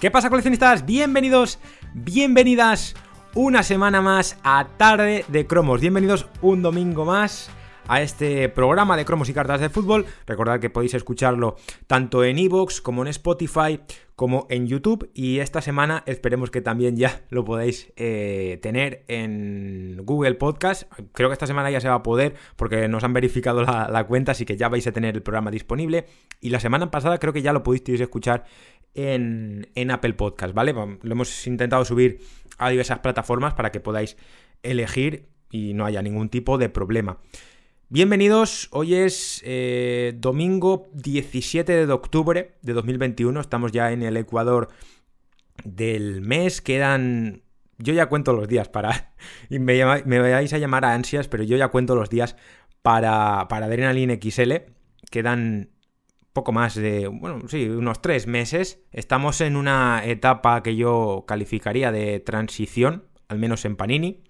¿Qué 0.00 0.10
pasa 0.10 0.28
coleccionistas? 0.28 0.84
Bienvenidos, 0.84 1.58
bienvenidas 1.94 2.94
una 3.34 3.62
semana 3.62 4.02
más 4.02 4.38
a 4.44 4.66
Tarde 4.76 5.24
de 5.28 5.46
Cromos. 5.46 5.80
Bienvenidos 5.80 6.26
un 6.42 6.60
domingo 6.60 7.06
más 7.06 7.48
a 7.88 8.02
este 8.02 8.50
programa 8.50 8.96
de 8.96 9.06
cromos 9.06 9.30
y 9.30 9.32
cartas 9.32 9.60
de 9.60 9.70
fútbol. 9.70 10.04
Recordad 10.26 10.60
que 10.60 10.68
podéis 10.68 10.92
escucharlo 10.92 11.56
tanto 11.86 12.24
en 12.24 12.38
iVoox 12.38 12.82
como 12.82 13.02
en 13.02 13.08
Spotify 13.08 13.80
como 14.16 14.46
en 14.48 14.66
YouTube 14.66 15.10
y 15.12 15.40
esta 15.40 15.60
semana 15.60 16.02
esperemos 16.06 16.50
que 16.50 16.62
también 16.62 16.96
ya 16.96 17.20
lo 17.28 17.44
podáis 17.44 17.92
eh, 17.96 18.58
tener 18.62 19.04
en 19.08 20.00
Google 20.04 20.34
Podcast. 20.34 20.90
Creo 21.12 21.28
que 21.28 21.34
esta 21.34 21.46
semana 21.46 21.70
ya 21.70 21.82
se 21.82 21.88
va 21.88 21.96
a 21.96 22.02
poder 22.02 22.34
porque 22.56 22.88
nos 22.88 23.04
han 23.04 23.12
verificado 23.12 23.62
la, 23.62 23.88
la, 23.90 24.06
cuenta, 24.06 24.32
así 24.32 24.46
que 24.46 24.56
ya 24.56 24.70
vais 24.70 24.86
a 24.86 24.92
tener 24.92 25.14
el 25.14 25.22
programa 25.22 25.50
disponible. 25.50 26.06
Y 26.40 26.48
la 26.48 26.60
semana 26.60 26.90
pasada 26.90 27.18
creo 27.18 27.34
que 27.34 27.42
ya 27.42 27.52
lo 27.52 27.62
pudisteis 27.62 28.00
escuchar 28.00 28.44
en, 28.96 29.90
Apple 29.90 30.14
Podcast, 30.14 30.54
¿vale? 30.54 30.72
Lo 30.72 31.12
hemos 31.12 31.46
intentado 31.46 31.84
subir 31.84 32.20
a 32.58 32.70
diversas 32.70 33.00
plataformas 33.00 33.54
para 33.54 33.70
que 33.70 33.80
podáis 33.80 34.16
elegir 34.62 35.28
y 35.50 35.74
no 35.74 35.84
haya 35.84 36.02
ningún 36.02 36.28
tipo 36.28 36.58
de 36.58 36.68
problema. 36.68 37.18
Bienvenidos, 37.88 38.68
hoy 38.72 38.94
es 38.94 39.42
eh, 39.44 40.14
domingo 40.16 40.88
17 40.94 41.86
de 41.86 41.92
octubre 41.92 42.54
de 42.62 42.72
2021, 42.72 43.38
estamos 43.38 43.70
ya 43.70 43.92
en 43.92 44.02
el 44.02 44.16
Ecuador 44.16 44.68
del 45.64 46.20
mes, 46.20 46.60
quedan... 46.60 47.42
Yo 47.78 47.92
ya 47.92 48.06
cuento 48.06 48.32
los 48.32 48.48
días 48.48 48.68
para... 48.68 49.14
Y 49.50 49.58
me, 49.58 49.84
me 50.06 50.18
vais 50.18 50.52
a 50.52 50.58
llamar 50.58 50.86
a 50.86 50.94
ansias, 50.94 51.28
pero 51.28 51.44
yo 51.44 51.56
ya 51.58 51.68
cuento 51.68 51.94
los 51.94 52.08
días 52.08 52.34
para, 52.80 53.46
para 53.48 53.66
Adrenaline 53.66 54.18
XL. 54.20 54.52
Quedan 55.10 55.75
poco 56.36 56.52
más 56.52 56.74
de, 56.74 57.08
bueno, 57.08 57.48
sí, 57.48 57.66
unos 57.66 58.02
tres 58.02 58.26
meses. 58.26 58.84
Estamos 58.92 59.40
en 59.40 59.56
una 59.56 60.02
etapa 60.04 60.62
que 60.62 60.76
yo 60.76 61.24
calificaría 61.26 61.90
de 61.90 62.20
transición, 62.20 63.04
al 63.28 63.38
menos 63.38 63.64
en 63.64 63.74
Panini, 63.74 64.22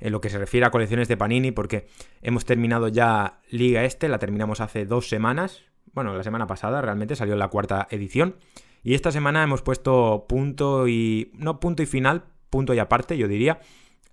en 0.00 0.12
lo 0.12 0.22
que 0.22 0.30
se 0.30 0.38
refiere 0.38 0.64
a 0.64 0.70
colecciones 0.70 1.08
de 1.08 1.18
Panini, 1.18 1.52
porque 1.52 1.88
hemos 2.22 2.46
terminado 2.46 2.88
ya 2.88 3.42
Liga 3.50 3.84
Este, 3.84 4.08
la 4.08 4.18
terminamos 4.18 4.62
hace 4.62 4.86
dos 4.86 5.10
semanas, 5.10 5.62
bueno, 5.92 6.16
la 6.16 6.22
semana 6.22 6.46
pasada 6.46 6.80
realmente 6.80 7.16
salió 7.16 7.36
la 7.36 7.48
cuarta 7.48 7.86
edición, 7.90 8.36
y 8.82 8.94
esta 8.94 9.12
semana 9.12 9.42
hemos 9.42 9.60
puesto 9.60 10.24
punto 10.26 10.88
y, 10.88 11.32
no 11.34 11.60
punto 11.60 11.82
y 11.82 11.86
final, 11.86 12.24
punto 12.48 12.72
y 12.72 12.78
aparte, 12.78 13.18
yo 13.18 13.28
diría, 13.28 13.60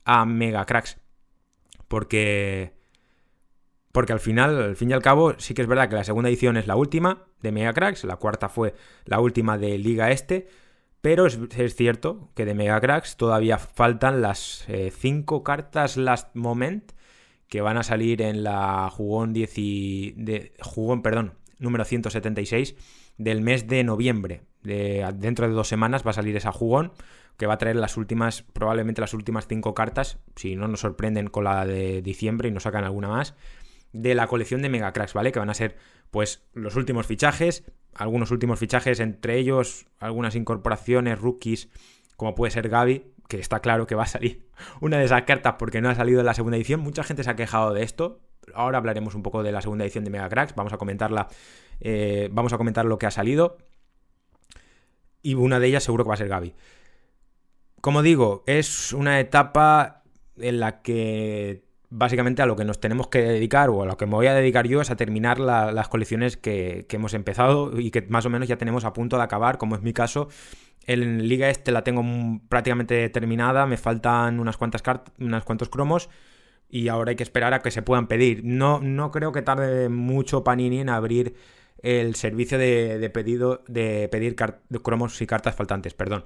a 0.04 0.26
Mega 0.26 0.66
Cracks, 0.66 1.00
porque 1.88 2.79
porque 4.00 4.14
al 4.14 4.22
final, 4.22 4.64
al 4.64 4.78
fin 4.78 4.92
y 4.92 4.94
al 4.94 5.02
cabo, 5.02 5.34
sí 5.40 5.54
que 5.54 5.62
es 5.62 5.68
verdad 5.68 5.90
que 5.90 5.96
la 5.96 6.06
segunda 6.06 6.30
edición 6.30 6.56
es 6.56 6.68
la 6.68 6.78
última 6.78 7.26
de 7.42 7.52
Mega 7.52 7.74
Cracks, 7.74 8.06
la 8.06 8.16
cuarta 8.16 8.48
fue 8.48 8.74
la 9.04 9.20
última 9.20 9.58
de 9.58 9.78
Liga 9.78 10.10
Este, 10.10 10.48
pero 11.02 11.26
es, 11.26 11.38
cierto 11.76 12.30
que 12.34 12.46
de 12.46 12.54
Mega 12.54 12.80
Cracks 12.80 13.18
todavía 13.18 13.58
faltan 13.58 14.22
las 14.22 14.66
5 14.68 15.36
eh, 15.36 15.44
cartas 15.44 15.98
Last 15.98 16.34
Moment 16.34 16.94
que 17.50 17.60
van 17.60 17.76
a 17.76 17.84
salir 17.84 18.22
en 18.22 18.42
la 18.42 18.90
jugón, 18.90 19.34
10 19.34 19.54
de, 20.16 20.54
jugón 20.62 21.02
perdón, 21.02 21.34
número 21.58 21.84
176 21.84 22.78
del 23.18 23.42
mes 23.42 23.68
de 23.68 23.84
noviembre. 23.84 24.44
De, 24.64 25.06
dentro 25.16 25.46
de 25.46 25.54
dos 25.54 25.68
semanas 25.68 26.08
va 26.08 26.12
a 26.12 26.14
salir 26.14 26.38
esa 26.38 26.54
jugón 26.54 26.94
que 27.36 27.48
va 27.48 27.56
a 27.56 27.58
traer 27.58 27.76
las 27.76 27.98
últimas, 27.98 28.44
probablemente 28.44 29.02
las 29.02 29.14
últimas 29.14 29.48
5 29.48 29.74
cartas, 29.74 30.20
si 30.38 30.56
no 30.56 30.70
nos 30.70 30.80
sorprenden 30.80 31.28
con 31.28 31.44
la 31.44 31.66
de 31.66 32.02
diciembre 32.02 32.48
y 32.48 32.52
nos 32.52 32.64
sacan 32.64 32.86
alguna 32.86 33.10
más 33.10 33.36
de 33.94 34.16
la 34.16 34.28
colección 34.28 34.62
de 34.62 34.70
Mega 34.70 34.94
Cracks, 34.94 35.14
¿vale? 35.14 35.32
Que 35.32 35.40
van 35.40 35.50
a 35.50 35.54
ser, 35.54 35.78
pues, 36.12 36.44
los 36.54 36.76
últimos 36.76 37.08
fichajes, 37.08 37.64
algunos 37.94 38.32
últimos 38.32 38.60
fichajes, 38.60 39.00
entre 39.00 39.38
ellos 39.38 39.88
algunas 40.00 40.36
incorporaciones, 40.36 41.20
rookies, 41.20 41.70
como 42.16 42.36
puede 42.36 42.52
ser 42.52 42.70
Gaby, 42.70 43.06
que 43.28 43.40
está 43.40 43.60
claro 43.60 43.88
que 43.88 43.96
va 43.96 44.04
a 44.04 44.08
salir 44.08 44.48
una 44.82 44.98
de 44.98 45.06
esas 45.06 45.24
cartas 45.24 45.56
porque 45.58 45.82
no 45.82 45.90
ha 45.90 45.96
salido 45.96 46.20
en 46.20 46.26
la 46.26 46.34
segunda 46.34 46.58
edición. 46.58 46.82
Mucha 46.82 47.04
gente 47.04 47.24
se 47.24 47.30
ha 47.30 47.36
quejado 47.36 47.74
de 47.74 47.84
esto. 47.84 48.22
Ahora 48.54 48.78
hablaremos 48.78 49.16
un 49.16 49.24
poco 49.24 49.44
de 49.44 49.52
la 49.52 49.62
segunda 49.62 49.86
edición 49.86 50.04
de 50.04 50.10
Mega 50.10 50.30
Cracks. 50.30 50.56
Vamos 50.56 50.74
a 50.74 50.78
comentarla. 50.78 51.28
Eh, 51.80 52.30
vamos 52.32 52.54
a 52.54 52.58
comentar 52.58 52.86
lo 52.86 52.98
que 52.98 53.06
ha 53.06 53.12
salido. 53.12 53.58
Y 55.22 55.36
una 55.36 55.60
de 55.60 55.68
ellas 55.68 55.84
seguro 55.84 56.04
que 56.04 56.10
va 56.10 56.14
a 56.16 56.18
ser 56.18 56.30
Gaby. 56.30 56.56
Como 57.82 58.02
digo, 58.02 58.44
es 58.48 58.94
una 58.94 59.20
etapa 59.20 60.04
en 60.38 60.60
la 60.60 60.82
que 60.82 61.69
básicamente 61.90 62.42
a 62.42 62.46
lo 62.46 62.56
que 62.56 62.66
nos 62.66 62.80
tenemos 62.80 63.08
que 63.08 63.22
dedicar 63.22 63.70
o 63.70 63.84
a 63.84 63.86
lo 63.86 63.98
que 63.98 64.06
me 64.06 64.14
voy 64.14 64.28
a 64.28 64.34
dedicar 64.34 64.68
yo 64.68 64.82
es 64.82 64.92
a 64.92 64.96
terminar 64.96 65.40
las 65.40 65.88
colecciones 65.90 66.38
que, 66.38 66.86
hemos 66.90 67.14
empezado 67.14 67.80
y 67.80 67.92
que 67.92 68.02
más 68.04 68.26
o 68.26 68.30
menos 68.30 68.48
ya 68.48 68.58
tenemos 68.58 68.86
a 68.86 68.94
punto 68.94 69.18
de 69.18 69.24
acabar, 69.24 69.58
como 69.58 69.76
es 69.76 69.82
mi 69.82 69.94
caso. 69.94 70.30
En 70.86 71.28
Liga 71.28 71.50
Este 71.50 71.72
la 71.72 71.84
tengo 71.84 72.04
prácticamente 72.48 73.10
terminada, 73.10 73.66
me 73.66 73.78
faltan 73.78 74.40
unas 74.40 74.58
cuantas 74.58 74.82
cartas, 74.82 75.14
unos 75.20 75.44
cuantos 75.44 75.70
cromos 75.70 76.10
y 76.70 76.88
ahora 76.88 77.12
hay 77.12 77.16
que 77.16 77.24
esperar 77.24 77.54
a 77.54 77.62
que 77.62 77.72
se 77.72 77.82
puedan 77.82 78.08
pedir. 78.08 78.42
No, 78.44 78.80
no 78.80 79.12
creo 79.12 79.32
que 79.32 79.42
tarde 79.42 79.90
mucho 79.90 80.44
Panini 80.44 80.80
en 80.82 80.90
abrir 80.90 81.36
el 81.82 82.16
servicio 82.16 82.58
de, 82.58 83.10
pedido 83.14 83.64
de 83.68 84.10
pedir 84.10 84.36
cromos 84.36 85.22
y 85.22 85.28
cartas 85.28 85.56
faltantes, 85.56 85.94
perdón. 85.94 86.26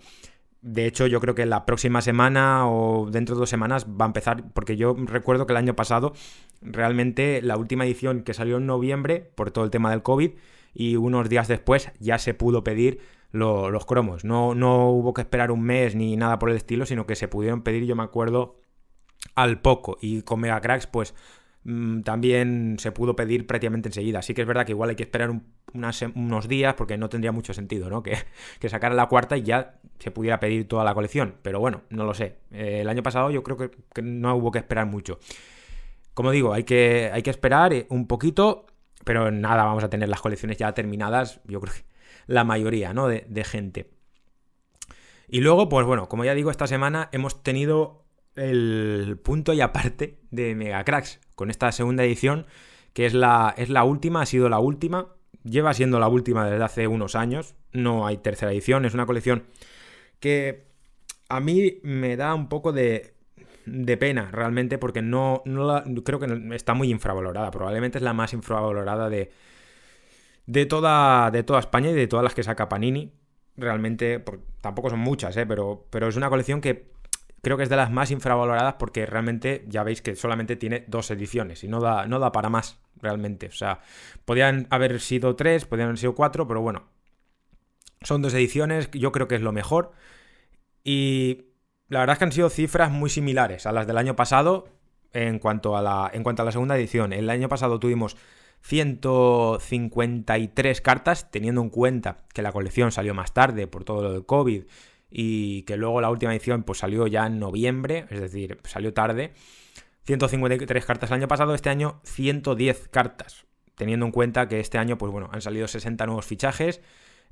De 0.63 0.88
hecho, 0.88 1.07
yo 1.07 1.19
creo 1.19 1.35
que 1.35 1.46
la 1.46 1.66
próxima 1.66 2.01
semana 2.01 2.68
o 2.69 3.09
dentro 3.12 3.35
de 3.35 3.40
dos 3.40 3.50
semanas 3.50 3.85
va 3.85 4.06
a 4.06 4.07
empezar, 4.07 4.46
porque 4.53 4.78
yo 4.78 4.96
recuerdo 4.97 5.46
que 5.46 5.53
el 5.53 5.57
año 5.57 5.75
pasado, 5.75 6.13
realmente 6.62 7.41
la 7.41 7.57
última 7.57 7.85
edición 7.85 8.24
que 8.24 8.34
salió 8.34 8.57
en 8.57 8.66
noviembre, 8.66 9.31
por 9.35 9.52
todo 9.52 9.66
el 9.66 9.72
tema 9.72 9.91
del 9.91 10.03
COVID, 10.03 10.31
y 10.73 10.96
unos 10.96 11.29
días 11.29 11.47
después 11.47 11.91
ya 12.00 12.18
se 12.18 12.34
pudo 12.34 12.63
pedir 12.63 13.00
los 13.31 13.85
cromos. 13.85 14.23
No, 14.23 14.56
no 14.56 14.90
hubo 14.90 15.13
que 15.13 15.22
esperar 15.22 15.52
un 15.52 15.62
mes 15.62 15.96
ni 15.96 16.16
nada 16.16 16.40
por 16.40 16.50
el 16.50 16.56
estilo, 16.56 16.85
sino 16.85 17.06
que 17.06 17.16
se 17.16 17.28
pudieron 17.28 17.62
pedir, 17.62 17.84
yo 17.85 17.96
me 17.96 18.03
acuerdo, 18.03 18.56
al 19.35 19.59
poco. 19.59 19.97
Y 20.02 20.22
con 20.22 20.40
Mega 20.40 20.62
Cracks, 20.62 20.88
pues 20.88 21.13
Mm, 21.63 22.02
también 22.02 22.75
se 22.79 22.91
pudo 22.91 23.16
pedir 23.16 23.47
prácticamente 23.47 23.90
enseguida. 23.90 24.19
Así 24.19 24.34
que 24.34 24.41
es 24.41 24.47
verdad 24.47 24.66
que 24.66 24.73
igual 24.73 24.90
hay 24.90 24.96
que 24.96 25.03
esperar 25.03 25.34
unos 25.73 26.47
días 26.47 26.73
porque 26.75 26.97
no 26.97 27.09
tendría 27.09 27.31
mucho 27.31 27.53
sentido, 27.53 27.89
¿no? 27.89 28.03
Que, 28.03 28.17
que 28.59 28.69
sacara 28.69 28.95
la 28.95 29.07
cuarta 29.07 29.38
y 29.38 29.44
ya 29.44 29.79
se 30.00 30.11
pudiera 30.11 30.39
pedir 30.39 30.67
toda 30.67 30.84
la 30.84 30.94
colección. 30.94 31.35
Pero 31.41 31.59
bueno, 31.59 31.84
no 31.89 32.06
lo 32.06 32.13
sé. 32.13 32.38
Eh, 32.51 32.79
el 32.81 32.89
año 32.89 33.03
pasado 33.03 33.31
yo 33.31 33.44
creo 33.44 33.57
que, 33.57 34.01
no 34.01 34.35
hubo 34.35 34.51
que 34.51 34.59
esperar 34.59 34.85
mucho. 34.85 35.19
Como 36.13 36.31
digo, 36.31 36.53
hay 36.53 36.63
que, 36.63 37.09
hay 37.13 37.23
que 37.23 37.29
esperar 37.29 37.73
eh, 37.73 37.88
un 37.89 38.07
poquito, 38.07 38.66
pero 39.03 39.31
nada, 39.31 39.63
vamos 39.63 39.84
a 39.84 39.89
tener 39.89 40.09
las 40.09 40.22
colecciones 40.22 40.57
ya 40.57 40.73
terminadas. 40.73 41.41
Yo 41.45 41.59
creo 41.61 41.73
que 41.73 41.85
la 42.28 42.44
mayoría, 42.44 42.94
¿no? 42.94 43.07
De, 43.07 43.25
de 43.28 43.44
gente. 43.44 43.90
Y 45.28 45.41
luego, 45.41 45.69
pues 45.69 45.85
bueno, 45.85 46.09
como 46.09 46.25
ya 46.25 46.35
digo, 46.35 46.51
esta 46.51 46.67
semana 46.67 47.09
hemos 47.11 47.41
tenido 47.41 48.03
el 48.35 49.19
punto 49.23 49.53
y 49.53 49.61
aparte 49.61 50.19
de 50.31 50.55
Mega 50.55 50.84
Cracks 50.84 51.19
con 51.35 51.50
esta 51.50 51.72
segunda 51.72 52.03
edición, 52.03 52.45
que 52.94 53.05
es 53.05 53.13
la, 53.13 53.53
es 53.57 53.69
la 53.69 53.84
última, 53.84 54.22
ha 54.22 54.25
sido 54.25 54.50
la 54.50 54.59
última, 54.59 55.07
lleva 55.43 55.73
siendo 55.73 55.99
la 55.99 56.07
última 56.07 56.49
desde 56.49 56.63
hace 56.63 56.87
unos 56.87 57.15
años, 57.15 57.55
no 57.71 58.07
hay 58.07 58.17
tercera 58.17 58.51
edición, 58.51 58.85
es 58.85 58.93
una 58.93 59.05
colección 59.05 59.43
que 60.19 60.67
a 61.29 61.39
mí 61.39 61.79
me 61.83 62.15
da 62.15 62.33
un 62.33 62.47
poco 62.47 62.71
de, 62.71 63.13
de 63.65 63.97
pena 63.97 64.29
realmente 64.31 64.77
porque 64.77 65.01
no, 65.01 65.41
no 65.45 65.83
creo 66.03 66.19
que 66.19 66.55
está 66.55 66.73
muy 66.73 66.89
infravalorada, 66.89 67.51
probablemente 67.51 67.97
es 67.97 68.03
la 68.03 68.13
más 68.13 68.33
infravalorada 68.33 69.09
de, 69.09 69.31
de, 70.45 70.65
toda, 70.65 71.31
de 71.31 71.43
toda 71.43 71.59
España 71.59 71.89
y 71.91 71.93
de 71.93 72.07
todas 72.07 72.23
las 72.23 72.33
que 72.33 72.43
saca 72.43 72.69
Panini. 72.69 73.13
Realmente, 73.55 74.23
tampoco 74.61 74.89
son 74.89 74.99
muchas, 74.99 75.37
¿eh? 75.37 75.45
pero, 75.45 75.85
pero 75.91 76.07
es 76.07 76.15
una 76.15 76.29
colección 76.29 76.59
que 76.59 76.92
creo 77.43 77.57
que 77.57 77.63
es 77.63 77.69
de 77.69 77.75
las 77.75 77.91
más 77.91 78.09
infravaloradas 78.09 78.75
porque 78.75 79.05
realmente 79.05 79.65
ya 79.67 79.83
veis 79.83 80.01
que 80.01 80.15
solamente 80.15 80.55
tiene 80.55 80.85
dos 80.87 81.11
ediciones 81.11 81.66
y 81.66 81.67
no 81.67 81.81
da, 81.81 82.07
no 82.07 82.17
da 82.17 82.31
para 82.31 82.47
más 82.49 82.79
realmente. 83.01 83.47
O 83.47 83.51
sea, 83.51 83.81
podían 84.23 84.66
haber 84.69 85.01
sido 85.01 85.35
tres, 85.35 85.66
podían 85.66 85.90
haber 85.90 85.99
sido 85.99 86.16
cuatro, 86.16 86.47
pero 86.47 86.61
bueno, 86.61 86.85
son 88.01 88.22
dos 88.22 88.34
ediciones, 88.34 88.90
yo 88.91 89.11
creo 89.11 89.28
que 89.28 89.35
es 89.35 89.41
lo 89.41 89.51
mejor. 89.51 89.91
Y 90.85 91.47
la 91.90 91.99
verdad 91.99 92.13
es 92.13 92.19
que 92.19 92.25
han 92.25 92.31
sido 92.31 92.49
cifras 92.49 92.90
muy 92.90 93.09
similares 93.09 93.66
a 93.66 93.73
las 93.73 93.87
del 93.87 93.97
año 93.97 94.16
pasado 94.16 94.69
en 95.11 95.39
cuanto 95.39 95.75
a 95.75 95.81
la, 95.81 96.09
en 96.13 96.23
cuanto 96.23 96.43
a 96.43 96.46
la 96.46 96.53
segunda 96.53 96.78
edición. 96.78 97.11
El 97.11 97.29
año 97.29 97.49
pasado 97.49 97.78
tuvimos 97.78 98.16
153 98.61 100.79
cartas, 100.79 101.29
teniendo 101.29 101.59
en 101.59 101.69
cuenta 101.69 102.19
que 102.34 102.41
la 102.41 102.53
colección 102.53 102.93
salió 102.93 103.13
más 103.13 103.34
tarde 103.34 103.67
por 103.67 103.84
todo 103.84 104.01
lo 104.01 104.13
del 104.13 104.25
COVID 104.25 104.63
y 105.15 105.61
que 105.63 105.77
luego 105.77 106.01
la 106.01 106.09
última 106.09 106.33
edición 106.33 106.63
pues 106.63 106.79
salió 106.79 107.05
ya 107.05 107.27
en 107.27 107.37
noviembre, 107.37 108.07
es 108.09 108.19
decir, 108.19 108.57
salió 108.63 108.93
tarde. 108.93 109.31
153 110.05 110.85
cartas 110.85 111.11
el 111.11 111.15
año 111.17 111.27
pasado, 111.27 111.53
este 111.53 111.69
año 111.69 112.01
110 112.03 112.89
cartas, 112.89 113.45
teniendo 113.75 114.07
en 114.07 114.11
cuenta 114.11 114.47
que 114.47 114.59
este 114.59 114.79
año 114.79 114.97
pues 114.97 115.11
bueno, 115.11 115.29
han 115.31 115.41
salido 115.41 115.67
60 115.67 116.03
nuevos 116.07 116.25
fichajes. 116.25 116.81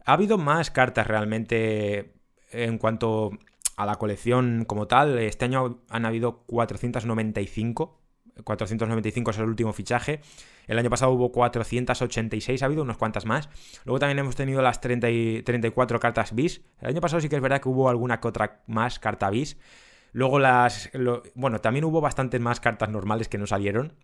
Ha 0.06 0.14
habido 0.14 0.38
más 0.38 0.70
cartas 0.70 1.08
realmente 1.08 2.14
en 2.52 2.78
cuanto 2.78 3.32
a 3.78 3.88
la 3.88 3.96
colección 3.96 4.66
como 4.66 4.88
tal. 4.88 5.18
Este 5.18 5.46
año 5.46 5.80
han 5.90 6.06
habido 6.06 6.44
495 6.46 8.02
495 8.44 9.32
es 9.32 9.38
el 9.38 9.46
último 9.46 9.74
fichaje. 9.74 10.22
El 10.72 10.80
año 10.80 10.90
pasado 10.90 11.12
hubo 11.12 11.34
486, 11.34 12.64
ha 12.64 12.66
habido 12.66 12.82
unas 12.82 12.96
cuantas 12.96 13.26
más. 13.26 13.50
Luego 13.84 14.00
también 14.00 14.20
hemos 14.20 14.38
tenido 14.38 14.62
las 14.62 14.80
30 14.80 15.10
y 15.10 15.42
34 15.44 16.00
cartas 16.00 16.34
bis. 16.34 16.62
El 16.80 16.88
año 16.88 17.02
pasado 17.02 17.20
sí 17.20 17.28
que 17.28 17.36
es 17.36 17.42
verdad 17.42 17.60
que 17.60 17.68
hubo 17.68 17.90
alguna 17.90 18.22
que 18.22 18.30
otra 18.30 18.62
más 18.68 18.98
carta 18.98 19.30
bis. 19.30 19.58
Luego 20.14 20.40
las... 20.40 20.90
bueno, 21.36 21.60
también 21.60 21.84
hubo 21.84 22.00
bastantes 22.00 22.40
más 22.40 22.62
cartas 22.62 22.88
normales 22.88 23.28
que 23.28 23.38
no 23.38 23.48
salieron. 23.48 23.98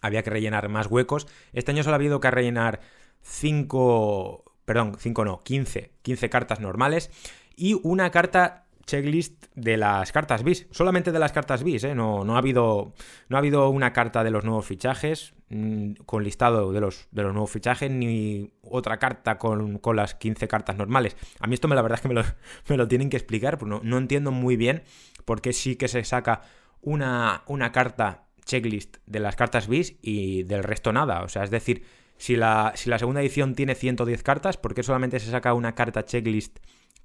Había 0.00 0.22
que 0.22 0.30
rellenar 0.30 0.68
más 0.68 0.86
huecos. 0.86 1.26
Este 1.52 1.72
año 1.72 1.82
solo 1.82 1.94
ha 1.94 1.96
habido 1.96 2.20
que 2.20 2.30
rellenar 2.30 2.78
5... 3.22 4.44
Perdón, 4.64 4.94
5 4.96 5.24
no, 5.24 5.42
15. 5.42 5.94
15 6.02 6.30
cartas 6.30 6.60
normales. 6.60 7.10
Y 7.56 7.80
una 7.82 8.12
carta 8.12 8.66
checklist 8.86 9.46
de 9.54 9.76
las 9.76 10.12
cartas 10.12 10.42
bis, 10.42 10.66
solamente 10.70 11.12
de 11.12 11.18
las 11.18 11.32
cartas 11.32 11.62
bis, 11.62 11.84
¿eh? 11.84 11.94
no, 11.94 12.24
no, 12.24 12.34
ha 12.34 12.38
habido, 12.38 12.94
no 13.28 13.36
ha 13.36 13.38
habido 13.38 13.68
una 13.70 13.92
carta 13.92 14.24
de 14.24 14.30
los 14.30 14.44
nuevos 14.44 14.66
fichajes 14.66 15.34
mm, 15.50 15.92
con 16.06 16.24
listado 16.24 16.72
de 16.72 16.80
los, 16.80 17.08
de 17.10 17.22
los 17.22 17.32
nuevos 17.32 17.50
fichajes, 17.50 17.90
ni 17.90 18.52
otra 18.62 18.98
carta 18.98 19.38
con, 19.38 19.80
las 19.94 20.14
15 20.14 20.48
cartas 20.48 20.76
normales. 20.76 21.16
A 21.40 21.46
mí 21.46 21.54
esto 21.54 21.68
me, 21.68 21.74
la 21.74 21.82
verdad 21.82 21.98
es 21.98 22.02
que 22.02 22.08
me 22.68 22.76
lo, 22.76 22.88
tienen 22.88 23.10
que 23.10 23.16
explicar, 23.16 23.58
pues 23.58 23.68
no, 23.68 23.80
no, 23.82 23.98
entiendo 23.98 24.30
muy 24.30 24.56
bien 24.56 24.82
por 25.24 25.40
qué 25.40 25.52
sí 25.52 25.76
que 25.76 25.88
se 25.88 26.04
saca 26.04 26.42
una, 26.80 27.42
una 27.46 27.72
carta 27.72 28.24
checklist 28.44 28.96
de 29.06 29.20
las 29.20 29.36
cartas 29.36 29.68
bis 29.68 29.96
y 30.02 30.42
del 30.44 30.64
resto 30.64 30.92
nada. 30.92 31.22
O 31.22 31.28
sea, 31.28 31.44
es 31.44 31.50
decir, 31.50 31.84
si 32.16 32.36
la, 32.36 32.72
si 32.76 32.90
la 32.90 32.98
segunda 32.98 33.20
edición 33.20 33.54
tiene 33.54 33.74
110 33.74 34.22
cartas, 34.22 34.56
¿por 34.56 34.74
qué 34.74 34.82
solamente 34.82 35.20
se 35.20 35.30
saca 35.30 35.54
una 35.54 35.74
carta 35.74 36.04
checklist? 36.04 36.58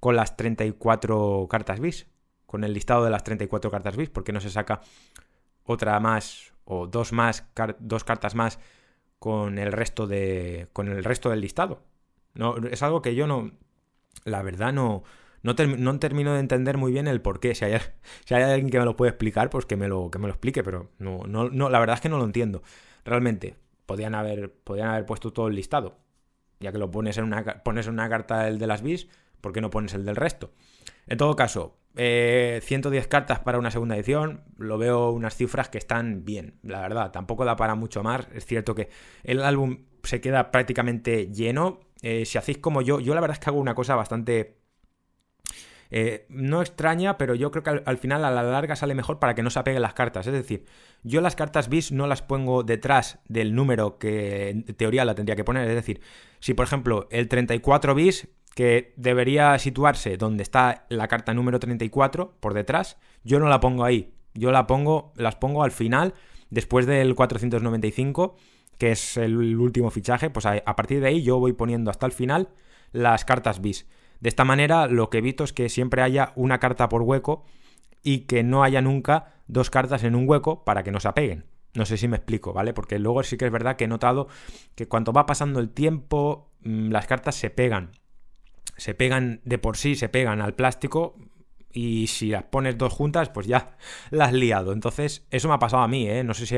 Con 0.08 0.16
las 0.16 0.38
34 0.38 1.48
cartas 1.50 1.82
bis, 1.82 2.08
con 2.46 2.64
el 2.64 2.72
listado 2.72 3.04
de 3.04 3.10
las 3.10 3.26
34 3.26 3.70
cartas 3.70 3.98
bis, 3.98 4.10
porque 4.10 4.32
no 4.32 4.40
se 4.40 4.50
saca 4.50 4.80
otra 5.66 6.00
más 6.00 6.54
o 6.64 6.88
dos 6.88 7.12
más, 7.12 7.46
dos 7.80 8.06
cartas 8.06 8.34
más 8.34 8.58
con 9.20 9.60
el 9.60 9.74
resto 9.74 10.08
de 10.08 10.70
con 10.72 10.88
el 10.88 11.04
resto 11.04 11.30
del 11.30 11.42
listado. 11.42 11.82
No, 12.36 12.56
es 12.56 12.82
algo 12.84 13.02
que 13.02 13.16
yo 13.16 13.28
no 13.28 13.52
la 14.24 14.44
verdad 14.44 14.72
no 14.72 15.04
no, 15.44 15.56
termino 16.00 16.36
de 16.36 16.40
entender 16.40 16.78
muy 16.78 16.94
bien 16.94 17.10
el 17.10 17.20
por 17.20 17.42
qué. 17.42 17.54
Si 17.54 17.66
hay, 17.66 17.78
si 18.26 18.34
hay 18.34 18.44
alguien 18.44 18.70
que 18.70 18.80
me 18.80 18.86
lo 18.86 18.96
puede 18.96 19.10
explicar, 19.10 19.50
pues 19.50 19.66
que 19.66 19.76
me 19.76 19.90
lo, 19.90 20.10
que 20.10 20.20
me 20.20 20.28
lo 20.28 20.34
explique, 20.34 20.64
pero 20.64 20.90
no, 21.00 21.26
no, 21.28 21.50
no, 21.50 21.70
la 21.70 21.80
verdad 21.80 21.96
es 21.96 22.02
que 22.02 22.08
no 22.08 22.18
lo 22.18 22.24
entiendo. 22.24 22.64
Realmente, 23.04 23.58
podían 23.86 24.16
haber, 24.16 24.54
podían 24.54 24.88
haber 24.88 25.06
puesto 25.06 25.34
todo 25.34 25.50
el 25.50 25.56
listado. 25.56 25.98
Ya 26.62 26.72
que 26.72 26.78
lo 26.78 26.90
pones 26.92 27.18
en 27.18 27.26
una, 27.26 27.44
pones 27.44 27.88
en 27.88 27.94
una 27.96 28.08
carta 28.08 28.48
el 28.48 28.58
de 28.58 28.68
las 28.68 28.82
bis, 28.82 29.10
¿por 29.42 29.54
qué 29.54 29.62
no 29.62 29.70
pones 29.70 29.94
el 29.94 30.06
del 30.06 30.16
resto? 30.16 30.52
En 31.08 31.18
todo 31.18 31.36
caso, 31.36 31.78
110 31.96 33.06
eh, 33.06 33.08
cartas 33.10 33.40
para 33.40 33.58
una 33.58 33.72
segunda 33.72 33.96
edición, 33.96 34.44
lo 34.58 34.78
veo 34.78 35.10
unas 35.12 35.36
cifras 35.36 35.70
que 35.70 35.78
están 35.78 36.26
bien, 36.26 36.60
la 36.62 36.82
verdad, 36.82 37.12
tampoco 37.12 37.44
da 37.44 37.56
para 37.56 37.76
mucho 37.76 38.04
más, 38.04 38.28
es 38.34 38.46
cierto 38.46 38.76
que 38.76 38.90
el 39.24 39.42
álbum 39.42 39.86
se 40.04 40.22
queda 40.22 40.52
prácticamente 40.52 41.32
lleno, 41.32 41.80
eh, 42.02 42.26
si 42.26 42.38
hacéis 42.38 42.60
como 42.60 42.82
yo, 42.82 43.00
yo 43.00 43.16
la 43.16 43.22
verdad 43.22 43.36
es 43.38 43.44
que 43.44 43.50
hago 43.50 43.60
una 43.60 43.76
cosa 43.76 43.96
bastante... 43.96 44.58
Eh, 45.90 46.26
no 46.28 46.62
extraña, 46.62 47.18
pero 47.18 47.34
yo 47.34 47.50
creo 47.50 47.64
que 47.64 47.82
al, 47.86 47.98
final 47.98 48.26
a 48.26 48.32
la 48.32 48.44
larga 48.44 48.76
sale 48.76 48.94
mejor 48.94 49.20
para 49.20 49.36
que 49.36 49.42
no 49.42 49.50
se 49.50 49.60
apeguen 49.60 49.82
las 49.82 49.94
cartas. 49.94 50.28
Es 50.28 50.34
decir, 50.34 50.66
yo 51.04 51.22
las 51.22 51.38
cartas 51.38 51.70
bis 51.70 51.94
no 51.94 52.08
las 52.08 52.22
pongo 52.22 52.64
detrás 52.64 53.20
del 53.30 53.56
número 53.56 53.98
que 53.98 54.50
en 54.50 54.64
teoría 54.66 55.06
la 55.06 55.16
tendría 55.16 55.38
que 55.38 55.46
poner. 55.46 55.66
Es 55.66 55.76
decir, 55.76 56.02
si 56.42 56.54
por 56.54 56.66
ejemplo 56.66 57.08
el 57.10 57.30
34 57.30 57.96
bis 57.96 58.28
que 58.58 58.92
debería 58.96 59.60
situarse 59.60 60.18
donde 60.18 60.42
está 60.42 60.88
la 60.90 61.08
carta 61.08 61.36
número 61.36 61.60
34 61.60 62.38
por 62.40 62.56
detrás, 62.56 62.98
yo 63.24 63.40
no 63.40 63.50
la 63.50 63.60
pongo 63.60 63.84
ahí, 63.84 64.16
yo 64.34 64.52
la 64.52 64.66
pongo, 64.66 65.14
las 65.16 65.36
pongo 65.36 65.62
al 65.62 65.70
final, 65.70 66.16
después 66.50 66.88
del 66.88 67.14
495, 67.14 68.36
que 68.80 68.94
es 68.94 69.16
el 69.18 69.60
último 69.60 69.92
fichaje, 69.92 70.32
pues 70.32 70.48
a, 70.48 70.76
partir 70.76 71.02
de 71.02 71.08
ahí 71.10 71.22
yo 71.22 71.40
voy 71.40 71.54
poniendo 71.54 71.92
hasta 71.92 72.08
el 72.08 72.14
final 72.14 72.50
las 72.94 73.26
cartas 73.26 73.62
bis. 73.62 73.86
De 74.22 74.30
esta 74.30 74.44
manera 74.44 74.88
lo 74.88 75.12
que 75.12 75.20
evito 75.20 75.44
es 75.44 75.54
que 75.54 75.70
siempre 75.70 76.02
haya 76.02 76.34
una 76.36 76.58
carta 76.58 76.90
por 76.90 77.04
hueco 77.04 77.46
y 78.02 78.22
que 78.22 78.42
no 78.42 78.64
haya 78.64 78.82
nunca 78.82 79.36
dos 79.46 79.70
cartas 79.70 80.04
en 80.04 80.16
un 80.16 80.28
hueco 80.28 80.66
para 80.66 80.82
que 80.82 80.90
no 80.92 81.00
se 81.00 81.10
apeguen. 81.10 81.46
No 81.76 81.86
sé 81.86 81.96
si 81.96 82.08
me 82.08 82.18
explico, 82.18 82.54
¿vale? 82.54 82.74
Porque 82.74 82.98
luego 82.98 83.22
sí 83.22 83.38
que 83.38 83.46
es 83.46 83.52
verdad 83.52 83.76
que 83.76 83.84
he 83.84 83.88
notado 83.88 84.30
que 84.74 84.88
cuando 84.88 85.14
va 85.14 85.28
pasando 85.28 85.60
el 85.60 85.70
tiempo, 85.70 86.50
mm, 86.62 86.90
las 86.90 87.06
cartas 87.06 87.36
se 87.36 87.52
pegan 87.52 87.92
se 88.78 88.94
pegan 88.94 89.42
de 89.44 89.58
por 89.58 89.78
sí, 89.78 89.96
se 89.96 90.10
pegan 90.10 90.42
al 90.42 90.54
plástico 90.54 91.16
y 91.72 92.08
si 92.08 92.30
las 92.30 92.44
pones 92.44 92.78
dos 92.78 92.94
juntas, 92.94 93.30
pues 93.30 93.48
ya 93.48 93.78
las 94.10 94.34
liado. 94.34 94.72
Entonces, 94.72 95.28
eso 95.32 95.48
me 95.48 95.56
ha 95.56 95.60
pasado 95.60 95.84
a 95.84 95.88
mí, 95.88 96.08
¿eh? 96.08 96.24
No 96.24 96.34
sé 96.34 96.46
si, 96.46 96.56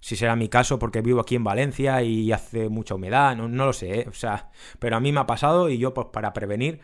si 0.00 0.16
será 0.16 0.36
mi 0.36 0.48
caso 0.48 0.78
porque 0.78 1.02
vivo 1.02 1.20
aquí 1.20 1.36
en 1.36 1.44
Valencia 1.44 2.02
y 2.02 2.32
hace 2.32 2.68
mucha 2.68 2.94
humedad, 2.94 3.36
no, 3.36 3.48
lo 3.48 3.72
sé, 3.72 4.00
¿eh? 4.00 4.06
O 4.08 4.14
sea, 4.14 4.50
pero 4.78 4.96
a 4.96 5.00
mí 5.00 5.12
me 5.12 5.20
ha 5.20 5.26
pasado 5.26 5.68
y 5.68 5.78
yo, 5.78 5.94
pues 5.94 6.08
para 6.12 6.32
prevenir, 6.32 6.80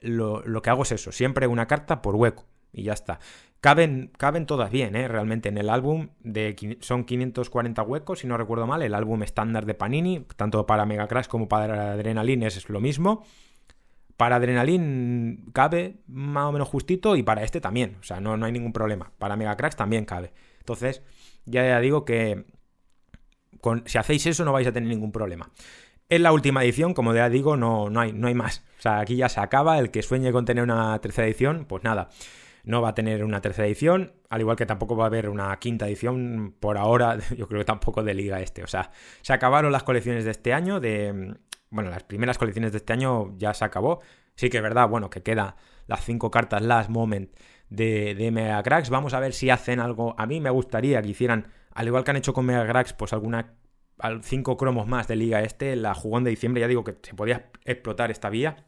lo, 0.00 0.42
que 0.62 0.70
hago 0.70 0.82
es 0.82 0.92
eso, 0.92 1.12
siempre 1.12 1.46
una 1.46 1.66
carta 1.66 2.00
por 2.02 2.16
hueco 2.16 2.46
y 2.72 2.84
ya 2.84 2.92
está. 2.92 3.18
Caben, 3.60 4.10
caben 4.16 4.46
todas 4.46 4.70
bien, 4.70 4.96
¿eh? 4.96 5.06
realmente 5.06 5.50
en 5.50 5.58
el 5.58 5.68
álbum 5.68 6.08
de, 6.20 6.78
son 6.80 7.04
540 7.04 7.82
huecos, 7.82 8.20
si 8.20 8.26
no 8.26 8.38
recuerdo 8.38 8.66
mal, 8.66 8.80
el 8.80 8.94
álbum 8.94 9.22
estándar 9.22 9.66
de 9.66 9.74
Panini, 9.74 10.26
tanto 10.36 10.64
para 10.64 10.86
Mega 10.86 11.06
Crash 11.08 11.26
como 11.26 11.46
para 11.46 11.92
Adrenaline 11.92 12.46
es 12.46 12.70
lo 12.70 12.80
mismo. 12.80 13.24
Para 14.20 14.36
Adrenaline 14.36 15.46
cabe 15.54 16.02
más 16.06 16.44
o 16.44 16.52
menos 16.52 16.68
justito 16.68 17.16
y 17.16 17.22
para 17.22 17.42
este 17.42 17.58
también. 17.58 17.96
O 18.00 18.02
sea, 18.02 18.20
no, 18.20 18.36
no 18.36 18.44
hay 18.44 18.52
ningún 18.52 18.74
problema. 18.74 19.12
Para 19.18 19.34
Mega 19.34 19.56
Cracks 19.56 19.76
también 19.76 20.04
cabe. 20.04 20.34
Entonces, 20.58 21.02
ya, 21.46 21.80
digo 21.80 22.04
que 22.04 22.44
si 23.86 23.96
hacéis 23.96 24.26
eso 24.26 24.44
no 24.44 24.52
vais 24.52 24.68
a 24.68 24.72
tener 24.72 24.90
ningún 24.90 25.10
problema. 25.10 25.50
En 26.10 26.22
la 26.22 26.32
última 26.32 26.62
edición, 26.62 26.92
como 26.92 27.14
ya 27.14 27.30
digo, 27.30 27.56
no, 27.56 27.88
no, 27.88 27.98
hay, 27.98 28.12
no 28.12 28.28
hay 28.28 28.34
más. 28.34 28.62
O 28.78 28.82
sea, 28.82 29.00
aquí 29.00 29.16
ya 29.16 29.30
se 29.30 29.40
acaba. 29.40 29.78
El 29.78 29.90
que 29.90 30.02
sueñe 30.02 30.32
con 30.32 30.44
tener 30.44 30.64
una 30.64 30.98
tercera 30.98 31.26
edición, 31.26 31.64
pues 31.66 31.82
nada, 31.82 32.10
no 32.62 32.82
va 32.82 32.90
a 32.90 32.94
tener 32.94 33.24
una 33.24 33.40
tercera 33.40 33.68
edición. 33.68 34.12
Al 34.28 34.42
igual 34.42 34.58
que 34.58 34.66
tampoco 34.66 34.96
va 34.96 35.04
a 35.04 35.06
haber 35.06 35.30
una 35.30 35.58
quinta 35.58 35.88
edición 35.88 36.54
por 36.60 36.76
ahora. 36.76 37.16
Yo 37.38 37.48
creo 37.48 37.62
que 37.62 37.64
tampoco 37.64 38.02
de 38.02 38.12
liga 38.12 38.38
este. 38.42 38.64
O 38.64 38.66
sea, 38.66 38.90
se 39.22 39.32
acabaron 39.32 39.72
las 39.72 39.82
colecciones 39.82 40.26
de 40.26 40.32
este 40.32 40.52
año 40.52 40.78
de 40.78 41.38
bueno, 41.70 41.90
las 41.90 42.02
primeras 42.02 42.36
colecciones 42.36 42.72
de 42.72 42.78
este 42.78 42.92
año 42.92 43.36
ya 43.38 43.54
se 43.54 43.64
acabó. 43.64 44.00
Sí 44.34 44.50
que 44.50 44.58
es 44.58 44.62
verdad, 44.62 44.88
bueno, 44.88 45.10
que 45.10 45.22
queda 45.22 45.56
las 45.86 46.04
cinco 46.04 46.30
cartas 46.30 46.62
Last 46.62 46.90
Moment 46.90 47.34
de, 47.68 48.30
Mega 48.32 48.62
Cracks. 48.62 48.90
Vamos 48.90 49.14
a 49.14 49.20
ver 49.20 49.32
si 49.32 49.50
hacen 49.50 49.80
algo. 49.80 50.14
A 50.18 50.26
mí 50.26 50.40
me 50.40 50.50
gustaría 50.50 51.00
que 51.02 51.08
hicieran, 51.08 51.48
al 51.72 51.86
igual 51.86 52.04
que 52.04 52.10
han 52.10 52.16
hecho 52.16 52.32
con 52.32 52.46
Mega 52.46 52.66
Cracks, 52.66 52.92
pues 52.92 53.12
alguna 53.12 53.54
cinco 54.22 54.56
cromos 54.56 54.88
más 54.88 55.08
de 55.08 55.16
liga 55.16 55.42
este. 55.42 55.76
La 55.76 55.94
jugón 55.94 56.24
de 56.24 56.30
diciembre, 56.30 56.60
ya 56.60 56.68
digo 56.68 56.84
que 56.84 56.96
se 57.02 57.14
podía 57.14 57.50
explotar 57.64 58.10
esta 58.10 58.30
vía. 58.30 58.64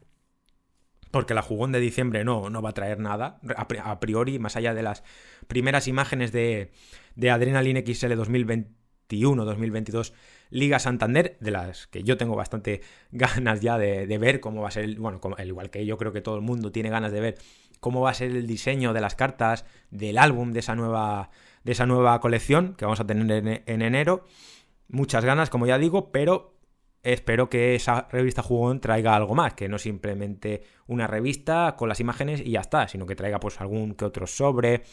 Porque 1.11 1.33
la 1.33 1.43
jugón 1.43 1.71
de 1.71 1.79
diciembre 1.79 2.23
no, 2.23 2.49
no 2.49 2.61
va 2.61 2.69
a 2.69 2.73
traer 2.73 2.99
nada, 2.99 3.39
a 3.55 3.99
priori, 3.99 4.39
más 4.39 4.55
allá 4.55 4.73
de 4.73 4.81
las 4.81 5.03
primeras 5.47 5.87
imágenes 5.87 6.31
de, 6.31 6.71
de 7.15 7.29
Adrenaline 7.29 7.83
XL 7.85 8.13
2021-2022 8.13 10.13
Liga 10.49 10.79
Santander, 10.79 11.37
de 11.39 11.51
las 11.51 11.87
que 11.87 12.03
yo 12.03 12.17
tengo 12.17 12.35
bastante 12.35 12.81
ganas 13.11 13.61
ya 13.61 13.77
de, 13.77 14.17
ver 14.17 14.39
cómo 14.39 14.61
va 14.61 14.67
a 14.69 14.71
ser, 14.71 14.95
bueno, 14.99 15.19
al 15.37 15.47
igual 15.47 15.69
que 15.69 15.85
yo 15.85 15.97
creo 15.97 16.11
que 16.11 16.21
todo 16.21 16.35
el 16.35 16.41
mundo 16.41 16.71
tiene 16.71 16.89
ganas 16.89 17.11
de 17.11 17.19
ver 17.19 17.37
cómo 17.79 18.01
va 18.01 18.11
a 18.11 18.13
ser 18.13 18.31
el 18.31 18.47
diseño 18.47 18.93
de 18.93 19.01
las 19.01 19.15
cartas 19.15 19.65
del 19.91 20.17
álbum 20.17 20.53
de 20.53 20.59
esa 20.59 20.75
nueva, 20.75 21.29
de 21.63 21.73
esa 21.73 21.85
nueva 21.85 22.19
colección 22.21 22.75
que 22.75 22.85
vamos 22.85 22.99
a 22.99 23.05
tener 23.05 23.61
en, 23.65 23.81
enero. 23.81 24.25
Muchas 24.87 25.25
ganas, 25.25 25.49
como 25.49 25.65
ya 25.65 25.77
digo, 25.77 26.11
pero 26.11 26.52
espero 27.03 27.49
que 27.49 27.75
esa 27.75 28.07
revista 28.11 28.41
Jugón 28.41 28.79
traiga 28.79 29.15
algo 29.15 29.35
más, 29.35 29.53
que 29.53 29.69
no 29.69 29.77
simplemente 29.77 30.63
una 30.87 31.05
revista 31.05 31.75
con 31.77 31.89
las 31.89 31.99
imágenes 31.99 32.41
y 32.41 32.51
ya 32.51 32.61
está, 32.61 32.87
sino 32.87 33.05
que 33.05 33.15
traiga 33.15 33.39
pues 33.39 33.59
algún 33.61 33.93
que 33.93 34.05
otro 34.05 34.25
sobre, 34.25 34.83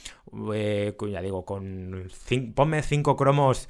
eh, 0.52 0.94
ya 1.10 1.22
digo, 1.22 1.44
con 1.44 2.08
ponme 2.54 2.82
cinco 2.82 3.16
cromos 3.16 3.68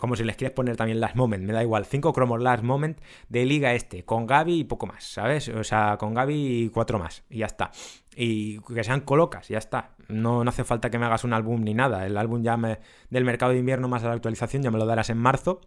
como 0.00 0.16
si 0.16 0.24
les 0.24 0.36
quieres 0.36 0.54
poner 0.54 0.76
también 0.76 1.00
Last 1.00 1.16
Moment, 1.16 1.44
me 1.44 1.52
da 1.52 1.62
igual, 1.62 1.86
5 1.86 2.12
cromos 2.12 2.40
Last 2.40 2.62
Moment 2.62 3.00
de 3.28 3.44
Liga 3.44 3.74
Este, 3.74 4.04
con 4.04 4.26
Gaby 4.26 4.60
y 4.60 4.64
poco 4.64 4.86
más, 4.86 5.04
¿sabes? 5.04 5.48
O 5.48 5.64
sea, 5.64 5.96
con 5.98 6.14
Gaby 6.14 6.64
y 6.64 6.68
cuatro 6.68 6.98
más, 6.98 7.24
y 7.30 7.38
ya 7.38 7.46
está. 7.46 7.70
Y 8.14 8.58
que 8.60 8.84
sean 8.84 9.00
colocas, 9.00 9.48
ya 9.48 9.58
está. 9.58 9.92
No, 10.08 10.44
no 10.44 10.50
hace 10.50 10.64
falta 10.64 10.90
que 10.90 10.98
me 10.98 11.06
hagas 11.06 11.24
un 11.24 11.32
álbum 11.32 11.62
ni 11.62 11.72
nada. 11.72 12.06
El 12.06 12.16
álbum 12.16 12.42
ya 12.42 12.56
me, 12.56 12.80
del 13.08 13.24
mercado 13.24 13.52
de 13.52 13.58
invierno 13.58 13.88
más 13.88 14.04
a 14.04 14.08
la 14.08 14.14
actualización 14.14 14.62
ya 14.62 14.70
me 14.70 14.78
lo 14.78 14.84
darás 14.84 15.08
en 15.08 15.18
marzo, 15.18 15.60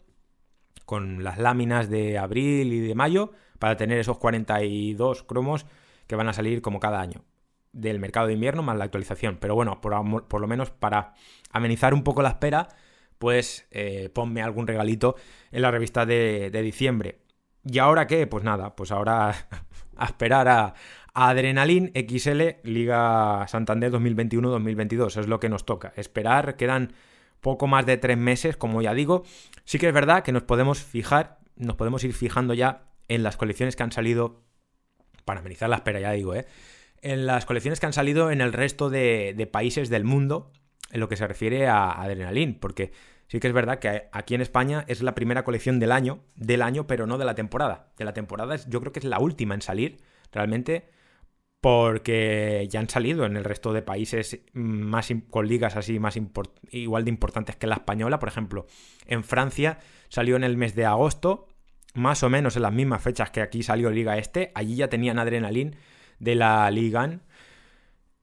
con 0.86 1.24
las 1.24 1.38
láminas 1.38 1.89
de 1.89 2.18
abril 2.18 2.74
y 2.74 2.80
de 2.80 2.96
mayo, 2.96 3.32
para 3.60 3.77
tener 3.77 4.00
esos 4.00 4.18
42 4.18 5.24
cromos 5.24 5.65
que 6.08 6.15
van 6.15 6.27
a 6.27 6.34
salir 6.34 6.62
como 6.62 6.80
cada 6.80 7.01
año 7.01 7.24
del 7.75 8.00
mercado 8.00 8.27
de 8.27 8.34
invierno 8.34 8.63
más 8.63 8.77
la 8.77 8.86
actualización. 8.86 9.38
Pero 9.39 9.56
bueno, 9.56 9.82
por, 9.82 10.27
por, 10.27 10.42
lo 10.42 10.48
menos 10.48 10.72
para 10.72 11.13
amenizar 11.51 11.94
un 11.94 12.04
poco 12.04 12.22
la 12.22 12.30
espera, 12.30 12.70
pues 13.18 13.68
eh, 13.72 14.10
ponme 14.13 14.42
algún 14.42 14.65
regalito 14.65 15.15
en 15.51 15.62
la 15.62 15.72
revista 15.72 16.06
de, 16.06 16.50
diciembre. 16.63 17.20
¿Y 17.63 17.80
ahora 17.80 18.08
qué? 18.08 18.27
Pues 18.27 18.44
nada, 18.44 18.75
pues 18.75 18.92
ahora 18.92 19.34
a 19.98 20.06
esperar 20.06 20.48
a, 20.48 20.74
Adrenalin 21.18 21.94
XL 21.96 22.60
Liga 22.63 23.46
Santander 23.48 23.89
2021-2022. 23.94 25.18
Es 25.22 25.27
lo 25.27 25.39
que 25.39 25.48
nos 25.48 25.65
toca. 25.65 25.94
Esperar, 25.96 26.58
quedan 26.58 26.92
poco 27.46 27.68
más 27.68 27.86
de 27.86 27.98
tres 27.98 28.18
meses, 28.18 28.58
como 28.58 28.82
ya 28.82 28.96
digo. 28.96 29.24
Sí 29.66 29.78
que 29.78 29.88
es 29.88 29.94
verdad 29.94 30.24
que 30.24 30.32
nos 30.32 30.42
podemos 30.42 30.82
fijar, 30.82 31.38
nos 31.56 31.75
podemos 31.75 32.04
ir 32.04 32.12
fijando 32.16 32.56
ya 32.56 32.88
en 33.08 33.22
las 33.22 33.38
colecciones 33.38 33.75
que 33.75 33.84
han 33.84 33.92
salido, 33.92 34.42
para 35.25 35.42
amenizar 35.42 35.70
la 35.70 35.75
espera, 35.75 36.00
ya 36.00 36.12
digo, 36.12 36.34
¿eh? 36.34 36.48
en 37.04 37.28
las 37.28 37.46
colecciones 37.46 37.80
que 37.80 37.86
han 37.86 37.94
salido 37.94 38.32
en 38.32 38.42
el 38.42 38.52
resto 38.52 38.90
de, 38.90 39.48
países 39.52 39.90
del 39.90 40.06
mundo, 40.06 40.52
en 40.90 41.00
lo 41.00 41.08
que 41.08 41.18
se 41.18 41.28
refiere 41.28 41.68
a 41.68 41.92
Adrenalin, 41.92 42.56
porque 42.56 42.94
sí 43.28 43.40
que 43.40 43.46
es 43.46 43.54
verdad 43.54 43.78
que 43.78 44.10
aquí 44.12 44.34
en 44.34 44.42
España 44.42 44.84
es 44.88 45.04
la 45.04 45.14
primera 45.14 45.44
colección 45.44 45.80
del 45.80 45.92
año, 45.92 46.24
del 46.36 46.64
año, 46.64 46.88
pero 46.88 47.06
no 47.06 47.20
de 47.20 47.25
la 47.25 47.36
temporada. 47.36 47.92
De 47.96 48.06
la 48.06 48.14
temporada 48.14 48.56
yo 48.56 48.80
creo 48.82 48.92
que 48.92 49.00
es 49.00 49.06
la 49.06 49.20
última 49.20 49.54
en 49.54 49.62
salir, 49.62 49.98
realmente, 50.32 50.90
porque 51.62 52.68
ya 52.70 52.80
han 52.80 52.90
salido 52.90 53.26
en 53.26 53.38
el 53.38 53.44
resto 53.44 53.74
de 53.74 53.82
países 53.82 54.42
más 54.54 55.12
con 55.32 55.48
ligas 55.48 55.76
así 55.76 56.00
más 56.00 56.18
igual 56.70 57.06
de 57.06 57.10
importantes 57.10 57.56
que 57.56 57.66
la 57.66 57.76
española. 57.76 58.20
Por 58.20 58.30
ejemplo, 58.30 58.68
en 59.08 59.24
Francia 59.24 59.80
salió 60.10 60.36
en 60.36 60.44
el 60.44 60.58
mes 60.58 60.76
de 60.76 60.86
agosto, 60.86 61.48
más 61.96 62.22
o 62.24 62.30
menos 62.30 62.56
en 62.56 62.62
las 62.62 62.74
mismas 62.74 63.02
fechas 63.02 63.32
que 63.32 63.42
aquí 63.42 63.64
salió 63.64 63.90
Liga 63.90 64.18
Este. 64.18 64.52
Allí 64.54 64.76
ya 64.76 64.90
tenían 64.90 65.18
Adrenalin 65.18 65.76
de 66.20 66.36
la 66.36 66.70
Ligan. 66.70 67.24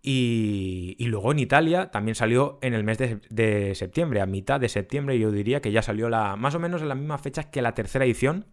Y, 0.04 0.96
luego 1.06 1.30
en 1.30 1.38
Italia 1.38 1.92
también 1.92 2.16
salió 2.16 2.58
en 2.60 2.74
el 2.74 2.82
mes 2.82 2.98
de, 2.98 3.74
septiembre, 3.76 4.20
a 4.20 4.26
mitad 4.26 4.58
de 4.58 4.68
septiembre 4.68 5.16
yo 5.16 5.30
diría 5.30 5.62
que 5.62 5.70
ya 5.70 5.80
salió 5.80 6.08
la 6.08 6.34
más 6.34 6.56
o 6.56 6.58
menos 6.58 6.82
en 6.82 6.88
las 6.88 6.98
mismas 6.98 7.20
fechas 7.20 7.46
que 7.46 7.62
la 7.62 7.74
tercera 7.74 8.04
edición. 8.04 8.46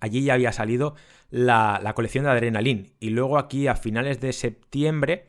Allí 0.00 0.24
ya 0.24 0.34
había 0.34 0.52
salido 0.52 0.94
la, 1.30 1.92
colección 1.94 2.24
de 2.24 2.30
Adrenalin. 2.30 2.92
Y 3.00 3.10
luego 3.10 3.38
aquí 3.38 3.66
a 3.66 3.76
finales 3.76 4.20
de 4.20 4.32
septiembre 4.32 5.28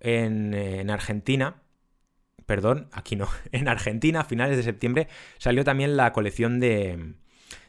en, 0.00 0.54
en 0.54 0.90
Argentina, 0.90 1.62
perdón, 2.46 2.88
aquí 2.92 3.16
no, 3.16 3.28
en 3.52 3.68
Argentina 3.68 4.20
a 4.20 4.24
finales 4.24 4.56
de 4.56 4.62
septiembre 4.62 5.08
salió 5.38 5.64
también 5.64 5.96
la 5.96 6.12
colección 6.12 6.60
de, 6.60 7.14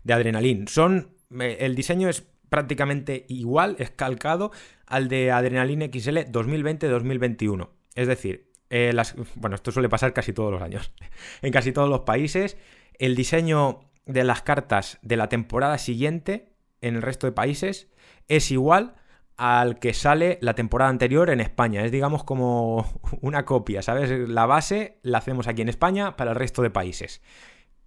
de 0.04 0.14
Adrenalin. 0.14 0.68
Son, 0.68 1.12
eh, 1.40 1.58
el 1.62 1.76
diseño 1.76 2.10
es 2.10 2.26
prácticamente 2.50 3.26
igual, 3.28 3.76
es 3.80 3.92
calcado 3.92 4.52
al 4.86 5.08
de 5.08 5.32
Adrenaline 5.32 5.90
XL 5.92 6.20
2020-2021. 6.32 7.70
Es 7.96 8.08
decir, 8.08 8.52
eh, 8.70 8.94
bueno, 9.36 9.56
esto 9.56 9.72
suele 9.72 9.90
pasar 9.90 10.14
casi 10.14 10.34
todos 10.34 10.52
los 10.52 10.62
años. 10.62 10.92
en 11.42 11.52
casi 11.52 11.72
todos 11.72 11.90
los 11.90 12.02
países, 12.02 12.58
el 13.00 13.16
diseño 13.16 13.82
de 14.06 14.24
las 14.24 14.42
cartas 14.42 15.00
de 15.02 15.18
la 15.18 15.30
temporada 15.30 15.78
siguiente 15.78 16.54
en 16.82 16.96
el 16.96 17.02
resto 17.02 17.28
de 17.28 17.34
países 17.34 17.90
es 18.28 18.52
igual 18.52 18.96
al 19.38 19.80
que 19.80 19.94
sale 19.94 20.38
la 20.42 20.56
temporada 20.56 20.90
anterior 20.90 21.30
en 21.30 21.42
España. 21.42 21.84
Es 21.84 21.92
digamos 21.92 22.24
como 22.24 22.86
una 23.22 23.46
copia, 23.46 23.82
¿sabes? 23.82 24.12
La 24.30 24.46
base 24.46 25.00
la 25.02 25.18
hacemos 25.18 25.48
aquí 25.48 25.62
en 25.62 25.70
España 25.70 26.16
para 26.16 26.32
el 26.32 26.38
resto 26.38 26.62
de 26.62 26.70
países 26.70 27.22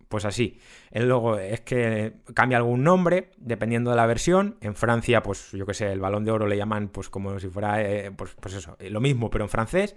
pues 0.09 0.25
así. 0.25 0.59
El 0.91 1.09
logo 1.09 1.39
es 1.39 1.61
que 1.61 2.15
cambia 2.35 2.59
algún 2.59 2.83
nombre 2.83 3.31
dependiendo 3.37 3.91
de 3.91 3.97
la 3.97 4.07
versión. 4.07 4.57
En 4.61 4.75
Francia, 4.75 5.23
pues 5.23 5.53
yo 5.53 5.67
que 5.67 5.75
sé, 5.75 5.93
el 5.93 6.01
balón 6.01 6.25
de 6.25 6.31
oro 6.31 6.47
le 6.47 6.57
llaman 6.57 6.89
pues 6.89 7.09
como 7.09 7.39
si 7.39 7.49
fuera, 7.49 7.83
eh, 7.83 8.11
pues, 8.11 8.35
pues, 8.41 8.55
eso, 8.55 8.77
eh, 8.79 8.91
lo 8.91 9.01
mismo, 9.01 9.31
pero 9.31 9.45
en 9.45 9.51
francés. 9.51 9.95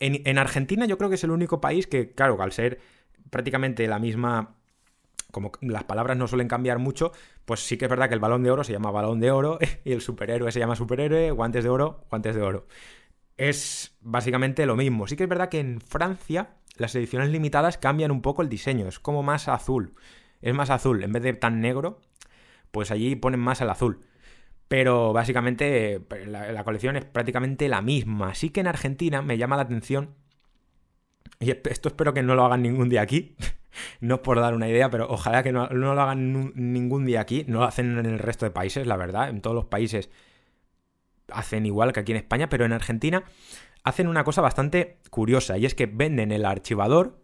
En, 0.00 0.38
Argentina 0.38 0.86
yo 0.86 0.98
creo 0.98 1.08
que 1.08 1.14
es 1.14 1.24
el 1.24 1.30
único 1.30 1.60
país 1.60 1.86
que, 1.86 2.12
claro, 2.12 2.40
al 2.42 2.52
ser 2.52 2.78
prácticamente 3.30 3.86
la 3.86 3.98
misma 3.98 4.56
como 5.34 5.52
las 5.60 5.84
palabras 5.84 6.16
no 6.16 6.26
suelen 6.26 6.48
cambiar 6.48 6.78
mucho, 6.78 7.12
pues 7.44 7.60
sí 7.60 7.76
que 7.76 7.84
es 7.84 7.90
verdad 7.90 8.08
que 8.08 8.14
el 8.14 8.20
balón 8.20 8.42
de 8.42 8.50
oro 8.50 8.64
se 8.64 8.72
llama 8.72 8.90
balón 8.90 9.20
de 9.20 9.30
oro 9.30 9.58
y 9.84 9.92
el 9.92 10.00
superhéroe 10.00 10.50
se 10.50 10.60
llama 10.60 10.76
superhéroe, 10.76 11.30
guantes 11.32 11.64
de 11.64 11.68
oro, 11.68 12.06
guantes 12.08 12.34
de 12.34 12.42
oro. 12.42 12.66
Es 13.36 13.98
básicamente 14.00 14.64
lo 14.64 14.76
mismo. 14.76 15.06
Sí 15.06 15.16
que 15.16 15.24
es 15.24 15.28
verdad 15.28 15.48
que 15.50 15.60
en 15.60 15.80
Francia 15.80 16.56
las 16.76 16.94
ediciones 16.94 17.30
limitadas 17.30 17.78
cambian 17.78 18.10
un 18.10 18.22
poco 18.22 18.42
el 18.42 18.48
diseño, 18.48 18.88
es 18.88 18.98
como 18.98 19.22
más 19.22 19.48
azul. 19.48 19.94
Es 20.40 20.54
más 20.54 20.70
azul, 20.70 21.02
en 21.02 21.12
vez 21.12 21.22
de 21.22 21.32
tan 21.32 21.60
negro, 21.60 22.00
pues 22.70 22.90
allí 22.90 23.16
ponen 23.16 23.40
más 23.40 23.60
el 23.60 23.70
azul. 23.70 24.00
Pero 24.68 25.12
básicamente 25.12 26.02
la, 26.26 26.64
colección 26.64 26.96
es 26.96 27.04
prácticamente 27.04 27.68
la 27.68 27.82
misma. 27.82 28.30
Así 28.30 28.50
que 28.50 28.60
en 28.60 28.66
Argentina 28.66 29.22
me 29.22 29.38
llama 29.38 29.56
la 29.56 29.62
atención, 29.62 30.14
y 31.40 31.50
esto 31.50 31.88
espero 31.88 32.14
que 32.14 32.22
no 32.22 32.34
lo 32.34 32.44
hagan 32.44 32.62
ningún 32.62 32.88
día 32.88 33.02
aquí, 33.02 33.36
no 34.00 34.22
por 34.22 34.40
dar 34.40 34.54
una 34.54 34.68
idea, 34.68 34.90
pero 34.90 35.06
ojalá 35.08 35.42
que 35.42 35.52
no, 35.52 35.68
no 35.68 35.94
lo 35.94 36.00
hagan 36.00 36.52
ningún 36.54 37.04
día 37.04 37.20
aquí, 37.20 37.44
no 37.48 37.60
lo 37.60 37.64
hacen 37.64 37.98
en 37.98 38.06
el 38.06 38.18
resto 38.18 38.44
de 38.44 38.50
países, 38.50 38.86
la 38.86 38.96
verdad, 38.96 39.28
en 39.28 39.40
todos 39.40 39.54
los 39.54 39.66
países 39.66 40.10
hacen 41.28 41.66
igual 41.66 41.92
que 41.92 42.00
aquí 42.00 42.12
en 42.12 42.18
España, 42.18 42.48
pero 42.48 42.64
en 42.64 42.72
Argentina 42.72 43.24
hacen 43.82 44.08
una 44.08 44.24
cosa 44.24 44.40
bastante 44.40 44.98
curiosa 45.10 45.58
y 45.58 45.66
es 45.66 45.74
que 45.74 45.86
venden 45.86 46.32
el 46.32 46.44
archivador 46.44 47.22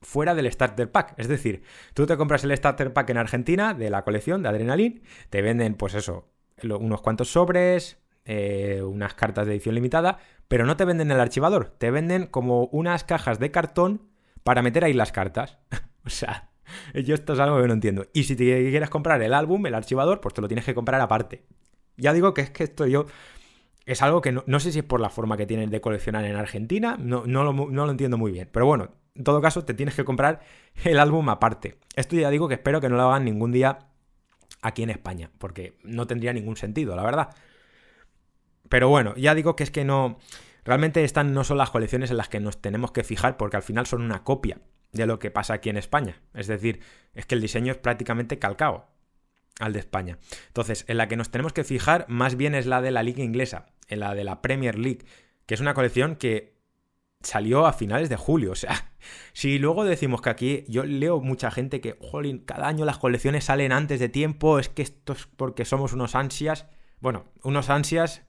fuera 0.00 0.34
del 0.34 0.50
starter 0.50 0.90
pack. 0.90 1.14
Es 1.18 1.28
decir, 1.28 1.62
tú 1.94 2.06
te 2.06 2.16
compras 2.16 2.44
el 2.44 2.56
starter 2.56 2.92
pack 2.92 3.10
en 3.10 3.18
Argentina 3.18 3.74
de 3.74 3.90
la 3.90 4.02
colección 4.02 4.42
de 4.42 4.48
Adrenalin, 4.48 5.02
te 5.30 5.42
venden 5.42 5.74
pues 5.74 5.94
eso, 5.94 6.28
unos 6.62 7.02
cuantos 7.02 7.30
sobres, 7.30 7.98
eh, 8.24 8.82
unas 8.82 9.14
cartas 9.14 9.46
de 9.46 9.54
edición 9.54 9.74
limitada, 9.74 10.18
pero 10.48 10.64
no 10.64 10.76
te 10.76 10.84
venden 10.84 11.10
el 11.10 11.20
archivador, 11.20 11.74
te 11.78 11.90
venden 11.90 12.26
como 12.26 12.66
unas 12.66 13.04
cajas 13.04 13.38
de 13.38 13.50
cartón 13.50 14.08
para 14.46 14.62
meter 14.62 14.84
ahí 14.84 14.92
las 14.92 15.10
cartas. 15.10 15.58
o 16.06 16.08
sea, 16.08 16.50
yo 16.94 17.14
esto 17.14 17.32
es 17.32 17.40
algo 17.40 17.60
que 17.60 17.66
no 17.66 17.74
entiendo. 17.74 18.06
Y 18.12 18.22
si 18.22 18.36
te 18.36 18.44
quieres 18.70 18.90
comprar 18.90 19.20
el 19.20 19.34
álbum, 19.34 19.66
el 19.66 19.74
archivador, 19.74 20.20
pues 20.20 20.34
te 20.34 20.40
lo 20.40 20.46
tienes 20.46 20.64
que 20.64 20.72
comprar 20.72 21.00
aparte. 21.00 21.42
Ya 21.96 22.12
digo 22.12 22.32
que 22.32 22.42
es 22.42 22.50
que 22.50 22.62
esto 22.62 22.86
yo 22.86 23.06
es 23.86 24.02
algo 24.02 24.20
que 24.20 24.30
no, 24.30 24.60
sé 24.60 24.70
si 24.70 24.78
es 24.78 24.84
por 24.84 25.00
la 25.00 25.10
forma 25.10 25.36
que 25.36 25.46
tienen 25.46 25.70
de 25.70 25.80
coleccionar 25.80 26.24
en 26.24 26.36
Argentina, 26.36 26.96
no, 26.96 27.24
no, 27.26 27.42
lo, 27.52 27.90
entiendo 27.90 28.18
muy 28.18 28.30
bien. 28.30 28.48
Pero 28.52 28.66
bueno, 28.66 28.90
en 29.16 29.24
todo 29.24 29.40
caso, 29.40 29.64
te 29.64 29.74
tienes 29.74 29.96
que 29.96 30.04
comprar 30.04 30.40
el 30.84 31.00
álbum 31.00 31.28
aparte. 31.28 31.78
Esto 31.96 32.14
ya 32.14 32.30
digo 32.30 32.46
que 32.46 32.54
espero 32.54 32.80
que 32.80 32.88
no 32.88 32.96
lo 32.96 33.02
hagan 33.02 33.24
ningún 33.24 33.50
día 33.50 33.78
aquí 34.62 34.84
en 34.84 34.90
España, 34.90 35.32
porque 35.38 35.76
no 35.82 36.06
tendría 36.06 36.32
ningún 36.32 36.56
sentido, 36.56 36.94
la 36.94 37.02
verdad. 37.02 37.30
Pero 38.68 38.88
bueno, 38.88 39.14
ya 39.16 39.34
digo 39.34 39.56
que 39.56 39.64
es 39.64 39.72
que 39.72 39.84
no. 39.84 40.18
Realmente 40.66 41.04
estas 41.04 41.24
no 41.24 41.44
son 41.44 41.58
las 41.58 41.70
colecciones 41.70 42.10
en 42.10 42.16
las 42.16 42.28
que 42.28 42.40
nos 42.40 42.60
tenemos 42.60 42.90
que 42.90 43.04
fijar, 43.04 43.36
porque 43.36 43.56
al 43.56 43.62
final 43.62 43.86
son 43.86 44.02
una 44.02 44.24
copia 44.24 44.58
de 44.92 45.06
lo 45.06 45.20
que 45.20 45.30
pasa 45.30 45.54
aquí 45.54 45.70
en 45.70 45.76
España. 45.76 46.20
Es 46.34 46.48
decir, 46.48 46.80
es 47.14 47.24
que 47.24 47.36
el 47.36 47.40
diseño 47.40 47.72
es 47.72 47.78
prácticamente 47.78 48.40
calcado 48.40 48.88
al 49.60 49.72
de 49.72 49.78
España. 49.78 50.18
Entonces, 50.48 50.84
en 50.88 50.96
la 50.96 51.06
que 51.06 51.16
nos 51.16 51.30
tenemos 51.30 51.52
que 51.52 51.62
fijar 51.62 52.04
más 52.08 52.36
bien 52.36 52.56
es 52.56 52.66
la 52.66 52.82
de 52.82 52.90
la 52.90 53.04
liga 53.04 53.22
inglesa, 53.22 53.66
en 53.86 54.00
la 54.00 54.14
de 54.16 54.24
la 54.24 54.42
Premier 54.42 54.76
League, 54.76 55.06
que 55.46 55.54
es 55.54 55.60
una 55.60 55.72
colección 55.72 56.16
que 56.16 56.56
salió 57.22 57.66
a 57.66 57.72
finales 57.72 58.08
de 58.08 58.16
julio. 58.16 58.52
O 58.56 58.56
sea, 58.56 58.90
si 59.32 59.60
luego 59.60 59.84
decimos 59.84 60.20
que 60.20 60.30
aquí, 60.30 60.64
yo 60.66 60.82
leo 60.82 61.20
mucha 61.20 61.52
gente 61.52 61.80
que, 61.80 61.96
jolín, 62.00 62.38
cada 62.38 62.66
año 62.66 62.84
las 62.84 62.98
colecciones 62.98 63.44
salen 63.44 63.70
antes 63.70 64.00
de 64.00 64.08
tiempo, 64.08 64.58
es 64.58 64.68
que 64.68 64.82
esto 64.82 65.12
es 65.12 65.28
porque 65.36 65.64
somos 65.64 65.92
unos 65.92 66.16
ansias. 66.16 66.66
Bueno, 66.98 67.26
unos 67.44 67.70
ansias 67.70 68.26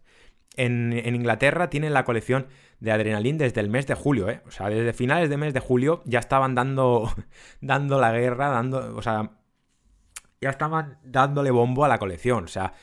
en, 0.58 0.94
Inglaterra 1.16 1.70
tienen 1.70 1.94
la 1.94 2.04
colección 2.04 2.48
de 2.80 2.92
Adrenalin 2.92 3.38
desde 3.38 3.62
el 3.62 3.70
mes 3.70 3.88
de 3.88 3.96
julio, 3.96 4.30
¿eh? 4.30 4.42
O 4.48 4.52
sea, 4.52 4.70
desde 4.70 4.94
finales 4.94 5.30
de 5.30 5.38
mes 5.38 5.54
de 5.54 5.60
julio 5.60 6.02
ya 6.06 6.20
estaban 6.20 6.56
dando, 6.56 7.10
dando 7.62 8.00
la 8.00 8.12
guerra, 8.12 8.50
dando, 8.50 8.96
o 8.96 9.02
sea, 9.02 9.32
ya 10.42 10.50
estaban 10.50 11.00
dándole 11.04 11.52
bombo 11.52 11.86
a 11.86 11.88
la 11.88 12.00
colección. 12.00 12.46
O 12.46 12.48
sea, 12.48 12.74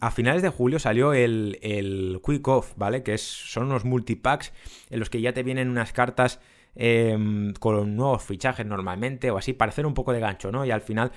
a 0.00 0.10
finales 0.10 0.42
de 0.42 0.48
julio 0.48 0.78
salió 0.78 1.12
el, 1.12 2.20
Quick 2.24 2.46
Off, 2.48 2.74
¿vale? 2.76 3.02
Que 3.02 3.14
es, 3.14 3.22
son 3.22 3.66
unos 3.66 3.84
multipacks 3.84 4.52
en 4.90 4.98
los 4.98 5.10
que 5.10 5.20
ya 5.20 5.32
te 5.32 5.42
vienen 5.42 5.68
unas 5.68 5.92
cartas 5.92 6.40
em, 6.74 7.52
con 7.54 7.96
nuevos 7.96 8.24
fichajes 8.24 8.66
normalmente 8.66 9.30
o 9.30 9.38
así, 9.38 9.52
para 9.52 9.70
hacer 9.70 9.86
un 9.86 9.94
poco 9.94 10.12
de 10.12 10.20
gancho, 10.20 10.50
¿no? 10.50 10.64
Y 10.64 10.70
al 10.70 10.80
final, 10.80 11.12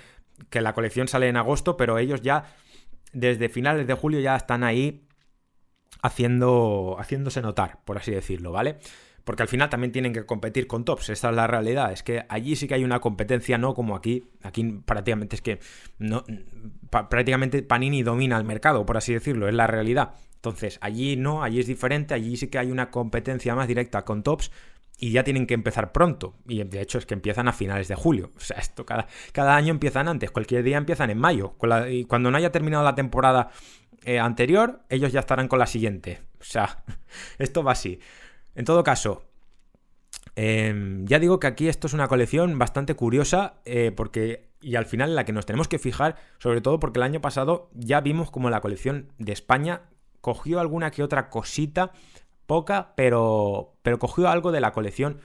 que 0.50 0.62
la 0.62 0.74
colección 0.74 1.08
sale 1.08 1.28
en 1.28 1.38
agosto, 1.38 1.78
pero 1.78 1.98
ellos 1.98 2.22
ya 2.22 2.46
desde 3.14 3.48
finales 3.48 3.88
de 3.88 3.94
julio 3.94 4.20
ya 4.20 4.36
están 4.36 4.64
ahí 4.64 5.08
haciendo, 6.02 6.96
haciéndose 7.00 7.42
notar, 7.42 7.80
por 7.86 7.98
así 7.98 8.12
decirlo, 8.12 8.52
¿vale? 8.52 8.78
porque 9.24 9.44
al 9.44 9.48
final 9.48 9.70
también 9.70 9.92
tienen 9.92 10.14
que 10.14 10.26
competir 10.26 10.68
con 10.68 10.84
tops, 10.84 11.10
esa 11.10 11.30
es 11.30 11.36
la 11.36 11.48
realidad, 11.48 11.92
es 11.92 12.04
que 12.04 12.26
allí 12.30 12.56
sí 12.56 12.68
que 12.68 12.74
hay 12.74 12.84
una 12.84 13.00
competencia, 13.00 13.58
no 13.58 13.74
como 13.74 13.96
aquí, 13.96 14.26
aquí 14.42 14.64
prácticamente 14.86 15.36
es 15.36 15.42
que 15.42 15.60
no, 15.98 16.26
prácticamente 17.10 17.64
Panini 17.64 18.04
domina 18.04 18.38
el 18.38 18.44
mercado, 18.44 18.86
por 18.86 18.98
así 18.98 19.14
decirlo, 19.14 19.48
es 19.48 19.54
la 19.54 19.68
realidad. 19.68 20.14
Entonces, 20.36 20.78
allí 20.82 21.16
no, 21.16 21.42
allí 21.42 21.62
es 21.62 21.68
diferente, 21.68 22.14
allí 22.14 22.36
sí 22.36 22.50
que 22.50 22.60
hay 22.60 22.70
una 22.70 22.92
competencia 22.92 23.56
más 23.56 23.66
directa 23.66 24.04
con 24.04 24.24
tops 24.24 24.52
y 25.00 25.12
ya 25.12 25.24
tienen 25.24 25.48
que 25.48 25.54
empezar 25.54 25.94
pronto. 25.94 26.36
Y 26.46 26.62
de 26.64 26.82
hecho 26.82 26.98
es 26.98 27.06
que 27.06 27.14
empiezan 27.14 27.48
a 27.48 27.54
finales 27.54 27.88
de 27.88 27.96
julio. 27.96 28.32
O 28.36 28.40
sea, 28.42 28.58
esto 28.58 28.86
cada, 28.86 29.08
cada 29.32 29.56
año 29.56 29.72
empiezan 29.72 30.10
antes, 30.10 30.32
cualquier 30.32 30.64
día 30.64 30.78
empiezan 30.78 31.10
en 31.10 31.18
mayo. 31.18 31.56
y 31.90 32.04
cuando 32.04 32.30
no 32.30 32.38
haya 32.38 32.52
terminado 32.52 32.84
la 32.84 32.94
temporada 32.94 33.52
eh, 34.06 34.20
anterior, 34.20 34.82
ellos 34.90 35.12
ya 35.12 35.20
estarán 35.20 35.48
con 35.48 35.60
la 35.60 35.68
siguiente. 35.68 36.22
O 36.40 36.44
sea, 36.44 36.84
esto 37.38 37.64
va 37.64 37.74
así. 37.74 38.00
En 38.56 38.66
todo 38.66 38.84
caso, 38.84 39.24
em, 40.36 41.06
ya 41.06 41.20
digo 41.20 41.40
que 41.40 41.48
aquí 41.48 41.68
esto 41.68 41.88
es 41.88 41.94
una 41.94 42.08
colección 42.08 42.58
bastante 42.58 42.96
curiosa 42.96 43.56
eh, 43.66 43.92
porque 43.96 44.52
y 44.62 44.76
al 44.76 44.86
final 44.86 45.10
en 45.10 45.16
la 45.16 45.26
que 45.26 45.34
nos 45.34 45.46
tenemos 45.46 45.68
que 45.68 45.78
fijar, 45.78 46.16
sobre 46.38 46.62
todo 46.62 46.80
porque 46.80 47.00
el 47.00 47.04
año 47.04 47.20
pasado 47.20 47.70
ya 47.74 48.00
vimos 48.00 48.32
como 48.32 48.50
la 48.50 48.62
colección 48.62 49.12
de 49.18 49.34
España 49.34 49.82
cogió 50.22 50.62
alguna 50.62 50.90
que 50.90 51.04
otra 51.04 51.30
cosita, 51.30 51.92
poca, 52.46 52.94
pero, 52.96 53.76
pero 53.82 54.00
cogió 54.00 54.30
algo 54.30 54.54
de 54.54 54.62
la 54.62 54.72
colección 54.72 55.20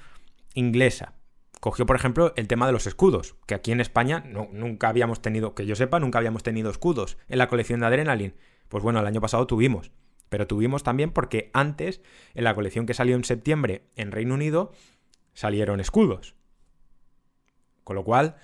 inglesa 0.55 1.15
cogió, 1.61 1.87
por 1.87 1.97
ejemplo, 1.97 2.33
el 2.37 2.49
tema 2.49 2.67
de 2.67 2.73
los 2.73 2.87
escudos, 2.87 3.37
que 3.47 3.55
aquí 3.55 3.73
en 3.73 3.81
España 3.81 4.25
nunca 4.53 4.89
habíamos 4.89 5.21
tenido, 5.23 5.55
que 5.55 5.67
yo 5.67 5.75
sepa, 5.75 6.01
nunca 6.01 6.19
habíamos 6.19 6.43
tenido 6.43 6.71
escudos 6.71 7.19
en 7.29 7.39
la 7.39 7.49
colección 7.49 7.81
de 7.81 7.87
Adrenaline. 7.87 8.35
Pues 8.69 8.83
bueno, 8.83 9.01
el 9.01 9.07
año 9.07 9.21
pasado 9.21 9.47
tuvimos, 9.47 9.91
pero 10.29 10.47
tuvimos 10.47 10.83
también 10.83 11.11
porque 11.11 11.51
antes, 11.53 12.03
en 12.35 12.45
la 12.45 12.55
colección 12.55 12.87
que 12.87 12.95
salió 12.95 13.17
en 13.17 13.25
septiembre 13.25 13.83
en 13.97 14.13
Reino 14.13 14.35
Unido, 14.35 14.73
salieron 15.35 15.81
escudos. 15.81 16.35
Con 17.85 17.97
lo 17.97 18.05
cual, 18.05 18.37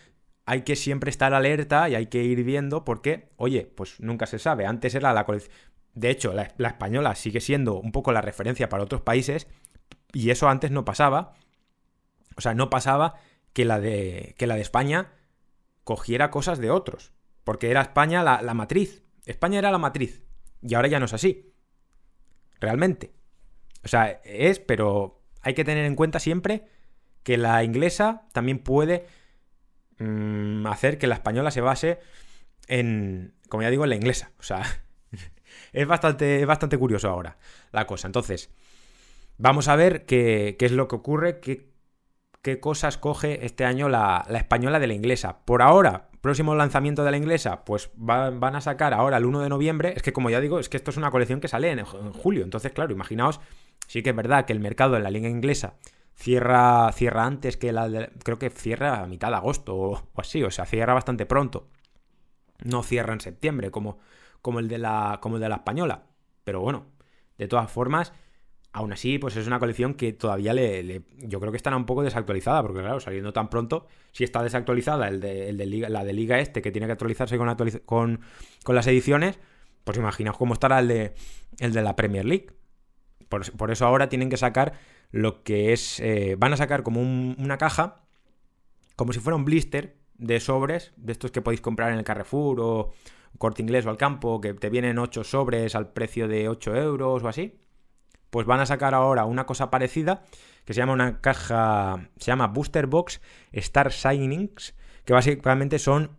hay 0.46 0.62
que 0.62 0.76
siempre 0.76 1.10
estar 1.10 1.34
alerta 1.34 1.88
y 1.88 1.94
hay 1.94 2.06
que 2.06 2.22
ir 2.22 2.42
viendo 2.44 2.84
porque, 2.84 3.30
oye, 3.36 3.70
pues 3.74 4.00
nunca 4.00 4.26
se 4.26 4.38
sabe. 4.38 4.66
Antes 4.66 4.94
era 4.94 5.12
la 5.12 5.24
colección... 5.24 5.54
De 5.94 6.10
hecho, 6.10 6.32
la, 6.32 6.52
la 6.56 6.68
española 6.68 7.14
sigue 7.14 7.40
siendo 7.40 7.76
un 7.76 7.92
poco 7.92 8.10
la 8.10 8.20
referencia 8.20 8.68
para 8.68 8.82
otros 8.82 9.02
países 9.02 9.46
y 10.12 10.30
eso 10.30 10.48
antes 10.48 10.72
no 10.72 10.84
pasaba 10.84 11.34
o 12.36 12.40
sea, 12.40 12.54
no 12.54 12.70
pasaba 12.70 13.14
que 13.52 13.64
la 13.64 13.80
de, 13.80 14.34
que 14.38 14.46
la 14.46 14.56
de 14.56 14.62
España 14.62 15.12
cogiera 15.84 16.30
cosas 16.30 16.58
de 16.58 16.70
otros. 16.70 17.12
Porque 17.44 17.70
era 17.70 17.82
España 17.82 18.22
la, 18.22 18.42
la 18.42 18.54
matriz. 18.54 19.03
España 19.26 19.58
era 19.58 19.70
la 19.70 19.78
matriz. 19.78 20.24
Y 20.62 20.74
ahora 20.74 20.88
ya 20.88 20.98
no 20.98 21.06
es 21.06 21.12
así. 21.12 21.52
Realmente. 22.60 23.12
O 23.84 23.88
sea, 23.88 24.20
es, 24.24 24.60
pero 24.60 25.22
hay 25.40 25.54
que 25.54 25.64
tener 25.64 25.84
en 25.84 25.96
cuenta 25.96 26.18
siempre 26.18 26.64
que 27.22 27.36
la 27.36 27.64
inglesa 27.64 28.28
también 28.32 28.58
puede 28.58 29.06
mmm, 29.98 30.66
hacer 30.66 30.98
que 30.98 31.06
la 31.06 31.14
española 31.14 31.50
se 31.50 31.60
base 31.60 31.98
en, 32.66 33.34
como 33.48 33.62
ya 33.62 33.70
digo, 33.70 33.84
en 33.84 33.90
la 33.90 33.96
inglesa. 33.96 34.32
O 34.38 34.42
sea, 34.42 34.62
es 35.72 35.86
bastante, 35.86 36.40
es 36.40 36.46
bastante 36.46 36.78
curioso 36.78 37.08
ahora 37.08 37.36
la 37.72 37.86
cosa. 37.86 38.08
Entonces, 38.08 38.50
vamos 39.36 39.68
a 39.68 39.76
ver 39.76 40.06
qué, 40.06 40.56
qué 40.58 40.66
es 40.66 40.72
lo 40.72 40.88
que 40.88 40.96
ocurre, 40.96 41.40
qué 41.40 41.74
qué 42.44 42.60
cosas 42.60 42.98
coge 42.98 43.46
este 43.46 43.64
año 43.64 43.88
la, 43.88 44.26
española 44.28 44.78
de 44.78 44.86
la 44.86 44.92
inglesa. 44.92 45.38
Por 45.46 45.62
ahora, 45.62 46.10
próximo 46.24 46.54
lanzamiento 46.54 47.04
de 47.04 47.10
la 47.10 47.18
inglesa, 47.18 47.66
pues 47.66 47.90
van 47.96 48.56
a 48.56 48.60
sacar 48.62 48.94
ahora 48.94 49.18
el 49.18 49.26
1 49.26 49.40
de 49.40 49.50
noviembre. 49.50 49.92
Es 49.94 50.02
que 50.02 50.14
como 50.14 50.30
ya 50.30 50.40
digo, 50.40 50.58
es 50.58 50.70
que 50.70 50.78
esto 50.78 50.90
es 50.90 50.96
una 50.96 51.10
colección 51.10 51.38
que 51.38 51.48
sale 51.48 51.70
en, 51.70 51.84
julio. 51.84 52.44
Entonces, 52.44 52.72
claro, 52.72 52.94
imaginaos, 52.94 53.40
sí 53.86 54.02
que 54.02 54.08
es 54.08 54.16
verdad 54.16 54.46
que 54.46 54.54
el 54.54 54.58
mercado 54.58 54.96
en 54.96 55.02
la 55.02 55.10
liga 55.10 55.28
inglesa 55.28 55.74
cierra, 56.14 56.90
cierra 56.92 57.26
antes 57.26 57.58
que 57.58 57.72
la 57.72 57.90
de, 57.90 58.10
creo 58.24 58.38
que 58.38 58.48
cierra 58.48 59.02
a 59.02 59.06
mitad 59.06 59.28
de 59.28 59.34
agosto 59.34 59.76
o, 59.76 60.02
así, 60.16 60.42
o 60.42 60.50
sea, 60.50 60.64
cierra 60.64 60.94
bastante 60.94 61.26
pronto. 61.26 61.68
No 62.64 62.82
cierra 62.82 63.12
en 63.12 63.20
septiembre 63.20 63.70
como, 63.70 63.98
como, 64.40 64.60
el 64.60 64.68
de 64.68 64.78
la, 64.78 65.18
como 65.20 65.36
el 65.36 65.42
de 65.42 65.50
la 65.50 65.56
española. 65.56 66.04
Pero 66.42 66.62
bueno, 66.62 66.86
de 67.36 67.48
todas 67.48 67.70
formas, 67.70 68.14
Aún 68.74 68.92
así, 68.92 69.20
pues 69.20 69.36
es 69.36 69.46
una 69.46 69.60
colección 69.60 69.94
que 69.94 70.12
todavía 70.12 70.52
le, 70.52 71.02
yo 71.18 71.38
creo 71.38 71.52
que 71.52 71.56
estará 71.56 71.76
un 71.76 71.86
poco 71.86 72.02
desactualizada, 72.02 72.60
porque 72.60 72.80
claro, 72.80 72.98
saliendo 72.98 73.32
tan 73.32 73.48
pronto, 73.48 73.86
si 74.10 74.24
está 74.24 74.42
desactualizada 74.42 75.06
el 75.06 75.20
de, 75.20 75.86
la 75.88 76.02
de 76.02 76.12
Liga 76.12 76.40
Este, 76.40 76.60
que 76.60 76.72
tiene 76.72 76.88
que 76.88 76.92
actualizarse 76.94 77.38
con, 77.38 78.20
las 78.66 78.86
ediciones, 78.88 79.38
pues 79.84 79.96
imaginaos 79.96 80.36
cómo 80.36 80.54
estará 80.54 80.80
el 80.80 80.88
de, 80.88 81.14
el 81.60 81.72
de 81.72 81.82
la 81.82 81.94
Premier 81.94 82.24
League. 82.24 82.48
Por, 83.28 83.70
eso 83.70 83.86
ahora 83.86 84.08
tienen 84.08 84.28
que 84.28 84.36
sacar 84.36 84.72
lo 85.12 85.44
que 85.44 85.72
es... 85.72 86.00
Eh, 86.00 86.34
van 86.36 86.52
a 86.52 86.56
sacar 86.56 86.82
como 86.82 87.00
una 87.00 87.58
caja, 87.58 88.02
como 88.96 89.12
si 89.12 89.20
fuera 89.20 89.36
un 89.36 89.44
blister 89.44 89.98
de 90.18 90.40
sobres, 90.40 90.92
de 90.96 91.12
estos 91.12 91.30
que 91.30 91.42
podéis 91.42 91.60
comprar 91.60 91.92
en 91.92 91.98
el 91.98 92.04
Carrefour 92.04 92.58
o 92.60 92.90
Corte 93.38 93.62
Inglés 93.62 93.86
o 93.86 93.90
al 93.90 93.98
campo, 93.98 94.40
que 94.40 94.52
te 94.52 94.68
vienen 94.68 94.98
8 94.98 95.22
sobres 95.22 95.76
al 95.76 95.92
precio 95.92 96.26
de 96.26 96.48
8 96.48 96.74
euros 96.74 97.22
o 97.22 97.28
así 97.28 97.60
pues 98.34 98.48
van 98.48 98.58
a 98.58 98.66
sacar 98.66 98.94
ahora 98.94 99.26
una 99.26 99.46
cosa 99.46 99.70
parecida 99.70 100.24
que 100.64 100.74
se 100.74 100.78
llama 100.78 100.92
una 100.92 101.20
caja, 101.20 102.08
se 102.16 102.26
llama 102.32 102.48
Booster 102.48 102.88
Box 102.88 103.20
Star 103.52 103.92
Signings, 103.92 104.74
que 105.04 105.12
básicamente 105.12 105.78
son 105.78 106.10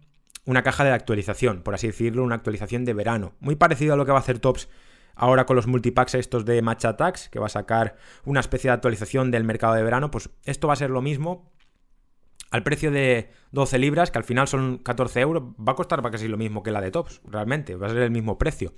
una 0.46 0.64
caja 0.64 0.86
de 0.86 0.94
actualización, 0.94 1.62
por 1.62 1.74
así 1.74 1.88
decirlo, 1.88 2.24
una 2.24 2.36
actualización 2.36 2.86
de 2.86 2.94
verano. 2.94 3.34
Muy 3.42 3.58
parecido 3.58 3.96
a 3.96 3.98
lo 3.98 4.06
que 4.06 4.14
va 4.14 4.20
a 4.20 4.22
hacer 4.22 4.40
Tops 4.40 4.70
ahora 5.14 5.46
con 5.46 5.58
los 5.58 5.68
multipacks 5.68 6.16
estos 6.16 6.46
de 6.46 6.62
Match 6.62 6.86
Attacks, 6.86 7.28
que 7.28 7.40
va 7.40 7.48
a 7.48 7.50
sacar 7.50 7.98
una 8.24 8.40
especie 8.40 8.70
de 8.70 8.76
actualización 8.76 9.30
del 9.30 9.44
mercado 9.44 9.74
de 9.74 9.84
verano, 9.84 10.10
pues 10.10 10.30
esto 10.46 10.68
va 10.68 10.74
a 10.74 10.78
ser 10.78 10.92
lo 10.92 11.02
mismo. 11.02 11.52
Al 12.50 12.64
precio 12.64 12.92
de 12.92 13.30
12 13.52 13.78
libras, 13.78 14.10
que 14.10 14.20
al 14.20 14.24
final 14.24 14.48
son 14.48 14.78
14 14.78 15.20
euros, 15.20 15.44
va 15.60 15.74
a 15.74 15.76
costar 15.76 16.02
casi 16.10 16.30
lo 16.30 16.38
mismo 16.38 16.64
que 16.64 16.72
la 16.72 16.80
de 16.80 16.92
Tops, 16.92 17.20
realmente, 17.26 17.76
va 17.76 17.88
a 17.88 17.90
ser 17.90 18.04
el 18.04 18.12
mismo 18.12 18.38
precio. 18.38 18.72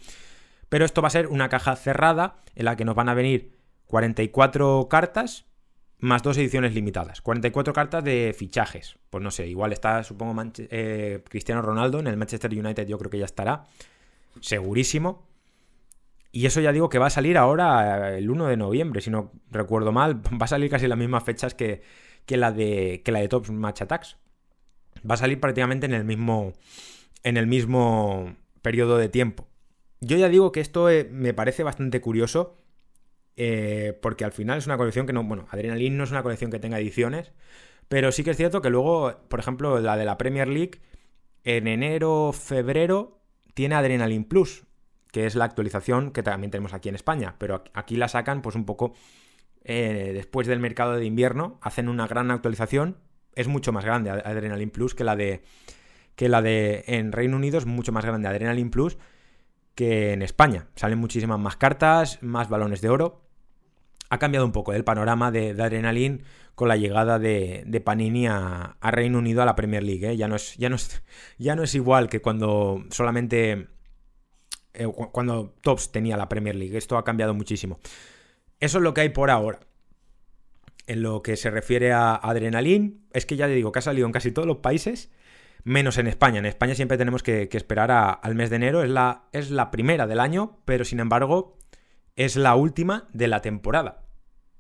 Pero 0.70 0.86
esto 0.86 1.02
va 1.02 1.08
a 1.08 1.12
ser 1.12 1.28
una 1.28 1.50
caja 1.50 1.76
cerrada 1.76 2.38
en 2.56 2.66
la 2.66 2.76
que 2.76 2.86
nos 2.86 2.96
van 2.96 3.10
a 3.10 3.14
venir 3.14 3.58
44 3.88 4.88
cartas 4.90 5.46
más 6.00 6.22
dos 6.22 6.38
ediciones 6.38 6.74
limitadas. 6.74 7.22
44 7.22 7.74
cartas 7.74 8.04
de 8.04 8.36
fichajes. 8.38 8.98
Pues 9.10 9.24
no 9.24 9.32
sé, 9.32 9.48
igual 9.48 9.74
está, 9.74 10.04
supongo, 10.04 10.42
eh, 10.58 11.24
Cristiano 11.28 11.62
Ronaldo 11.62 12.00
en 12.00 12.08
el 12.08 12.18
Manchester 12.18 12.52
United, 12.52 12.88
yo 12.88 12.98
creo 12.98 13.10
que 13.10 13.20
ya 13.20 13.26
estará. 13.26 13.66
Segurísimo. 14.42 15.28
Y 16.32 16.46
eso 16.46 16.62
ya 16.62 16.72
digo 16.72 16.90
que 16.90 17.00
va 17.00 17.08
a 17.08 17.12
salir 17.12 17.38
ahora 17.38 18.12
eh, 18.14 18.20
el 18.20 18.30
1 18.30 18.48
de 18.48 18.58
noviembre, 18.58 19.02
si 19.02 19.10
no 19.10 19.32
recuerdo 19.50 19.92
mal. 19.92 20.22
Va 20.40 20.46
a 20.46 20.48
salir 20.48 20.70
casi 20.70 20.88
las 20.88 20.98
mismas 20.98 21.24
fechas 21.24 21.56
que, 21.56 21.82
la, 22.28 22.52
de, 22.52 23.02
que 23.04 23.12
la 23.12 23.20
de 23.20 23.28
Top 23.28 23.50
Match 23.50 23.82
Attacks. 23.82 24.18
Va 25.10 25.16
a 25.16 25.18
salir 25.18 25.40
prácticamente 25.40 25.86
en 25.86 25.94
el 25.94 26.04
mismo, 26.04 26.54
en 27.24 27.38
el 27.38 27.48
mismo 27.48 28.36
periodo 28.62 28.98
de 28.98 29.10
tiempo. 29.10 29.48
Yo 30.00 30.18
ya 30.18 30.30
digo 30.30 30.52
que 30.52 30.60
esto 30.60 30.90
eh, 30.90 31.08
me 31.12 31.34
parece 31.34 31.64
bastante 31.64 32.02
curioso. 32.02 32.58
Eh, 33.40 33.98
porque 34.02 34.26
al 34.26 34.32
final 34.32 34.58
es 34.58 34.66
una 34.66 34.78
colección 34.78 35.06
que 35.06 35.14
no. 35.14 35.24
Bueno, 35.24 35.46
Adrenaline 35.52 35.96
no 35.96 36.04
es 36.04 36.12
una 36.12 36.24
colección 36.24 36.52
que 36.52 36.60
tenga 36.60 36.80
ediciones. 36.80 37.32
Pero 37.88 38.12
sí 38.12 38.24
que 38.24 38.32
es 38.32 38.38
cierto 38.38 38.62
que 38.62 38.70
luego, 38.70 39.16
por 39.30 39.40
ejemplo, 39.40 39.80
la 39.80 39.96
de 39.96 40.06
la 40.06 40.18
Premier 40.18 40.48
League, 40.48 40.82
en 41.44 41.68
enero, 41.68 42.34
febrero, 42.34 43.22
tiene 43.54 43.76
Adrenaline 43.76 44.26
Plus, 44.26 44.66
que 45.12 45.26
es 45.26 45.36
la 45.36 45.46
actualización 45.46 46.12
que 46.12 46.24
también 46.24 46.52
tenemos 46.52 46.74
aquí 46.74 46.90
en 46.90 46.96
España. 46.96 47.36
Pero 47.38 47.64
aquí 47.74 47.96
la 47.96 48.08
sacan, 48.10 48.42
pues 48.42 48.56
un 48.56 48.66
poco 48.66 48.94
eh, 49.64 50.12
después 50.14 50.48
del 50.48 50.60
mercado 50.60 50.96
de 50.96 51.06
invierno. 51.06 51.60
Hacen 51.62 51.90
una 51.90 52.08
gran 52.08 52.32
actualización. 52.32 52.98
Es 53.36 53.48
mucho 53.48 53.72
más 53.72 53.86
grande 53.86 54.10
Adrenaline 54.10 54.72
Plus 54.72 54.96
que 54.96 55.04
la 55.04 55.16
de. 55.16 55.44
Que 56.16 56.28
la 56.28 56.42
de. 56.42 56.84
En 56.88 57.12
Reino 57.12 57.38
Unido 57.38 57.60
es 57.60 57.68
mucho 57.68 57.92
más 57.92 58.04
grande 58.04 58.28
Adrenaline 58.28 58.72
Plus 58.72 58.98
que 59.78 60.12
en 60.12 60.24
España. 60.24 60.70
Salen 60.76 60.98
muchísimas 60.98 61.40
más 61.40 61.56
cartas, 61.56 62.18
más 62.24 62.50
balones 62.50 62.82
de 62.82 62.90
oro. 62.90 63.22
Ha 64.10 64.18
cambiado 64.18 64.44
un 64.44 64.52
poco 64.52 64.74
el 64.74 64.84
panorama 64.84 65.30
de, 65.30 65.52
Adrenaline 65.52 66.24
con 66.56 66.68
la 66.68 66.78
llegada 66.78 67.20
de, 67.20 67.82
Panini 67.86 68.26
a, 68.26 68.76
Reino 68.82 69.20
Unido 69.20 69.44
a 69.44 69.46
la 69.46 69.56
Premier 69.56 69.84
League. 69.84 70.10
¿eh? 70.10 70.18
Ya, 70.18 70.28
no 70.28 70.36
es, 70.36 71.76
igual 71.76 72.10
que 72.10 72.22
cuando 72.22 72.84
solamente 72.90 73.68
eh, 74.74 74.88
cuando 75.12 75.54
Tops 75.62 75.92
tenía 75.92 76.18
la 76.18 76.28
Premier 76.28 76.56
League. 76.56 76.76
Esto 76.76 76.98
ha 76.98 77.04
cambiado 77.04 77.36
muchísimo. 77.36 77.80
Eso 78.60 78.80
es 78.80 78.84
lo 78.84 78.96
que 78.96 79.02
hay 79.02 79.10
por 79.10 79.30
ahora. 79.30 79.60
En 80.88 81.04
lo 81.04 81.22
que 81.22 81.36
se 81.36 81.52
refiere 81.52 81.92
a 81.92 82.16
Adrenaline, 82.16 83.02
es 83.14 83.28
que 83.28 83.36
ya 83.36 83.46
le 83.46 83.54
digo 83.54 83.72
que 83.72 83.78
ha 83.78 83.84
salido 83.84 84.08
en 84.08 84.12
casi 84.12 84.32
todos 84.32 84.48
los 84.48 84.58
países 84.58 85.12
menos 85.68 85.98
en 85.98 86.08
España. 86.08 86.40
En 86.40 86.46
España 86.46 86.76
siempre 86.76 86.98
tenemos 86.98 87.24
que, 87.24 87.50
esperar 87.52 87.92
al 87.92 88.36
mes 88.36 88.50
de 88.50 88.56
enero, 88.56 88.84
es 88.84 88.90
la, 88.90 89.26
es 89.34 89.52
la 89.52 89.70
primera 89.70 90.08
del 90.08 90.22
año, 90.22 90.60
pero 90.64 90.86
sin 90.86 91.02
embargo 91.02 91.58
es 92.16 92.38
la 92.38 92.56
última 92.56 93.10
de 93.12 93.28
la 93.28 93.42
temporada. 93.42 94.02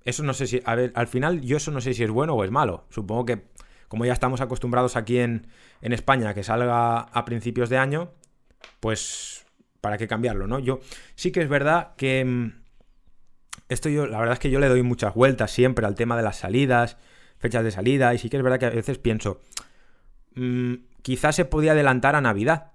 Eso 0.03 0.23
no 0.23 0.33
sé 0.33 0.47
si, 0.47 0.61
a 0.65 0.75
ver, 0.75 0.91
al 0.95 1.07
final 1.07 1.41
yo 1.41 1.57
eso 1.57 1.71
no 1.71 1.79
sé 1.79 1.93
si 1.93 2.03
es 2.03 2.11
bueno 2.11 2.33
o 2.33 2.43
es 2.43 2.51
malo. 2.51 2.87
Supongo 2.89 3.25
que 3.25 3.47
como 3.87 4.05
ya 4.05 4.11
estamos 4.11 4.41
acostumbrados 4.41 4.97
aquí 4.97 5.19
en, 5.19 5.47
en 5.81 5.93
España 5.93 6.33
que 6.33 6.43
salga 6.43 6.99
a 6.99 7.25
principios 7.25 7.69
de 7.69 7.77
año, 7.77 8.11
pues 8.81 9.45
para 9.79 9.97
qué 9.97 10.09
cambiarlo, 10.09 10.45
¿no? 10.45 10.59
Yo 10.59 10.81
sí 11.15 11.31
que 11.31 11.41
es 11.41 11.47
verdad 11.47 11.95
que 11.95 12.25
mm, 12.25 12.63
esto 13.69 13.87
yo, 13.87 14.07
la 14.07 14.19
verdad 14.19 14.33
es 14.33 14.39
que 14.39 14.49
yo 14.49 14.59
le 14.59 14.67
doy 14.67 14.83
muchas 14.83 15.13
vueltas 15.13 15.51
siempre 15.51 15.85
al 15.85 15.95
tema 15.95 16.17
de 16.17 16.23
las 16.23 16.35
salidas, 16.35 16.97
fechas 17.37 17.63
de 17.63 17.71
salida, 17.71 18.13
y 18.13 18.17
sí 18.17 18.29
que 18.29 18.35
es 18.35 18.43
verdad 18.43 18.59
que 18.59 18.65
a 18.65 18.71
veces 18.71 18.97
pienso, 18.97 19.39
mmm, 20.35 20.73
quizás 21.01 21.35
se 21.35 21.45
podía 21.45 21.71
adelantar 21.71 22.15
a 22.15 22.21
Navidad. 22.21 22.71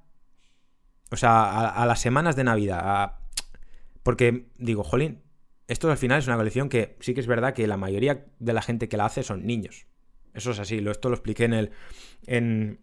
O 1.10 1.16
sea, 1.16 1.68
a, 1.68 1.86
las 1.86 2.00
semanas 2.00 2.36
de 2.36 2.44
Navidad. 2.44 3.18
Porque 4.02 4.46
digo, 4.56 4.82
jolín, 4.82 5.22
esto 5.68 5.90
al 5.90 5.98
final 5.98 6.18
es 6.18 6.26
una 6.26 6.36
colección 6.36 6.68
que 6.68 6.96
sí 7.00 7.14
que 7.14 7.20
es 7.20 7.26
verdad 7.26 7.54
que 7.54 7.66
la 7.66 7.76
mayoría 7.76 8.26
de 8.38 8.52
la 8.52 8.62
gente 8.62 8.88
que 8.88 8.96
la 8.96 9.04
hace 9.04 9.22
son 9.22 9.46
niños. 9.46 9.86
Eso 10.34 10.52
es 10.52 10.58
así, 10.58 10.78
esto 10.78 11.08
lo 11.08 11.14
expliqué 11.14 11.44
en 11.44 11.52
el. 11.52 11.70
En, 12.26 12.80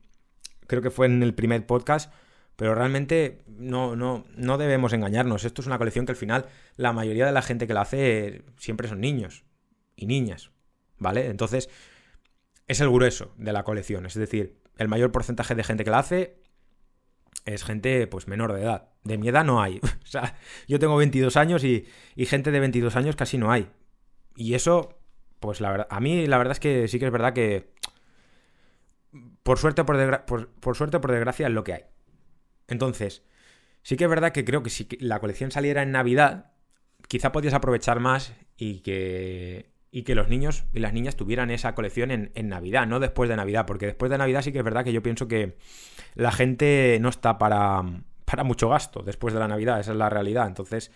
creo 0.67 0.81
que 0.81 0.91
fue 0.91 1.07
en 1.07 1.23
el 1.23 1.33
primer 1.33 1.65
podcast. 1.65 2.13
Pero 2.55 2.75
realmente 2.75 3.41
no, 3.47 3.95
no, 3.95 4.25
no 4.35 4.57
debemos 4.57 4.91
engañarnos. 4.91 5.45
Esto 5.45 5.61
es 5.61 5.67
una 5.67 5.77
colección 5.77 6.05
que 6.05 6.11
al 6.11 6.17
final 6.17 6.45
la 6.75 6.91
mayoría 6.91 7.25
de 7.25 7.31
la 7.31 7.41
gente 7.41 7.67
que 7.67 7.73
la 7.73 7.81
hace 7.81 8.43
siempre 8.57 8.89
son 8.89 8.99
niños 8.99 9.45
y 9.95 10.07
niñas. 10.07 10.51
¿Vale? 10.97 11.27
Entonces, 11.27 11.69
es 12.67 12.81
el 12.81 12.89
grueso 12.89 13.33
de 13.37 13.53
la 13.53 13.63
colección. 13.63 14.05
Es 14.05 14.13
decir, 14.13 14.59
el 14.79 14.87
mayor 14.87 15.11
porcentaje 15.11 15.53
de 15.55 15.63
gente 15.63 15.83
que 15.83 15.91
la 15.91 15.99
hace 15.99 16.37
es 17.45 17.63
gente 17.63 18.07
pues 18.07 18.27
menor 18.27 18.53
de 18.53 18.61
edad. 18.61 18.89
De 19.03 19.17
mi 19.17 19.27
edad 19.27 19.43
no 19.43 19.61
hay. 19.61 19.79
o 20.03 20.07
sea, 20.07 20.35
yo 20.67 20.79
tengo 20.79 20.95
22 20.95 21.37
años 21.37 21.63
y, 21.63 21.85
gente 22.25 22.51
de 22.51 22.59
22 22.59 22.95
años 22.95 23.15
casi 23.15 23.37
no 23.37 23.51
hay. 23.51 23.69
Y 24.35 24.53
eso, 24.53 24.97
pues 25.39 25.59
la 25.59 25.71
verdad, 25.71 25.87
a 25.89 25.99
mí 25.99 26.25
la 26.27 26.37
verdad 26.37 26.53
es 26.53 26.59
que 26.59 26.87
sí 26.87 26.97
que 26.97 27.05
es 27.05 27.11
verdad 27.11 27.33
que 27.33 27.73
por 29.43 29.57
suerte 29.57 29.83
por, 29.83 30.49
por, 30.49 30.77
suerte 30.77 30.99
por 30.99 31.11
desgracia 31.11 31.47
es 31.47 31.53
lo 31.53 31.63
que 31.63 31.73
hay. 31.73 31.83
Entonces, 32.67 33.23
sí 33.83 33.97
que 33.97 34.05
es 34.05 34.09
verdad 34.09 34.31
que 34.31 34.45
creo 34.45 34.63
que 34.63 34.69
si 34.69 34.87
la 34.99 35.19
colección 35.19 35.51
saliera 35.51 35.81
en 35.83 35.91
Navidad, 35.91 36.53
quizá 37.09 37.33
podías 37.33 37.53
aprovechar 37.53 37.99
más 37.99 38.33
y 38.55 38.79
que, 38.79 39.71
y 39.91 40.03
que 40.03 40.15
los 40.15 40.29
niños 40.29 40.65
y 40.73 40.79
las 40.79 40.93
niñas 40.93 41.15
tuvieran 41.15 41.49
esa 41.49 41.73
colección 41.75 42.11
en, 42.11 42.31
en, 42.35 42.49
Navidad, 42.49 42.87
no 42.87 42.99
después 42.99 43.29
de 43.29 43.35
Navidad, 43.35 43.65
porque 43.65 43.87
después 43.87 44.11
de 44.11 44.17
Navidad 44.17 44.41
sí 44.41 44.51
que 44.51 44.59
es 44.59 44.63
verdad 44.63 44.83
que 44.83 44.93
yo 44.93 45.01
pienso 45.01 45.27
que 45.27 45.57
la 46.15 46.31
gente 46.31 46.97
no 47.01 47.09
está 47.09 47.37
para, 47.37 47.83
para 48.25 48.43
mucho 48.43 48.69
gasto 48.69 49.01
después 49.01 49.33
de 49.33 49.39
la 49.39 49.47
Navidad, 49.47 49.79
esa 49.79 49.91
es 49.91 49.97
la 49.97 50.09
realidad. 50.09 50.47
Entonces, 50.47 50.91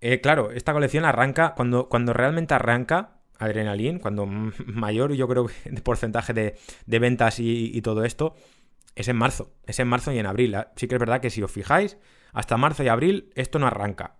eh, 0.00 0.20
claro, 0.20 0.50
esta 0.50 0.72
colección 0.72 1.04
arranca, 1.04 1.54
cuando, 1.54 1.88
cuando 1.88 2.12
realmente 2.12 2.54
arranca 2.54 3.20
Adrenaline, 3.38 4.00
cuando 4.00 4.26
mayor 4.66 5.12
yo 5.12 5.28
creo 5.28 5.46
que 5.46 5.70
de 5.70 5.80
porcentaje 5.82 6.32
de, 6.32 6.98
ventas 6.98 7.40
y, 7.40 7.80
todo 7.82 8.04
esto, 8.04 8.34
es 8.94 9.08
en 9.08 9.16
marzo, 9.16 9.52
es 9.66 9.78
en 9.80 9.88
marzo 9.88 10.12
y 10.12 10.18
en 10.18 10.26
abril. 10.26 10.56
Sí 10.76 10.88
que 10.88 10.94
es 10.94 11.00
verdad 11.00 11.20
que 11.20 11.30
si 11.30 11.42
os 11.42 11.50
fijáis, 11.50 11.98
hasta 12.32 12.56
marzo 12.56 12.82
y 12.82 12.88
abril 12.88 13.30
esto 13.34 13.58
no 13.58 13.66
arranca. 13.66 14.16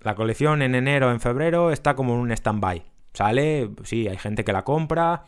La 0.00 0.14
colección 0.14 0.62
en 0.62 0.74
enero, 0.74 1.10
en 1.10 1.20
febrero 1.20 1.72
está 1.72 1.96
como 1.96 2.14
en 2.14 2.20
un 2.20 2.32
stand-by. 2.32 2.84
Sale, 3.16 3.70
sí, 3.84 4.06
hay 4.08 4.18
gente 4.18 4.44
que 4.44 4.52
la 4.52 4.62
compra. 4.62 5.24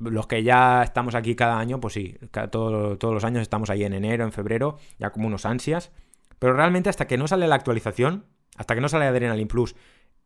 Los 0.00 0.26
que 0.26 0.42
ya 0.42 0.82
estamos 0.82 1.14
aquí 1.14 1.34
cada 1.34 1.58
año, 1.58 1.78
pues 1.78 1.92
sí, 1.92 2.16
todos 2.50 2.98
los 2.98 3.24
años 3.24 3.42
estamos 3.42 3.68
ahí 3.68 3.84
en 3.84 3.92
enero, 3.92 4.24
en 4.24 4.32
febrero, 4.32 4.78
ya 4.98 5.10
como 5.10 5.26
unos 5.26 5.44
ansias. 5.44 5.92
Pero 6.38 6.54
realmente 6.54 6.88
hasta 6.88 7.06
que 7.06 7.18
no 7.18 7.28
sale 7.28 7.46
la 7.46 7.56
actualización, 7.56 8.24
hasta 8.56 8.74
que 8.74 8.80
no 8.80 8.88
sale 8.88 9.04
Adrenaline 9.04 9.48
Plus 9.48 9.76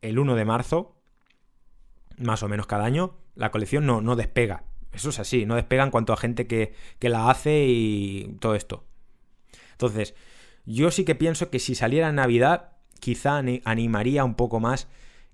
el 0.01 0.19
1 0.19 0.35
de 0.35 0.45
marzo, 0.45 0.95
más 2.17 2.43
o 2.43 2.47
menos 2.47 2.65
cada 2.65 2.85
año, 2.85 3.17
la 3.35 3.51
colección 3.51 3.85
no, 3.85 3.99
no 3.99 4.15
despega. 4.15 4.63
Eso 4.93 5.09
es 5.09 5.19
así, 5.19 5.45
no 5.45 5.55
despega 5.55 5.83
en 5.83 5.91
cuanto 5.91 6.13
a 6.13 6.17
gente 6.17 6.47
que, 6.47 6.73
que 6.97 7.09
la 7.09 7.29
hace 7.29 7.65
y 7.67 8.37
todo 8.39 8.55
esto. 8.55 8.85
Entonces, 9.73 10.15
yo 10.65 10.91
sí 10.91 11.03
que 11.03 11.15
pienso 11.15 11.49
que 11.49 11.59
si 11.59 11.75
saliera 11.75 12.07
en 12.07 12.15
Navidad, 12.15 12.71
quizá 13.01 13.41
animaría 13.65 14.23
un 14.23 14.35
poco 14.35 14.61
más 14.61 14.87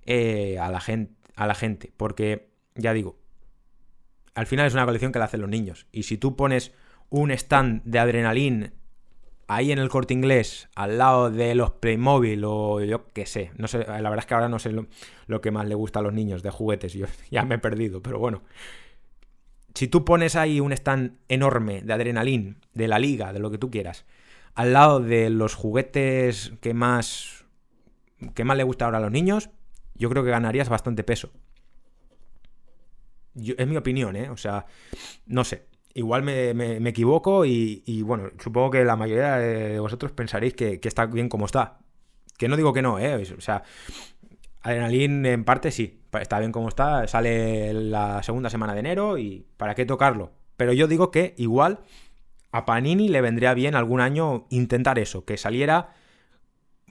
eh, 0.08 0.56
a, 0.60 0.70
la 0.70 0.78
gente, 0.78 1.12
a 1.36 1.46
la 1.46 1.54
gente. 1.54 1.92
Porque, 1.96 2.50
ya 2.74 2.92
digo, 2.92 3.18
al 4.34 4.46
final 4.46 4.66
es 4.66 4.74
una 4.74 4.84
colección 4.84 5.12
que 5.12 5.18
la 5.18 5.26
hacen 5.26 5.40
los 5.40 5.50
niños. 5.50 5.86
Y 5.92 6.02
si 6.02 6.18
tú 6.18 6.36
pones 6.36 6.72
un 7.08 7.30
stand 7.30 7.82
de 7.84 7.98
adrenalina 7.98 8.72
ahí 9.48 9.70
en 9.70 9.78
el 9.78 9.88
corte 9.88 10.12
inglés, 10.12 10.68
al 10.74 10.98
lado 10.98 11.30
de 11.30 11.54
los 11.54 11.70
Playmobil 11.70 12.42
o 12.44 12.82
yo 12.82 13.06
qué 13.12 13.26
sé, 13.26 13.52
no 13.56 13.68
sé, 13.68 13.78
la 13.78 14.10
verdad 14.10 14.18
es 14.18 14.26
que 14.26 14.34
ahora 14.34 14.48
no 14.48 14.58
sé 14.58 14.72
lo, 14.72 15.40
que 15.40 15.50
más 15.50 15.66
le 15.66 15.74
gusta 15.74 16.00
a 16.00 16.02
los 16.02 16.12
niños 16.12 16.42
de 16.42 16.50
juguetes, 16.50 16.92
yo 16.94 17.06
ya 17.30 17.44
me 17.44 17.56
he 17.56 17.58
perdido, 17.58 18.02
pero 18.02 18.18
bueno. 18.18 18.42
Si 19.74 19.88
tú 19.88 20.06
pones 20.06 20.36
ahí 20.36 20.58
un 20.58 20.72
stand 20.72 21.18
enorme 21.28 21.82
de 21.82 21.92
adrenalín, 21.92 22.56
de 22.72 22.88
la 22.88 22.98
liga, 22.98 23.34
de 23.34 23.38
lo 23.38 23.50
que 23.50 23.58
tú 23.58 23.70
quieras, 23.70 24.06
al 24.54 24.72
lado 24.72 25.00
de 25.00 25.28
los 25.28 25.54
juguetes 25.54 26.54
que 26.62 26.72
más 26.72 27.44
que 28.34 28.44
más 28.44 28.56
le 28.56 28.64
gusta 28.64 28.86
ahora 28.86 28.98
a 28.98 29.02
los 29.02 29.10
niños, 29.10 29.50
yo 29.96 30.08
creo 30.10 30.24
que 30.24 30.30
ganarías 30.30 30.68
bastante 30.68 31.04
peso. 31.04 31.30
es 33.34 33.66
mi 33.66 33.76
opinión, 33.76 34.16
¿eh? 34.16 34.30
O 34.30 34.36
sea, 34.36 34.66
no 35.26 35.44
sé 35.44 35.66
igual 35.96 36.22
me, 36.22 36.88
equivoco 36.88 37.46
y, 37.46 38.02
bueno, 38.02 38.30
supongo 38.38 38.70
que 38.70 38.84
la 38.84 38.96
mayoría 38.96 39.36
de 39.38 39.80
vosotros 39.80 40.12
pensaréis 40.12 40.52
que, 40.52 40.78
está 40.82 41.06
bien 41.06 41.30
como 41.30 41.46
está. 41.46 41.78
Que 42.36 42.48
no 42.48 42.56
digo 42.56 42.74
que 42.74 42.82
no, 42.82 42.98
¿eh? 42.98 43.16
O 43.16 43.40
sea, 43.40 43.62
Adrenalin 44.60 45.24
en 45.24 45.44
parte 45.44 45.70
sí, 45.70 46.02
está 46.12 46.38
bien 46.38 46.52
como 46.52 46.68
está, 46.68 47.08
sale 47.08 47.72
la 47.72 48.22
segunda 48.22 48.50
semana 48.50 48.74
de 48.74 48.80
enero 48.80 49.16
y 49.16 49.46
¿para 49.56 49.74
qué 49.74 49.86
tocarlo? 49.86 50.32
Pero 50.58 50.74
yo 50.74 50.86
digo 50.86 51.10
que 51.10 51.34
igual 51.38 51.80
a 52.52 52.66
Panini 52.66 53.08
le 53.08 53.22
vendría 53.22 53.54
bien 53.54 53.74
algún 53.74 54.02
año 54.02 54.46
intentar 54.50 54.98
eso, 54.98 55.24
que 55.24 55.38
saliera 55.38 55.94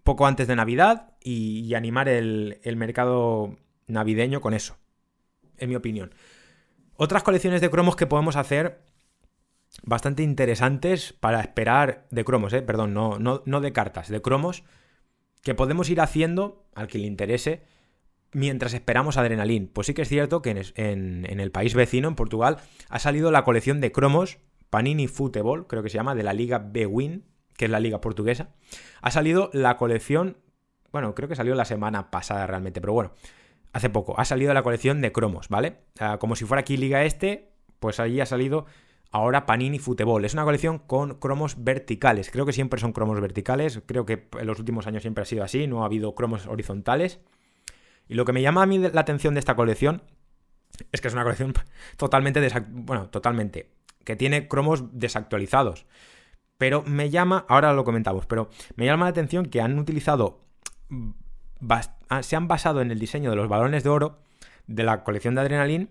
poco 0.06 0.28
antes 0.28 0.48
de 0.48 0.56
Navidad 0.56 1.15
y, 1.20 1.74
animar 1.74 2.08
el, 2.08 2.60
mercado 2.78 3.58
navideño 3.88 4.39
con 4.39 4.54
eso, 4.54 4.78
en 5.58 5.68
mi 5.68 5.76
opinión. 5.76 6.13
Otras 6.96 7.24
colecciones 7.24 7.60
de 7.60 7.72
cromos 7.72 7.96
que 7.96 8.06
podemos 8.06 8.36
hacer 8.36 8.84
bastante 9.84 10.22
interesantes 10.22 11.12
para 11.12 11.41
esperar 11.41 12.06
de 12.12 12.24
cromos, 12.24 12.54
¿eh? 12.54 12.62
perdón, 12.62 12.94
no, 12.94 13.18
no, 13.18 13.41
no 13.46 13.62
de 13.62 13.74
cartas, 13.74 14.08
de 14.08 14.22
cromos 14.22 14.63
que 15.41 15.56
podemos 15.56 15.89
ir 15.89 16.00
haciendo 16.00 16.68
al 16.76 16.88
que 16.88 17.00
le 17.00 17.08
interese 17.08 17.63
mientras 18.32 18.76
esperamos 18.76 19.18
Adrenalin. 19.18 19.68
Pues 19.68 19.88
sí 19.88 19.96
que 19.96 20.04
es 20.04 20.10
cierto 20.10 20.44
que 20.44 20.52
en, 20.52 21.26
en, 21.26 21.39
el 21.39 21.52
país 21.52 21.74
vecino, 21.74 22.08
en 22.08 22.15
Portugal, 22.15 22.58
ha 22.89 23.00
salido 23.00 23.32
la 23.32 23.44
colección 23.44 23.82
de 23.82 23.91
cromos 23.91 24.38
Panini 24.70 25.08
Football, 25.08 25.65
creo 25.65 25.82
que 25.82 25.89
se 25.89 25.98
llama, 25.98 26.13
de 26.13 26.24
la 26.24 26.34
Liga 26.34 26.60
B-Win, 26.60 27.24
que 27.58 27.65
es 27.65 27.72
la 27.72 27.80
liga 27.80 28.02
portuguesa. 28.02 28.50
Ha 29.02 29.12
salido 29.12 29.50
la 29.54 29.78
colección, 29.78 30.38
bueno, 30.91 31.15
creo 31.15 31.30
que 31.30 31.36
salió 31.36 31.56
la 31.56 31.65
semana 31.65 32.12
pasada 32.12 32.48
realmente, 32.48 32.82
pero 32.82 32.94
bueno, 32.94 33.13
hace 33.74 33.89
poco, 33.89 34.20
ha 34.20 34.26
salido 34.26 34.54
la 34.54 34.63
colección 34.63 35.02
de 35.02 35.12
cromos, 35.12 35.50
¿vale? 35.50 35.78
Ah, 36.00 36.18
como 36.20 36.36
si 36.36 36.46
fuera 36.46 36.62
aquí 36.62 36.78
Liga 36.78 37.04
Este, 37.04 37.52
pues 37.80 38.00
allí 38.00 38.20
ha 38.22 38.26
salido 38.26 38.65
ahora 39.12 39.46
Panini 39.46 39.80
Futebol. 39.80 40.26
Es 40.26 40.34
una 40.34 40.44
colección 40.44 40.80
con 40.80 41.15
cromos 41.15 41.63
verticales. 41.63 42.30
Creo 42.32 42.46
que 42.46 42.54
siempre 42.54 42.80
son 42.80 42.91
cromos 42.91 43.20
verticales. 43.22 43.82
Creo 43.86 44.06
que 44.06 44.28
en 44.39 44.48
los 44.48 44.60
últimos 44.60 44.88
años 44.88 45.04
siempre 45.04 45.22
ha 45.22 45.26
sido 45.26 45.44
así. 45.44 45.68
No 45.68 45.84
ha 45.84 45.86
habido 45.86 46.15
cromos 46.15 46.48
horizontales. 46.48 47.20
Y 48.08 48.15
lo 48.15 48.26
que 48.26 48.34
me 48.34 48.41
llama 48.41 48.63
a 48.63 48.65
mí 48.65 48.78
la 48.78 49.02
atención 49.02 49.34
de 49.34 49.39
esta 49.39 49.56
colección 49.56 50.02
es 50.91 51.00
que 51.00 51.08
es 51.08 51.13
una 51.13 51.24
colección 51.24 51.54
totalmente 51.98 52.46
bueno, 52.70 53.10
totalmente 53.10 53.72
que 54.06 54.15
tiene 54.15 54.48
cromos 54.48 54.84
desactualizados. 54.98 55.86
Pero 56.58 56.84
me 56.84 57.10
llama, 57.10 57.46
ahora 57.50 57.74
lo 57.74 57.84
comentamos, 57.84 58.26
pero 58.26 58.50
me 58.76 58.86
llama 58.86 59.06
la 59.06 59.12
atención 59.12 59.48
que 59.48 59.62
han 59.62 59.78
utilizado 59.78 60.39
ah, 62.10 62.24
se 62.24 62.36
han 62.36 62.48
basado 62.48 62.82
en 62.82 62.91
el 62.91 63.00
diseño 63.00 63.30
de 63.30 63.36
los 63.36 63.50
balones 63.50 63.84
de 63.84 63.89
oro 63.89 64.20
de 64.68 64.84
la 64.84 65.04
colección 65.04 65.36
de 65.36 65.41
Adrenalin 65.41 65.89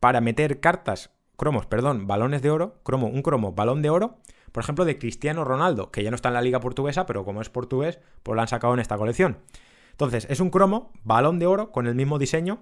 para 0.00 0.20
meter 0.20 0.60
cartas 0.60 1.10
cromos, 1.36 1.66
perdón, 1.66 2.06
balones 2.06 2.42
de 2.42 2.50
oro, 2.50 2.80
cromo, 2.82 3.08
un 3.08 3.22
cromo, 3.22 3.52
balón 3.52 3.82
de 3.82 3.90
oro, 3.90 4.18
por 4.52 4.62
ejemplo, 4.62 4.84
de 4.84 4.98
Cristiano 4.98 5.44
Ronaldo, 5.44 5.90
que 5.90 6.02
ya 6.02 6.10
no 6.10 6.16
está 6.16 6.28
en 6.28 6.34
la 6.34 6.40
liga 6.40 6.60
portuguesa, 6.60 7.04
pero 7.04 7.24
como 7.24 7.42
es 7.42 7.50
portugués, 7.50 7.98
pues 8.22 8.34
lo 8.34 8.40
han 8.40 8.48
sacado 8.48 8.72
en 8.72 8.80
esta 8.80 8.96
colección. 8.96 9.38
Entonces, 9.90 10.26
es 10.30 10.40
un 10.40 10.50
cromo, 10.50 10.92
balón 11.04 11.38
de 11.38 11.46
oro, 11.46 11.72
con 11.72 11.86
el 11.86 11.94
mismo 11.94 12.18
diseño 12.18 12.60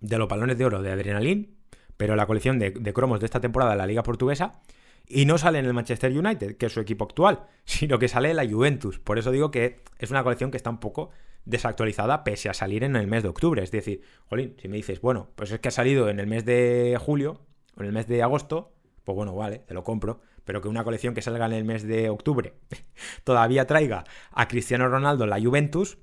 de 0.00 0.18
los 0.18 0.28
balones 0.28 0.58
de 0.58 0.64
oro 0.64 0.82
de 0.82 0.92
Adrenalin, 0.92 1.56
pero 1.96 2.14
la 2.14 2.26
colección 2.26 2.58
de, 2.58 2.72
cromos 2.92 3.20
de 3.20 3.26
esta 3.26 3.40
temporada 3.40 3.72
de 3.72 3.78
la 3.78 3.86
liga 3.86 4.02
portuguesa, 4.02 4.60
y 5.08 5.24
no 5.24 5.38
sale 5.38 5.58
en 5.58 5.66
el 5.66 5.74
Manchester 5.74 6.16
United, 6.16 6.56
que 6.56 6.66
es 6.66 6.72
su 6.72 6.80
equipo 6.80 7.04
actual, 7.04 7.46
sino 7.64 7.98
que 7.98 8.08
sale 8.08 8.30
en 8.30 8.36
la 8.36 8.48
Juventus. 8.48 8.98
Por 8.98 9.18
eso 9.18 9.30
digo 9.30 9.50
que 9.50 9.80
es 9.98 10.10
una 10.10 10.22
colección 10.22 10.50
que 10.50 10.56
está 10.56 10.70
un 10.70 10.80
poco 10.80 11.10
desactualizada 11.44 12.24
pese 12.24 12.48
a 12.48 12.54
salir 12.54 12.84
en 12.84 12.96
el 12.96 13.06
mes 13.06 13.22
de 13.22 13.28
octubre. 13.28 13.62
Es 13.62 13.70
decir, 13.70 14.02
jolín, 14.28 14.56
si 14.60 14.68
me 14.68 14.76
dices, 14.76 15.00
bueno, 15.00 15.28
pues 15.36 15.50
es 15.52 15.60
que 15.60 15.68
ha 15.68 15.72
salido 15.72 16.08
en 16.08 16.20
el 16.20 16.26
mes 16.26 16.44
de 16.44 16.98
julio, 17.00 17.40
en 17.78 17.86
el 17.86 17.92
mes 17.92 18.08
de 18.08 18.22
agosto, 18.22 18.72
pues 19.04 19.14
bueno, 19.14 19.34
vale, 19.34 19.60
te 19.60 19.74
lo 19.74 19.84
compro. 19.84 20.20
Pero 20.44 20.60
que 20.60 20.68
una 20.68 20.84
colección 20.84 21.14
que 21.14 21.22
salga 21.22 21.46
en 21.46 21.52
el 21.52 21.64
mes 21.64 21.84
de 21.84 22.08
octubre 22.08 22.54
todavía 23.24 23.66
traiga 23.66 24.04
a 24.32 24.48
Cristiano 24.48 24.88
Ronaldo 24.88 25.24
en 25.24 25.30
la 25.30 25.40
Juventus, 25.40 25.98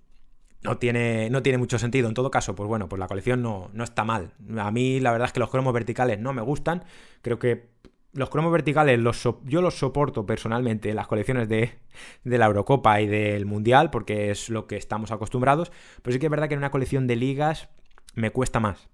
no 0.64 0.78
tiene, 0.78 1.30
no 1.30 1.44
tiene 1.44 1.58
mucho 1.58 1.78
sentido. 1.78 2.08
En 2.08 2.14
todo 2.14 2.32
caso, 2.32 2.56
pues 2.56 2.68
bueno, 2.68 2.88
pues 2.88 3.00
la 3.00 3.08
colección 3.08 3.42
no, 3.42 3.70
no 3.74 3.84
está 3.84 4.06
mal. 4.06 4.32
A 4.58 4.72
mí 4.72 5.00
la 5.00 5.12
verdad 5.12 5.28
es 5.28 5.34
que 5.34 5.42
los 5.42 5.50
cromos 5.50 5.74
verticales 5.74 6.20
no 6.20 6.34
me 6.34 6.42
gustan. 6.42 6.86
Creo 7.22 7.38
que 7.38 7.73
los 8.14 8.30
cromos 8.30 8.52
verticales 8.52 9.00
los 9.00 9.24
yo 9.44 9.62
los 9.62 9.78
soporto 9.78 10.26
personalmente 10.26 10.90
en 10.90 10.96
las 10.96 11.08
colecciones 11.08 11.50
de, 11.50 11.74
de, 12.24 12.38
la 12.38 12.46
Eurocopa 12.46 13.02
y 13.02 13.08
del 13.08 13.46
Mundial, 13.46 13.90
porque 13.90 14.32
es 14.32 14.50
lo 14.50 14.68
que 14.68 14.78
estamos 14.78 15.12
acostumbrados. 15.12 15.72
Pero 16.02 16.14
sí 16.14 16.20
que 16.20 16.28
es 16.28 16.32
verdad 16.32 16.48
que 16.48 16.54
en 16.54 16.60
una 16.60 16.72
colección 16.72 17.08
de 17.08 17.16
ligas 17.16 17.70
me 18.16 18.30
cuesta 18.30 18.60
más. 18.60 18.88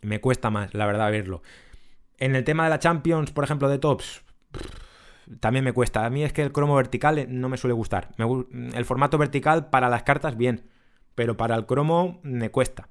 Me 0.00 0.20
cuesta 0.20 0.50
más, 0.50 0.74
la 0.74 0.86
verdad, 0.86 1.10
verlo. 1.10 1.42
En 2.18 2.34
el 2.34 2.44
tema 2.44 2.64
de 2.64 2.70
la 2.70 2.80
Champions, 2.80 3.30
por 3.30 3.44
ejemplo, 3.44 3.68
de 3.68 3.78
tops, 3.78 4.22
también 5.40 5.64
me 5.64 5.72
cuesta. 5.72 6.04
A 6.04 6.10
mí 6.10 6.24
es 6.24 6.32
que 6.32 6.42
el 6.42 6.52
cromo 6.52 6.74
vertical 6.74 7.26
no 7.28 7.48
me 7.48 7.56
suele 7.56 7.74
gustar. 7.74 8.08
el 8.18 8.84
formato 8.84 9.18
vertical 9.18 9.70
para 9.70 9.88
las 9.88 10.02
cartas, 10.02 10.36
bien, 10.36 10.68
pero 11.14 11.36
para 11.36 11.54
el 11.54 11.66
cromo 11.66 12.20
me 12.22 12.50
cuesta. 12.50 12.88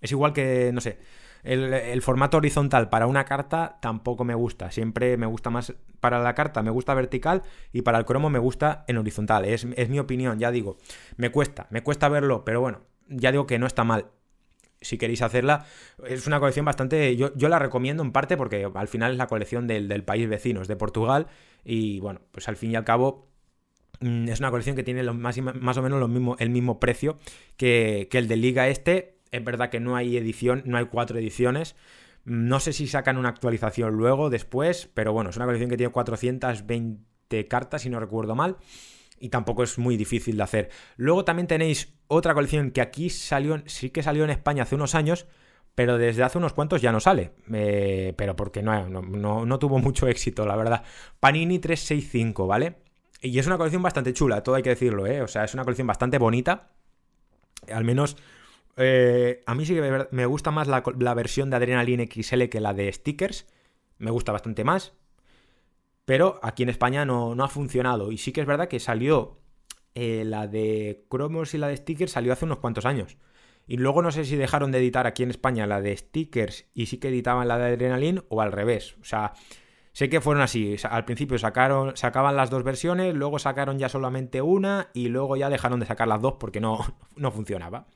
Es 0.00 0.10
igual 0.12 0.32
que, 0.32 0.70
no 0.72 0.80
sé, 0.80 0.98
el, 1.42 2.02
formato 2.02 2.36
horizontal 2.36 2.90
para 2.90 3.06
una 3.06 3.24
carta 3.24 3.78
tampoco 3.80 4.24
me 4.24 4.34
gusta. 4.34 4.70
Siempre 4.70 5.16
me 5.16 5.26
gusta 5.26 5.50
más 5.50 5.74
para 6.00 6.18
la 6.20 6.34
carta, 6.34 6.62
me 6.62 6.70
gusta 6.70 6.94
vertical 6.94 7.42
y 7.72 7.82
para 7.82 7.98
el 7.98 8.04
cromo 8.04 8.30
me 8.30 8.38
gusta 8.38 8.84
en 8.88 8.98
horizontal. 8.98 9.44
Es, 9.44 9.66
es 9.76 9.88
mi 9.88 9.98
opinión, 9.98 10.38
ya 10.38 10.50
digo. 10.50 10.78
Me 11.16 11.30
cuesta, 11.30 11.66
me 11.70 11.82
cuesta 11.82 12.08
verlo, 12.08 12.44
pero 12.44 12.60
bueno, 12.60 12.80
ya 13.08 13.32
digo 13.32 13.46
que 13.46 13.58
no 13.58 13.66
está 13.66 13.84
mal 13.84 14.06
si 14.80 14.98
queréis 14.98 15.22
hacerla. 15.22 15.66
Es 16.06 16.26
una 16.26 16.40
colección 16.40 16.64
bastante. 16.64 17.16
Yo, 17.16 17.30
la 17.36 17.58
recomiendo 17.58 18.02
en 18.02 18.12
parte 18.12 18.36
porque 18.36 18.68
al 18.72 18.88
final 18.88 19.12
es 19.12 19.18
la 19.18 19.26
colección 19.26 19.66
del, 19.66 20.04
país 20.04 20.28
vecino, 20.28 20.62
es 20.62 20.68
de 20.68 20.76
Portugal. 20.76 21.26
Y 21.64 22.00
bueno, 22.00 22.20
pues 22.32 22.48
al 22.48 22.56
fin 22.56 22.72
y 22.72 22.76
al 22.76 22.84
cabo. 22.84 23.28
Mm, 24.00 24.28
es 24.28 24.40
una 24.40 24.50
colección 24.50 24.76
que 24.76 24.82
tiene 24.82 25.02
más, 25.12 25.38
más 25.38 25.76
o 25.76 25.82
menos 25.82 26.00
lo 26.00 26.08
mismo, 26.08 26.36
el 26.38 26.48
mismo 26.48 26.80
precio 26.80 27.18
que, 27.56 28.08
el 28.10 28.28
de 28.28 28.36
Liga 28.36 28.68
Este. 28.68 29.19
Es 29.30 29.44
verdad 29.44 29.70
que 29.70 29.80
no 29.80 29.96
hay 29.96 30.16
edición, 30.16 30.62
no 30.66 30.78
hay 30.78 30.86
cuatro 30.86 31.18
ediciones. 31.18 31.76
No 32.24 32.60
sé 32.60 32.72
si 32.72 32.86
sacan 32.86 33.16
una 33.16 33.30
actualización 33.30 33.94
luego, 33.94 34.30
después, 34.30 34.90
pero 34.92 35.12
bueno, 35.12 35.30
es 35.30 35.36
una 35.36 35.46
colección 35.46 35.70
que 35.70 35.76
tiene 35.76 35.92
420 35.92 37.48
cartas, 37.48 37.82
si 37.82 37.90
no 37.90 38.00
recuerdo 38.00 38.34
mal 38.34 38.56
y 39.20 39.28
tampoco 39.28 39.62
es 39.62 39.78
muy 39.78 39.96
difícil 39.96 40.36
de 40.38 40.42
hacer. 40.42 40.70
Luego 40.96 41.24
también 41.24 41.46
tenéis 41.46 41.92
otra 42.08 42.34
colección 42.34 42.72
que 42.72 42.80
aquí 42.80 43.10
salió, 43.10 43.62
sí 43.66 43.90
que 43.90 44.02
salió 44.02 44.24
en 44.24 44.30
España 44.30 44.64
hace 44.64 44.74
unos 44.74 44.94
años, 44.94 45.26
pero 45.74 45.98
desde 45.98 46.24
hace 46.24 46.38
unos 46.38 46.54
cuantos 46.54 46.82
ya 46.82 46.90
no 46.90 47.00
sale. 47.00 47.32
Eh, 47.52 48.14
pero 48.16 48.34
porque 48.34 48.62
no, 48.62 48.88
no, 48.88 49.46
no, 49.46 49.58
tuvo 49.58 49.78
mucho 49.78 50.08
éxito, 50.08 50.46
la 50.46 50.56
verdad. 50.56 50.82
Panini 51.20 51.58
365, 51.58 52.46
¿vale? 52.46 52.76
Y 53.20 53.38
es 53.38 53.46
una 53.46 53.58
colección 53.58 53.82
bastante 53.82 54.14
chula, 54.14 54.42
todo 54.42 54.54
hay 54.54 54.62
que 54.62 54.70
decirlo, 54.70 55.06
¿eh? 55.06 55.20
O 55.20 55.28
sea, 55.28 55.44
es 55.44 55.52
una 55.52 55.64
colección 55.64 55.86
bastante 55.86 56.18
bonita. 56.18 56.70
Al 57.70 57.84
menos 57.84 58.16
eh, 58.76 59.42
a 59.46 59.54
mí 59.54 59.66
sí 59.66 59.74
que 59.74 60.06
me 60.10 60.26
gusta 60.26 60.50
más 60.50 60.68
la, 60.68 61.14
versión 61.14 61.50
de 61.50 61.56
Adrenaline 61.56 62.08
XL 62.10 62.44
que 62.44 62.60
la 62.60 62.74
de 62.74 62.92
stickers. 62.92 63.46
Me 63.98 64.10
gusta 64.10 64.32
bastante 64.32 64.64
más 64.64 64.94
pero 66.10 66.40
aquí 66.42 66.64
en 66.64 66.70
España 66.70 67.04
no, 67.04 67.36
ha 67.40 67.48
funcionado. 67.48 68.10
Y 68.10 68.18
sí 68.18 68.32
que 68.32 68.40
es 68.40 68.46
verdad 68.48 68.66
que 68.66 68.80
salió 68.80 69.38
eh, 69.94 70.24
la 70.26 70.48
de 70.48 71.04
cromos 71.08 71.54
y 71.54 71.58
la 71.58 71.68
de 71.68 71.76
stickers 71.76 72.10
salió 72.10 72.32
hace 72.32 72.46
unos 72.46 72.58
cuantos 72.58 72.84
años. 72.84 73.16
Y 73.68 73.76
luego 73.76 74.02
no 74.02 74.10
sé 74.10 74.24
si 74.24 74.34
dejaron 74.34 74.72
de 74.72 74.78
editar 74.78 75.06
aquí 75.06 75.22
en 75.22 75.30
España 75.30 75.68
la 75.68 75.80
de 75.80 75.96
stickers 75.96 76.66
y 76.74 76.86
sí 76.86 76.98
que 76.98 77.10
editaban 77.10 77.46
la 77.46 77.58
de 77.58 77.74
Adrenaline 77.74 78.24
o 78.28 78.40
al 78.40 78.50
revés. 78.50 78.96
O 79.00 79.04
sea, 79.04 79.34
sé 79.92 80.08
que 80.08 80.20
fueron 80.20 80.42
así. 80.42 80.74
Al 80.82 81.04
principio 81.04 81.38
sacaron, 81.38 81.96
sacaban 81.96 82.34
las 82.34 82.50
dos 82.50 82.64
versiones, 82.64 83.14
luego 83.14 83.38
sacaron 83.38 83.78
ya 83.78 83.88
solamente 83.88 84.42
una 84.42 84.88
y 84.92 85.10
luego 85.10 85.36
ya 85.36 85.48
dejaron 85.48 85.78
de 85.78 85.86
sacar 85.86 86.08
las 86.08 86.20
dos 86.20 86.34
porque 86.40 86.60
no, 86.60 86.80
no 87.14 87.30
funcionaba. 87.30 87.86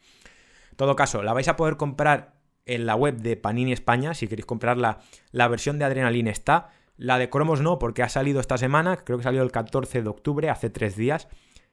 En 0.75 0.77
todo 0.77 0.97
caso, 0.97 1.23
la 1.23 1.33
vais 1.33 1.47
a 1.47 1.55
poder 1.55 1.77
comprar 1.77 2.35
en 2.67 2.85
la 2.85 2.97
web 2.97 3.19
de 3.19 3.37
Panini 3.37 3.71
España. 3.71 4.13
Si 4.13 4.27
queréis 4.27 4.45
comprarla, 4.45 4.99
la 5.31 5.47
versión 5.47 5.79
de 5.79 5.85
Adrenaline 5.85 6.31
está. 6.31 6.71
La 6.97 7.17
de 7.17 7.31
cromos 7.31 7.61
no, 7.61 7.79
porque 7.79 8.03
ha 8.03 8.09
salido 8.09 8.41
esta 8.41 8.59
semana, 8.59 8.97
creo 8.97 9.19
que 9.19 9.23
salió 9.23 9.45
el 9.45 9.53
14 9.53 10.03
de 10.03 10.09
octubre, 10.09 10.51
hace 10.51 10.71
tres 10.71 10.97
días, 10.97 11.29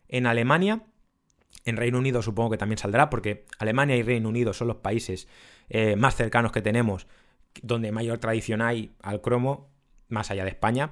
en 0.08 0.28
Alemania. 0.28 0.84
En 1.66 1.78
Reino 1.78 1.98
Unido 1.98 2.22
supongo 2.22 2.52
que 2.52 2.60
también 2.60 2.78
saldrá, 2.78 3.10
porque 3.10 3.48
Alemania 3.58 3.96
y 3.96 4.04
Reino 4.04 4.30
Unido 4.30 4.54
son 4.54 4.68
los 4.68 4.78
países 4.78 5.28
eh, 5.70 5.96
más 5.96 6.16
cercanos 6.16 6.52
que 6.52 6.62
tenemos, 6.62 7.08
donde 7.64 7.92
mayor 7.92 8.20
tradición 8.20 8.62
hay 8.62 8.92
al 9.02 9.22
cromo, 9.22 9.72
más 10.10 10.30
allá 10.30 10.44
de 10.44 10.52
España. 10.52 10.92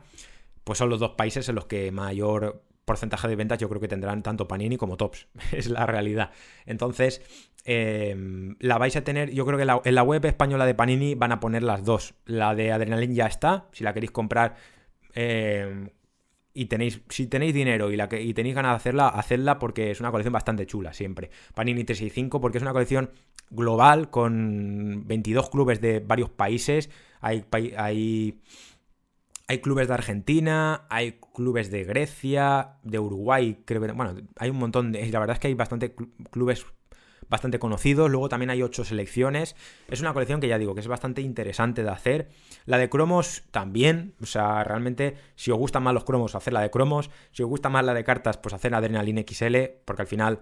Pues 0.64 0.80
son 0.80 0.90
los 0.90 1.00
dos 1.00 1.12
países 1.12 1.48
en 1.48 1.54
los 1.54 1.68
que 1.68 1.92
mayor 1.92 2.64
porcentaje 2.90 3.28
de 3.28 3.36
ventas 3.36 3.60
yo 3.60 3.70
creo 3.70 3.80
que 3.80 3.88
tendrán 3.88 4.24
tanto 4.24 4.48
Panini 4.48 4.76
como 4.76 4.98
Tops. 4.98 5.28
es 5.52 5.70
la 5.70 5.86
realidad. 5.86 6.32
Entonces, 6.66 7.22
em, 7.66 8.56
la 8.60 8.80
vais 8.80 8.96
a 8.96 9.04
tener, 9.04 9.30
yo 9.30 9.46
creo 9.46 9.58
que 9.58 9.90
en 9.90 9.96
la 9.96 10.04
web 10.04 10.26
española 10.26 10.66
de 10.66 10.74
Panini 10.74 11.14
van 11.14 11.32
a 11.32 11.40
poner 11.40 11.62
las 11.62 11.86
dos. 11.86 12.16
La 12.26 12.56
de 12.56 12.72
Adrenaline 12.72 13.14
ya 13.14 13.28
está, 13.28 13.68
si 13.72 13.84
la 13.84 13.94
queréis 13.94 14.12
comprar 14.12 14.56
em, 15.14 15.90
y 16.52 16.66
tenéis, 16.66 17.02
si 17.10 17.28
tenéis 17.28 17.54
dinero 17.54 17.92
y, 17.92 17.96
la 17.96 18.10
que, 18.10 18.22
y 18.24 18.34
tenéis 18.34 18.56
ganas 18.56 18.72
de 18.72 18.78
hacerla, 18.78 19.08
hacedla 19.10 19.60
porque 19.60 19.92
es 19.92 20.00
una 20.00 20.10
colección 20.10 20.34
bastante 20.34 20.66
chula 20.66 20.94
siempre. 20.94 21.30
Panini 21.54 21.84
365 21.84 22.42
porque 22.42 22.58
es 22.58 22.64
una 22.64 22.74
colección 22.74 23.12
global 23.52 24.10
con 24.10 25.04
22 25.06 25.52
clubes 25.52 25.80
de 25.80 26.00
varios 26.00 26.32
países. 26.32 26.90
Hay, 27.22 27.46
hay 27.78 28.40
hay 29.50 29.62
clubes 29.62 29.88
de 29.88 29.96
Argentina, 29.96 30.86
hay 30.92 31.20
clubes 31.34 31.72
de 31.72 31.84
Grecia, 31.84 32.78
de 32.84 33.00
Uruguay, 33.00 33.64
creo 33.66 33.82
que, 33.82 33.92
bueno, 33.94 34.14
hay 34.38 34.52
un 34.52 34.58
montón 34.58 34.92
de, 34.92 35.04
la 35.08 35.18
verdad 35.18 35.38
es 35.38 35.40
que 35.40 35.48
hay 35.48 35.56
bastante 35.56 35.96
clubes 36.30 36.68
bastante 37.30 37.58
conocidos, 37.58 38.12
luego 38.12 38.30
también 38.30 38.52
hay 38.52 38.62
ocho 38.62 38.84
selecciones, 38.84 39.56
es 39.88 40.02
una 40.02 40.14
colección 40.14 40.40
que 40.40 40.48
ya 40.48 40.60
digo 40.60 40.76
que 40.76 40.82
es 40.82 40.88
bastante 40.88 41.24
interesante 41.24 41.82
de 41.82 41.90
hacer, 41.90 42.30
la 42.68 42.78
de 42.78 42.90
cromos 42.90 43.42
también, 43.50 44.14
o 44.22 44.28
sea, 44.28 44.64
realmente 44.64 45.16
si 45.34 45.50
os 45.50 45.58
gustan 45.58 45.82
más 45.82 45.96
los 45.96 46.04
cromos, 46.04 46.36
hacer 46.36 46.54
la 46.54 46.62
de 46.62 46.70
cromos, 46.70 47.10
si 47.32 47.42
os 47.42 47.50
gusta 47.50 47.70
más 47.70 47.84
la 47.84 47.96
de 47.96 48.04
cartas, 48.04 48.38
pues 48.38 48.54
hacer 48.54 48.76
Adrenaline 48.76 49.26
XL, 49.28 49.82
porque 49.84 50.04
al 50.04 50.08
final, 50.08 50.42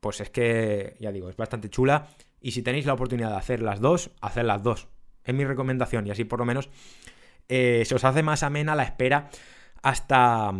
pues 0.00 0.22
es 0.22 0.30
que, 0.30 0.96
ya 1.00 1.12
digo, 1.12 1.28
es 1.28 1.36
bastante 1.36 1.68
chula, 1.68 2.08
y 2.40 2.52
si 2.52 2.62
tenéis 2.62 2.86
la 2.86 2.94
oportunidad 2.94 3.28
de 3.28 3.36
hacer 3.36 3.60
las 3.60 3.80
dos, 3.80 4.10
hacer 4.22 4.46
las 4.46 4.62
dos, 4.62 4.88
es 5.22 5.34
mi 5.34 5.44
recomendación, 5.44 6.06
y 6.06 6.10
así 6.10 6.24
por 6.24 6.38
lo 6.38 6.46
menos 6.46 6.70
eh, 7.48 7.82
se 7.84 7.94
os 7.94 8.04
hace 8.04 8.22
más 8.22 8.42
amena 8.42 8.74
la 8.74 8.84
espera 8.84 9.30
hasta, 9.82 10.52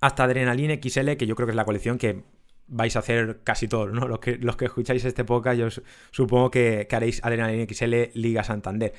hasta 0.00 0.24
Adrenaline 0.24 0.80
XL, 0.82 1.12
que 1.12 1.26
yo 1.26 1.34
creo 1.34 1.46
que 1.46 1.52
es 1.52 1.56
la 1.56 1.64
colección 1.64 1.98
que 1.98 2.24
vais 2.68 2.96
a 2.96 3.00
hacer 3.00 3.40
casi 3.44 3.68
todos, 3.68 3.92
¿no? 3.92 4.08
Los 4.08 4.20
que, 4.20 4.36
los 4.38 4.56
que 4.56 4.64
escucháis 4.66 5.04
este 5.04 5.24
podcast, 5.24 5.58
yo 5.58 5.68
supongo 6.10 6.50
que, 6.50 6.88
haréis 6.90 7.22
Adrenaline 7.24 7.66
XL 7.72 8.18
Liga 8.18 8.44
Santander. 8.44 8.92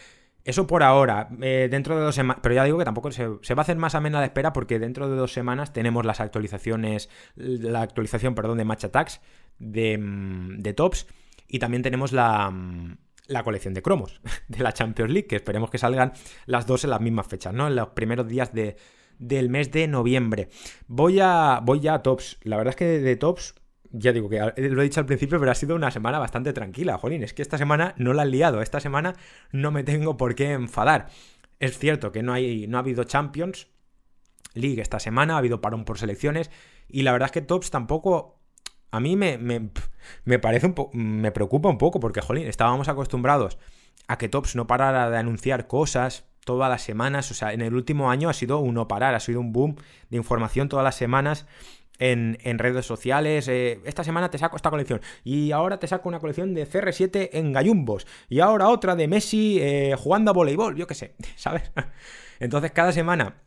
Eso 0.46 0.68
por 0.68 0.84
ahora, 0.84 1.30
eh, 1.42 1.70
dentro 1.72 1.96
de 1.98 2.04
dos 2.04 2.16
semanas, 2.16 2.42
pero 2.44 2.54
ya 2.54 2.66
digo 2.66 2.78
que 2.78 2.84
tampoco 2.84 3.12
se, 3.12 3.28
va 3.28 3.40
a 3.58 3.62
hacer 3.62 3.78
más 3.78 3.96
amena 3.96 4.20
la 4.20 4.26
espera 4.26 4.52
porque 4.52 4.78
dentro 4.78 5.10
de 5.10 5.16
dos 5.16 5.32
semanas 5.32 5.72
tenemos 5.72 6.06
las 6.06 6.20
actualizaciones, 6.20 7.10
la 7.36 7.82
actualización, 7.82 8.36
perdón, 8.36 8.58
de 8.58 8.66
Match 8.66 8.84
Attacks, 8.84 9.22
de, 9.58 9.98
de 10.58 10.74
Tops, 10.74 11.08
y 11.48 11.60
también 11.60 11.82
tenemos 11.82 12.12
la, 12.12 12.52
la 13.28 13.44
colección 13.44 13.74
de 13.74 13.82
cromos 13.82 14.22
de 14.48 14.64
la 14.64 14.74
Champions 14.74 15.12
League, 15.12 15.28
que 15.28 15.36
esperemos 15.36 15.70
que 15.70 15.78
salgan 15.78 16.14
las 16.46 16.68
dos 16.68 16.84
en 16.84 16.90
las 16.90 17.02
mismas 17.02 17.28
fechas, 17.28 17.54
¿no? 17.54 17.68
En 17.68 17.76
los 17.76 17.90
primeros 17.90 18.28
días 18.28 18.54
de, 18.54 18.76
del 19.20 19.50
mes 19.50 19.72
de 19.72 19.88
noviembre. 19.88 20.50
Voy 20.88 21.20
a, 21.20 21.60
voy 21.64 21.80
ya 21.80 21.96
a 21.96 22.04
tops. 22.04 22.38
La 22.44 22.58
verdad 22.58 22.72
es 22.72 22.76
que 22.76 22.86
de 22.86 23.16
tops, 23.16 23.56
ya 23.92 24.12
digo 24.12 24.30
que 24.30 24.40
lo 24.40 24.82
he 24.82 24.86
dicho 24.86 25.00
al 25.00 25.06
principio, 25.06 25.40
pero 25.40 25.52
ha 25.52 25.56
sido 25.56 25.76
una 25.76 25.92
semana 25.92 26.20
bastante 26.20 26.54
tranquila, 26.54 26.98
Jolín. 26.98 27.24
Es 27.24 27.34
que 27.34 27.42
esta 27.42 27.58
semana 27.58 27.94
no 27.98 28.14
la 28.14 28.24
han 28.24 28.32
liado, 28.32 28.62
esta 28.62 28.80
semana 28.80 29.16
no 29.52 29.72
me 29.72 29.84
tengo 29.84 30.18
por 30.18 30.36
qué 30.36 30.52
enfadar. 30.52 31.08
Es 31.60 31.78
cierto 31.78 32.12
que 32.12 32.24
no, 32.24 32.34
hay, 32.34 32.68
no 32.68 32.78
ha 32.78 32.82
habido 32.82 33.04
Champions 33.04 33.68
League 34.54 34.82
esta 34.82 35.00
semana, 35.00 35.36
ha 35.36 35.38
habido 35.38 35.62
parón 35.62 35.86
por 35.86 35.98
selecciones, 35.98 36.52
y 36.88 37.04
la 37.04 37.12
verdad 37.12 37.28
es 37.28 37.32
que 37.32 37.42
tops 37.42 37.72
tampoco 37.72 38.43
a 38.94 39.00
mí 39.00 39.16
me, 39.16 39.40
me, 39.40 40.40
parece 40.40 40.68
un 40.68 40.76
me 40.94 41.32
preocupa 41.32 41.68
un 41.68 41.80
poco 41.80 42.00
porque, 42.00 42.22
jolín, 42.22 42.48
estábamos 42.48 42.90
acostumbrados 42.90 43.58
a 44.08 44.20
que 44.20 44.30
Tops 44.30 44.56
no 44.56 44.68
parara 44.68 45.10
de 45.10 45.18
anunciar 45.18 45.66
cosas 45.66 46.26
todas 46.46 46.70
las 46.70 46.84
semanas, 46.84 47.32
o 47.32 47.34
sea, 47.34 47.54
en 47.54 47.62
el 47.62 47.74
último 47.74 48.12
año 48.12 48.30
ha 48.30 48.34
sido 48.34 48.60
un 48.60 48.76
no 48.76 48.88
parar, 48.88 49.16
ha 49.16 49.20
sido 49.20 49.40
un 49.40 49.52
boom 49.52 49.78
de 50.12 50.18
información 50.18 50.70
todas 50.70 50.84
las 50.84 50.94
semanas 50.94 51.48
en, 51.98 52.38
redes 52.60 52.86
sociales. 52.86 53.48
Eh, 53.48 53.82
esta 53.84 54.04
semana 54.04 54.30
te 54.30 54.38
saco 54.38 54.58
esta 54.58 54.70
colección 54.70 55.02
y 55.24 55.54
ahora 55.54 55.80
te 55.80 55.88
saco 55.88 56.08
una 56.08 56.20
colección 56.20 56.54
de 56.54 56.70
CR7 56.70 57.30
en 57.34 57.52
gallumbos 57.52 58.06
y 58.30 58.42
ahora 58.42 58.70
otra 58.70 58.96
de 58.96 59.08
Messi 59.08 59.58
eh, 59.60 59.96
jugando 59.98 60.30
a 60.30 60.36
voleibol, 60.36 60.76
yo 60.76 60.86
qué 60.86 60.94
sé, 60.94 61.16
¿sabes? 61.36 61.72
Entonces 62.40 62.70
cada 62.70 62.92
semana 62.92 63.42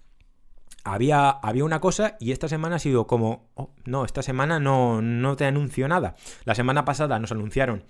había, 0.86 1.30
había 1.30 1.64
una 1.64 1.80
cosa 1.80 2.16
y 2.20 2.30
esta 2.30 2.48
semana 2.48 2.76
ha 2.76 2.78
sido 2.78 3.06
como, 3.06 3.50
oh, 3.54 3.70
no, 3.84 4.04
esta 4.04 4.22
semana 4.22 4.60
no, 4.60 5.02
no 5.02 5.36
te 5.36 5.44
anuncio 5.44 5.88
nada. 5.88 6.14
La 6.44 6.54
semana 6.54 6.84
pasada 6.84 7.18
nos 7.18 7.32
anunciaron 7.32 7.84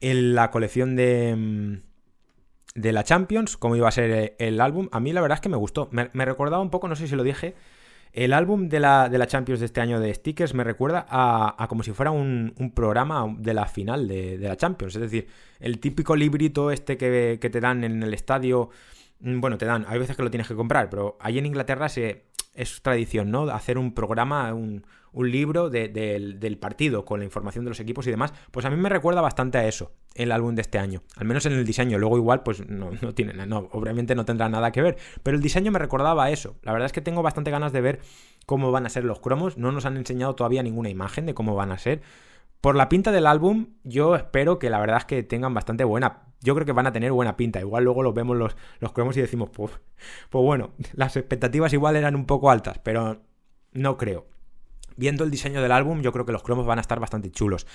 en 0.00 0.34
la 0.34 0.50
colección 0.50 0.96
de, 0.96 1.36
mm, 1.36 2.80
de 2.80 2.92
la 2.92 3.04
Champions, 3.04 3.56
cómo 3.56 3.76
iba 3.76 3.86
a 3.86 3.92
ser 3.92 4.34
el 4.38 4.60
álbum. 4.60 4.88
A 4.90 4.98
mí 4.98 5.12
la 5.12 5.20
verdad 5.20 5.36
es 5.36 5.40
que 5.40 5.48
me 5.48 5.56
gustó. 5.56 5.88
Me, 5.92 6.08
recordaba 6.24 6.60
un 6.60 6.70
poco, 6.70 6.88
no 6.88 6.96
sé 6.96 7.06
si 7.06 7.14
lo 7.14 7.22
dije, 7.22 7.54
el 8.12 8.32
álbum 8.32 8.68
de 8.68 8.80
la, 8.80 9.08
de 9.08 9.18
la, 9.18 9.28
Champions 9.28 9.60
de 9.60 9.66
este 9.66 9.80
año 9.80 10.00
de 10.00 10.12
stickers 10.12 10.52
me 10.52 10.64
recuerda 10.64 11.06
a, 11.08 11.66
como 11.68 11.84
si 11.84 11.92
fuera 11.92 12.10
un, 12.10 12.72
programa 12.74 13.32
de 13.38 13.54
la 13.54 13.66
final 13.66 14.08
de, 14.08 14.38
de, 14.38 14.48
la 14.48 14.56
Champions. 14.56 14.96
Es 14.96 15.02
decir, 15.02 15.28
el 15.60 15.78
típico 15.78 16.16
librito 16.16 16.72
este 16.72 16.96
que, 16.96 17.38
que 17.40 17.48
te 17.48 17.60
dan 17.60 17.84
en 17.84 18.02
el 18.02 18.12
estadio. 18.12 18.70
Mm, 19.20 19.40
bueno, 19.40 19.56
te 19.56 19.66
dan, 19.66 19.84
hay 19.88 20.00
veces 20.00 20.16
que 20.16 20.22
lo 20.24 20.30
tienes 20.30 20.48
que 20.48 20.56
comprar, 20.56 20.90
pero 20.90 21.16
ahí 21.20 21.38
en 21.38 21.46
Inglaterra 21.46 21.88
se, 21.88 22.29
es 22.60 22.82
tradición, 22.82 23.30
¿no? 23.30 23.44
Hacer 23.50 23.78
un 23.78 23.94
programa, 23.94 24.52
un, 24.54 24.84
libro 25.12 25.70
del 25.70 26.58
partido 26.60 27.04
con 27.04 27.18
la 27.18 27.24
información 27.24 27.64
de 27.64 27.70
los 27.70 27.80
equipos 27.80 28.06
y 28.06 28.10
demás. 28.10 28.32
Pues 28.52 28.64
a 28.64 28.70
mí 28.70 28.76
me 28.76 28.88
recuerda 28.88 29.20
bastante 29.20 29.58
a 29.58 29.66
eso, 29.66 29.92
el 30.14 30.30
álbum 30.30 30.54
de 30.54 30.62
este 30.62 30.78
año. 30.78 31.02
Al 31.16 31.26
menos 31.26 31.44
en 31.46 31.54
el 31.54 31.64
diseño. 31.64 31.98
Luego 31.98 32.16
igual, 32.16 32.42
pues 32.42 32.68
no, 32.68 32.90
no 33.02 33.14
tiene, 33.14 33.34
no, 33.46 33.68
obviamente 33.72 34.14
no 34.14 34.24
tendrá 34.24 34.48
nada 34.48 34.70
que 34.70 34.82
ver. 34.82 34.96
Pero 35.22 35.36
el 35.36 35.42
diseño 35.42 35.72
me 35.72 35.78
recordaba 35.78 36.24
a 36.24 36.30
eso. 36.30 36.56
La 36.62 36.72
verdad 36.72 36.86
es 36.86 36.92
que 36.92 37.00
tengo 37.00 37.22
bastante 37.22 37.50
ganas 37.50 37.72
de 37.72 37.80
ver 37.80 38.00
cómo 38.46 38.70
van 38.70 38.86
a 38.86 38.88
ser 38.88 39.04
los 39.04 39.20
cromos. 39.20 39.58
No 39.58 39.72
nos 39.72 39.84
han 39.84 39.96
enseñado 39.96 40.34
todavía 40.34 40.62
ninguna 40.62 40.90
imagen 40.90 41.26
de 41.26 41.34
cómo 41.34 41.54
van 41.56 41.72
a 41.72 41.78
ser. 41.78 42.02
Por 42.60 42.76
la 42.76 42.88
pinta 42.88 43.10
del 43.10 43.26
álbum, 43.26 43.68
yo 43.84 44.16
espero 44.16 44.58
que 44.58 44.68
la 44.68 44.80
verdad 44.80 44.98
es 44.98 45.04
que 45.06 45.22
tengan 45.22 45.54
bastante 45.54 45.84
buena. 45.84 46.24
Yo 46.40 46.54
creo 46.54 46.66
que 46.66 46.72
van 46.72 46.86
a 46.86 46.92
tener 46.92 47.12
buena 47.12 47.36
pinta. 47.36 47.60
Igual 47.60 47.84
luego 47.84 48.02
los 48.02 48.14
vemos 48.14 48.36
los, 48.36 48.56
los 48.80 48.92
cromos 48.92 49.16
y 49.16 49.20
decimos, 49.20 49.50
pues, 49.50 49.72
pues 50.28 50.44
bueno, 50.44 50.72
las 50.92 51.16
expectativas 51.16 51.72
igual 51.72 51.96
eran 51.96 52.14
un 52.16 52.26
poco 52.26 52.50
altas, 52.50 52.78
pero 52.78 53.22
no 53.72 53.96
creo. 53.96 54.26
Viendo 54.96 55.24
el 55.24 55.30
diseño 55.30 55.62
del 55.62 55.72
álbum, 55.72 56.02
yo 56.02 56.12
creo 56.12 56.26
que 56.26 56.32
los 56.32 56.42
cromos 56.42 56.66
van 56.66 56.78
a 56.78 56.82
estar 56.82 57.00
bastante 57.00 57.30
chulos. 57.30 57.66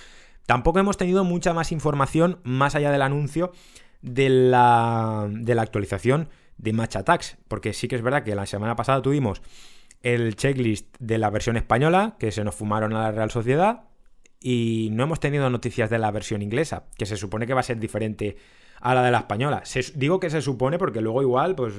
Tampoco 0.46 0.78
hemos 0.78 0.98
tenido 0.98 1.24
mucha 1.24 1.54
más 1.54 1.72
información 1.72 2.40
más 2.44 2.76
allá 2.76 2.92
del 2.92 3.02
anuncio 3.02 3.52
de 4.02 4.30
la, 4.30 5.28
de 5.32 5.56
la 5.56 5.64
actualización 5.64 6.30
de 6.58 6.74
Match 6.74 6.96
Attacks, 6.96 7.38
porque 7.48 7.74
sí 7.74 7.88
que 7.88 7.96
es 7.96 8.04
verdad 8.04 8.24
que 8.24 8.36
la 8.36 8.46
semana 8.46 8.76
pasada 8.76 9.02
tuvimos 9.02 9.42
el 10.04 10.36
checklist 10.36 10.96
de 11.00 11.18
la 11.18 11.32
versión 11.32 11.58
española, 11.58 12.16
que 12.20 12.32
se 12.32 12.44
nos 12.44 12.54
fumaron 12.54 12.94
a 12.94 13.02
la 13.02 13.12
Real 13.12 13.32
Sociedad, 13.32 13.86
y 14.40 14.90
no 14.92 15.04
hemos 15.04 15.20
tenido 15.20 15.50
noticias 15.50 15.90
de 15.90 16.00
la 16.00 16.12
versión 16.12 16.42
inglesa, 16.42 16.86
que 16.98 17.06
se 17.06 17.18
supone 17.18 17.48
que 17.48 17.54
va 17.54 17.62
a 17.62 17.64
ser 17.64 17.80
diferente 17.80 18.38
a 18.82 18.94
la 18.94 19.04
de 19.04 19.12
la 19.12 19.20
española. 19.20 19.64
digo 19.96 20.20
que 20.20 20.30
se 20.30 20.42
supone 20.42 20.78
porque 20.78 21.02
luego 21.02 21.22
igual, 21.22 21.56
pues 21.56 21.74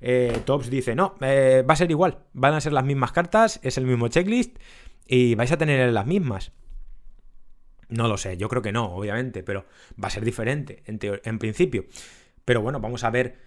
eh, 0.00 0.40
Tops 0.44 0.68
dice, 0.70 0.94
no, 0.94 1.14
eh, 1.20 1.64
va 1.68 1.74
a 1.74 1.76
ser 1.76 1.90
igual, 1.90 2.18
van 2.32 2.54
a 2.54 2.60
ser 2.60 2.72
las 2.72 2.84
mismas 2.84 3.12
cartas, 3.12 3.60
es 3.62 3.78
el 3.78 3.86
mismo 3.86 4.08
checklist 4.08 4.58
y 5.06 5.34
vais 5.34 5.50
a 5.52 5.58
tener 5.58 5.92
las 5.92 6.06
mismas. 6.06 6.52
No 7.88 8.06
lo 8.06 8.16
sé, 8.16 8.36
yo 8.36 8.48
creo 8.48 8.62
que 8.62 8.72
no, 8.72 8.94
obviamente, 8.94 9.42
pero 9.42 9.64
va 10.02 10.08
a 10.08 10.10
ser 10.10 10.24
diferente 10.24 10.82
en, 10.86 11.38
principio. 11.38 11.86
Pero 12.44 12.62
bueno, 12.62 12.78
vamos 12.78 13.02
a 13.02 13.10
ver 13.10 13.38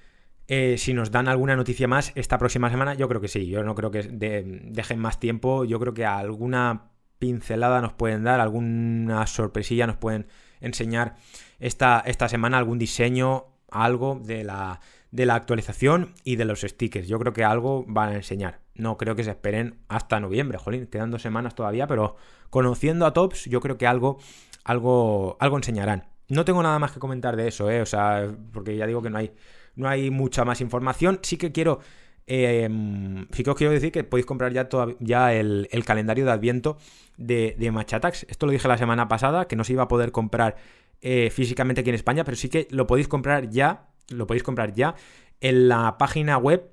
eh, 0.47 0.77
si 0.77 0.93
nos 0.93 1.11
dan 1.11 1.29
alguna 1.29 1.55
noticia 1.55 1.87
más 1.87 2.11
esta 2.15 2.37
próxima 2.37 2.69
semana. 2.69 2.93
Yo 2.93 3.07
creo 3.07 3.21
que 3.21 3.29
sí, 3.29 3.47
yo 3.47 3.63
no 3.63 3.73
creo 3.73 3.89
que 3.89 4.03
dejen 4.03 4.99
más 4.99 5.19
tiempo. 5.19 5.63
Yo 5.63 5.79
creo 5.79 5.93
que 5.93 6.05
alguna 6.05 6.92
pincelada 7.23 7.79
nos 7.79 7.93
pueden 7.93 8.25
dar, 8.25 8.41
alguna 8.41 9.25
sorpresilla 9.27 9.87
nos 9.87 9.95
pueden 9.95 10.27
enseñar 10.59 11.15
esta, 11.57 12.03
esta 12.05 12.27
semana, 12.27 12.57
algún 12.57 12.77
diseño, 12.77 13.45
algo 13.71 14.19
de 14.21 14.43
la, 14.43 14.81
de 15.09 15.25
la 15.25 15.35
actualización 15.35 16.15
y 16.25 16.35
de 16.35 16.43
los 16.43 16.59
stickers. 16.63 17.07
Yo 17.07 17.19
creo 17.19 17.31
que 17.31 17.45
algo 17.45 17.85
van 17.87 18.09
a 18.09 18.15
enseñar. 18.15 18.59
No 18.75 18.97
creo 18.97 19.15
que 19.15 19.23
se 19.23 19.29
esperen 19.29 19.79
hasta 19.87 20.19
noviembre, 20.19 20.57
jolín, 20.57 20.87
quedan 20.87 21.11
dos 21.11 21.21
semanas 21.21 21.55
todavía, 21.55 21.87
pero 21.87 22.17
conociendo 22.49 23.05
a 23.05 23.13
Tops, 23.13 23.45
yo 23.45 23.61
creo 23.61 23.77
que 23.77 23.87
algo, 23.87 24.19
algo, 24.65 25.37
algo 25.39 25.55
enseñarán. 25.55 26.09
No 26.27 26.43
tengo 26.43 26.61
nada 26.61 26.77
más 26.77 26.91
que 26.91 26.99
comentar 26.99 27.37
de 27.37 27.47
eso, 27.47 27.71
¿eh? 27.71 27.81
O 27.81 27.85
sea, 27.85 28.35
porque 28.51 28.75
ya 28.75 28.85
digo 28.85 29.01
que 29.01 29.09
no 29.09 29.17
hay, 29.17 29.31
no 29.77 29.87
hay 29.87 30.11
mucha 30.11 30.43
más 30.43 30.59
información. 30.59 31.19
Sí 31.23 31.37
que 31.37 31.53
quiero 31.53 31.79
sí 32.27 33.43
que 33.43 33.49
os 33.49 33.55
quiero 33.55 33.73
decir 33.73 33.91
que 33.91 34.03
podéis 34.03 34.25
comprar 34.25 34.53
ya, 34.53 34.69
ya 34.99 35.33
el, 35.33 35.83
calendario 35.85 36.25
de 36.25 36.31
Adviento 36.31 36.77
de, 37.17 37.55
de 37.57 37.71
Machatax. 37.71 38.25
Esto 38.29 38.45
lo 38.45 38.51
dije 38.51 38.67
la 38.67 38.77
semana 38.77 39.07
pasada, 39.07 39.47
que 39.47 39.55
no 39.55 39.63
se 39.63 39.73
iba 39.73 39.83
a 39.83 39.87
poder 39.87 40.11
comprar 40.11 40.55
eh, 41.01 41.29
físicamente 41.31 41.81
aquí 41.81 41.89
en 41.89 41.95
España, 41.95 42.23
pero 42.23 42.37
sí 42.37 42.47
que 42.47 42.67
lo 42.71 42.87
podéis 42.87 43.09
comprar 43.09 43.49
ya, 43.49 43.89
lo 44.09 44.25
podéis 44.25 44.43
comprar 44.43 44.73
ya 44.73 44.95
en 45.41 45.67
la 45.67 45.97
página 45.97 46.37
web 46.37 46.71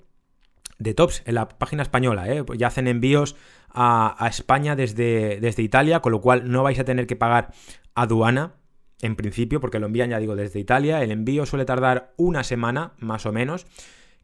de 0.78 0.94
Tops, 0.94 1.22
en 1.26 1.34
la 1.34 1.48
página 1.48 1.82
española. 1.82 2.32
¿eh? 2.32 2.44
Ya 2.56 2.68
hacen 2.68 2.86
envíos 2.86 3.34
a, 3.68 4.24
España 4.28 4.76
desde, 4.76 5.40
desde 5.40 5.64
Italia, 5.64 5.98
con 5.98 6.12
lo 6.12 6.20
cual 6.20 6.48
no 6.50 6.62
vais 6.62 6.78
a 6.78 6.84
tener 6.84 7.08
que 7.08 7.16
pagar 7.16 7.52
aduana 7.96 8.54
en 9.02 9.16
principio, 9.16 9.60
porque 9.60 9.80
lo 9.80 9.86
envían, 9.86 10.10
ya 10.10 10.20
digo, 10.20 10.36
desde 10.36 10.60
Italia. 10.60 11.02
El 11.02 11.10
envío 11.10 11.44
suele 11.44 11.64
tardar 11.64 12.14
una 12.16 12.44
semana, 12.44 12.92
más 12.98 13.26
o 13.26 13.32
menos, 13.32 13.66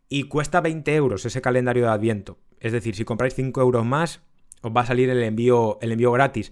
y 0.09 0.25
cuesta 0.25 0.61
20 0.61 0.95
euros 0.95 1.25
ese 1.25 1.41
calendario 1.41 1.85
de 1.85 1.91
Adviento. 1.91 2.39
Es 2.61 2.73
decir, 2.73 2.95
si 2.95 3.05
compráis 3.05 3.35
5 3.35 3.61
euros 3.61 3.85
más, 3.85 4.21
os 4.63 4.73
va 4.75 4.83
a 4.83 4.87
salir 4.87 5.11
el 5.11 5.23
envío, 5.23 5.79
el 5.81 5.93
envío 5.93 6.13
gratis. 6.13 6.51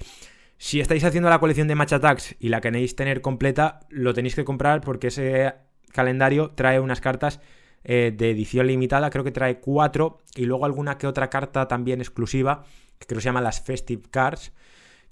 Si 0.58 0.80
estáis 0.80 1.04
haciendo 1.04 1.30
la 1.30 1.40
colección 1.40 1.68
de 1.68 1.74
Machatax 1.74 2.36
y 2.38 2.48
la 2.48 2.60
queréis 2.60 2.96
tener 2.96 3.20
completa, 3.20 3.80
lo 3.90 4.14
tenéis 4.14 4.34
que 4.34 4.44
comprar 4.44 4.80
porque 4.80 5.08
ese 5.08 5.54
calendario 5.92 6.50
trae 6.50 6.80
unas 6.80 7.00
cartas 7.00 7.40
eh, 7.84 8.14
de 8.16 8.30
edición 8.30 8.66
limitada, 8.66 9.10
creo 9.10 9.24
que 9.24 9.30
trae 9.30 9.60
cuatro, 9.60 10.18
y 10.34 10.46
luego 10.46 10.64
alguna 10.64 10.96
que 10.96 11.06
otra 11.06 11.28
carta 11.28 11.68
también 11.68 12.00
exclusiva, 12.00 12.64
que 12.98 13.06
creo 13.06 13.18
que 13.18 13.22
se 13.22 13.28
llama 13.28 13.40
las 13.40 13.60
Festive 13.60 14.02
Cards, 14.10 14.52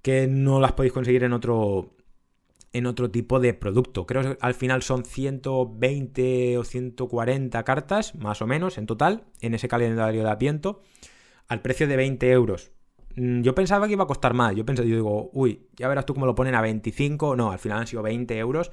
que 0.00 0.26
no 0.26 0.58
las 0.58 0.72
podéis 0.72 0.92
conseguir 0.92 1.24
en 1.24 1.32
otro, 1.32 1.94
en 2.72 2.86
otro 2.86 3.10
tipo 3.10 3.40
de 3.40 3.54
producto. 3.54 4.06
Creo 4.06 4.22
que 4.22 4.38
al 4.40 4.54
final 4.54 4.82
son 4.82 5.04
120 5.04 6.58
o 6.58 6.64
140 6.64 7.62
cartas, 7.64 8.14
más 8.14 8.42
o 8.42 8.46
menos, 8.46 8.78
en 8.78 8.86
total, 8.86 9.24
en 9.40 9.54
ese 9.54 9.68
calendario 9.68 10.24
de 10.24 10.30
Adviento, 10.30 10.82
al 11.48 11.60
precio 11.60 11.86
de 11.86 11.96
20 11.96 12.30
euros. 12.30 12.72
Mm, 13.16 13.42
yo 13.42 13.54
pensaba 13.54 13.86
que 13.86 13.92
iba 13.92 14.04
a 14.04 14.06
costar 14.06 14.34
más. 14.34 14.54
Yo 14.54 14.64
pensé, 14.64 14.88
yo 14.88 14.96
digo, 14.96 15.30
uy, 15.32 15.68
ya 15.76 15.88
verás 15.88 16.06
tú 16.06 16.14
cómo 16.14 16.26
lo 16.26 16.34
ponen 16.34 16.54
a 16.54 16.60
25. 16.62 17.36
No, 17.36 17.52
al 17.52 17.58
final 17.58 17.80
han 17.80 17.86
sido 17.86 18.02
20 18.02 18.38
euros 18.38 18.70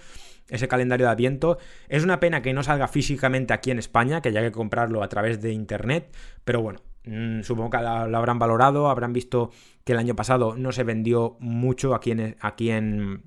ese 0.50 0.68
calendario 0.68 1.06
de 1.06 1.12
Adviento. 1.12 1.58
Es 1.88 2.04
una 2.04 2.20
pena 2.20 2.42
que 2.42 2.54
no 2.54 2.64
salga 2.64 2.88
físicamente 2.88 3.54
aquí 3.54 3.72
en 3.72 3.80
España, 3.80 4.22
que 4.22 4.30
haya 4.30 4.42
que 4.42 4.52
comprarlo 4.52 5.04
a 5.04 5.10
través 5.10 5.42
de 5.42 5.52
internet. 5.52 6.16
Pero 6.44 6.62
bueno, 6.62 6.80
mm, 7.06 7.42
supongo 7.42 7.72
que 7.72 7.78
lo, 7.78 8.18
habrán 8.18 8.40
valorado, 8.40 8.90
habrán 8.90 9.14
visto 9.14 9.52
que 9.84 9.94
el 9.94 10.00
año 10.00 10.16
pasado 10.16 10.56
no 10.56 10.72
se 10.72 10.84
vendió 10.84 11.38
mucho 11.40 11.94
aquí 11.96 12.12
en, 12.12 12.38
aquí 12.40 12.72
en, 12.72 13.24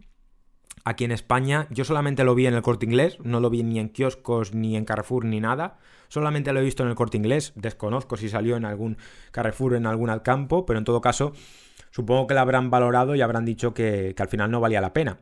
aquí 0.84 1.04
en 1.04 1.12
España. 1.12 1.66
Yo 1.70 1.84
solamente 1.84 2.24
lo 2.24 2.34
vi 2.34 2.46
en 2.46 2.54
el 2.54 2.62
corte 2.62 2.86
inglés, 2.86 3.18
no 3.22 3.40
lo 3.40 3.50
vi 3.50 3.62
ni 3.62 3.78
en 3.78 3.88
kioscos, 3.88 4.54
ni 4.54 4.76
en 4.76 4.84
Carrefour, 4.84 5.24
ni 5.24 5.40
nada. 5.40 5.78
Solamente 6.08 6.52
lo 6.52 6.60
he 6.60 6.62
visto 6.62 6.82
en 6.82 6.90
el 6.90 6.94
corte 6.94 7.16
inglés, 7.16 7.52
desconozco 7.54 8.16
si 8.16 8.28
salió 8.28 8.56
en 8.56 8.64
algún 8.64 8.98
Carrefour, 9.30 9.74
en 9.74 9.86
algún 9.86 10.10
Alcampo, 10.10 10.66
pero 10.66 10.78
en 10.78 10.84
todo 10.84 11.00
caso, 11.00 11.32
supongo 11.90 12.26
que 12.26 12.34
lo 12.34 12.40
habrán 12.40 12.70
valorado 12.70 13.14
y 13.14 13.22
habrán 13.22 13.44
dicho 13.44 13.72
que, 13.72 14.14
al 14.18 14.28
final 14.28 14.50
no 14.50 14.60
valía 14.60 14.80
la 14.80 14.92
pena. 14.92 15.20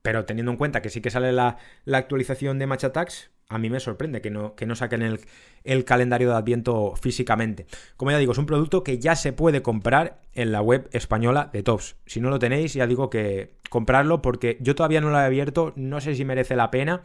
Pero 0.00 0.24
teniendo 0.24 0.50
en 0.50 0.56
cuenta 0.56 0.80
que 0.80 0.88
sí 0.88 1.02
que 1.02 1.10
sale 1.10 1.32
la, 1.32 1.58
actualización 1.92 2.58
de 2.58 2.66
Match 2.66 2.84
Attacks, 2.84 3.30
a 3.50 3.58
mí 3.58 3.68
me 3.68 3.80
sorprende 3.80 4.22
que 4.22 4.30
no, 4.30 4.54
que 4.54 4.64
no 4.64 4.76
saquen 4.76 5.02
el, 5.02 5.20
el, 5.64 5.84
calendario 5.84 6.30
de 6.30 6.36
Adviento 6.36 6.94
físicamente. 6.94 7.66
Como 7.96 8.12
ya 8.12 8.18
digo, 8.18 8.30
es 8.30 8.38
un 8.38 8.46
producto 8.46 8.84
que 8.84 9.00
ya 9.00 9.16
se 9.16 9.32
puede 9.32 9.60
comprar 9.60 10.20
en 10.34 10.52
la 10.52 10.62
web 10.62 10.88
española 10.92 11.50
de 11.52 11.64
Tops. 11.64 11.96
Si 12.06 12.20
no 12.20 12.30
lo 12.30 12.38
tenéis, 12.38 12.74
ya 12.74 12.86
digo 12.86 13.10
que 13.10 13.56
comprarlo 13.68 14.22
porque 14.22 14.56
yo 14.60 14.76
todavía 14.76 15.00
no 15.00 15.10
lo 15.10 15.18
he 15.18 15.24
abierto, 15.24 15.72
no 15.74 16.00
sé 16.00 16.14
si 16.14 16.24
merece 16.24 16.54
la 16.54 16.70
pena. 16.70 17.02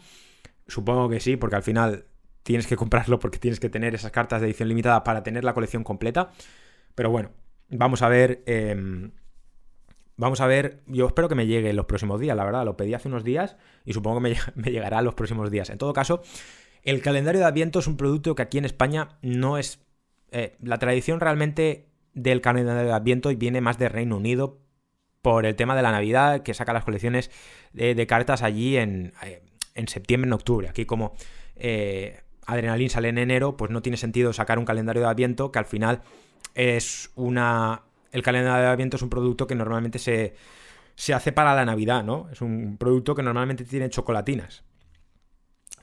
Supongo 0.68 1.10
que 1.10 1.20
sí, 1.20 1.36
porque 1.36 1.56
al 1.56 1.64
final 1.64 2.06
tienes 2.44 2.68
que 2.68 2.76
comprarlo 2.78 3.20
porque 3.20 3.40
tienes 3.40 3.60
que 3.60 3.70
tener 3.70 3.96
esas 3.96 4.12
cartas 4.12 4.40
de 4.40 4.48
edición 4.48 4.70
limitada 4.70 5.04
para 5.04 5.24
tener 5.24 5.44
la 5.44 5.56
colección 5.56 5.84
completa. 5.84 6.30
Pero 6.94 7.10
bueno, 7.10 7.32
vamos 7.70 8.04
a 8.04 8.08
ver. 8.08 8.44
Em, 8.46 9.12
vamos 10.18 10.42
a 10.42 10.48
ver. 10.48 10.82
Yo 10.88 11.08
espero 11.08 11.30
que 11.30 11.36
me 11.36 11.48
llegue 11.48 11.70
en 11.70 11.76
los 11.76 11.86
próximos 11.86 12.20
días, 12.20 12.36
la 12.36 12.44
verdad. 12.44 12.66
Lo 12.66 12.78
pedí 12.78 12.94
hace 12.94 13.08
unos 13.08 13.24
días 13.24 13.58
y 13.86 13.94
supongo 13.94 14.22
que 14.22 14.36
me, 14.56 14.72
llegará 14.72 15.00
en 15.00 15.06
los 15.06 15.16
próximos 15.16 15.52
días. 15.52 15.70
En 15.70 15.78
todo 15.78 15.94
caso, 15.94 16.22
el 16.84 17.02
calendario 17.02 17.40
de 17.40 17.48
Adviento 17.48 17.80
es 17.80 17.88
un 17.88 17.98
producto 17.98 18.36
que 18.36 18.42
aquí 18.42 18.58
en 18.58 18.66
España 18.66 19.18
no 19.22 19.58
es. 19.58 19.80
Eh, 20.32 20.56
la 20.62 20.78
tradición 20.80 21.20
realmente 21.20 21.88
del 22.14 22.42
calendario 22.42 22.84
de 22.84 22.94
Adviento 22.94 23.30
viene 23.36 23.62
más 23.62 23.78
de 23.78 23.90
Reino 23.90 24.18
Unido 24.18 24.60
por 25.22 25.46
el 25.46 25.56
tema 25.56 25.76
de 25.76 25.82
la 25.82 25.92
Navidad, 25.92 26.44
que 26.44 26.54
saca 26.54 26.74
las 26.74 26.84
colecciones 26.84 27.32
de, 27.74 28.08
cartas 28.08 28.44
allí 28.44 28.78
en, 28.78 29.14
eh, 29.24 29.42
en 29.74 29.88
septiembre, 29.88 30.28
en 30.28 30.34
octubre. 30.34 30.70
Aquí 30.70 30.86
como. 30.86 31.14
Eh, 31.56 32.22
Adrenalin 32.46 32.90
sale 32.90 33.10
en 33.10 33.18
enero, 33.18 33.58
pues 33.58 33.72
no 33.72 33.82
tiene 33.82 33.98
sentido 33.98 34.32
sacar 34.34 34.60
un 34.60 34.66
calendario 34.66 35.02
de 35.02 35.08
Adviento 35.08 35.52
que 35.52 35.60
al 35.60 35.66
final 35.66 36.02
es 36.54 37.12
una... 37.16 37.84
El 38.16 38.24
calendario 38.24 38.64
de 38.64 38.70
Adviento 38.70 38.96
es 38.96 39.04
un 39.04 39.10
producto 39.10 39.46
que 39.46 39.56
normalmente 39.56 40.00
se, 40.00 40.36
se 40.96 41.14
hace 41.14 41.34
para 41.34 41.54
la 41.54 41.66
Navidad, 41.66 42.02
¿no? 42.02 42.30
Es 42.32 42.40
un 42.40 42.78
producto 42.78 43.14
que 43.14 43.22
normalmente 43.22 43.66
tiene 43.66 43.90
chocolatinas. 43.90 44.64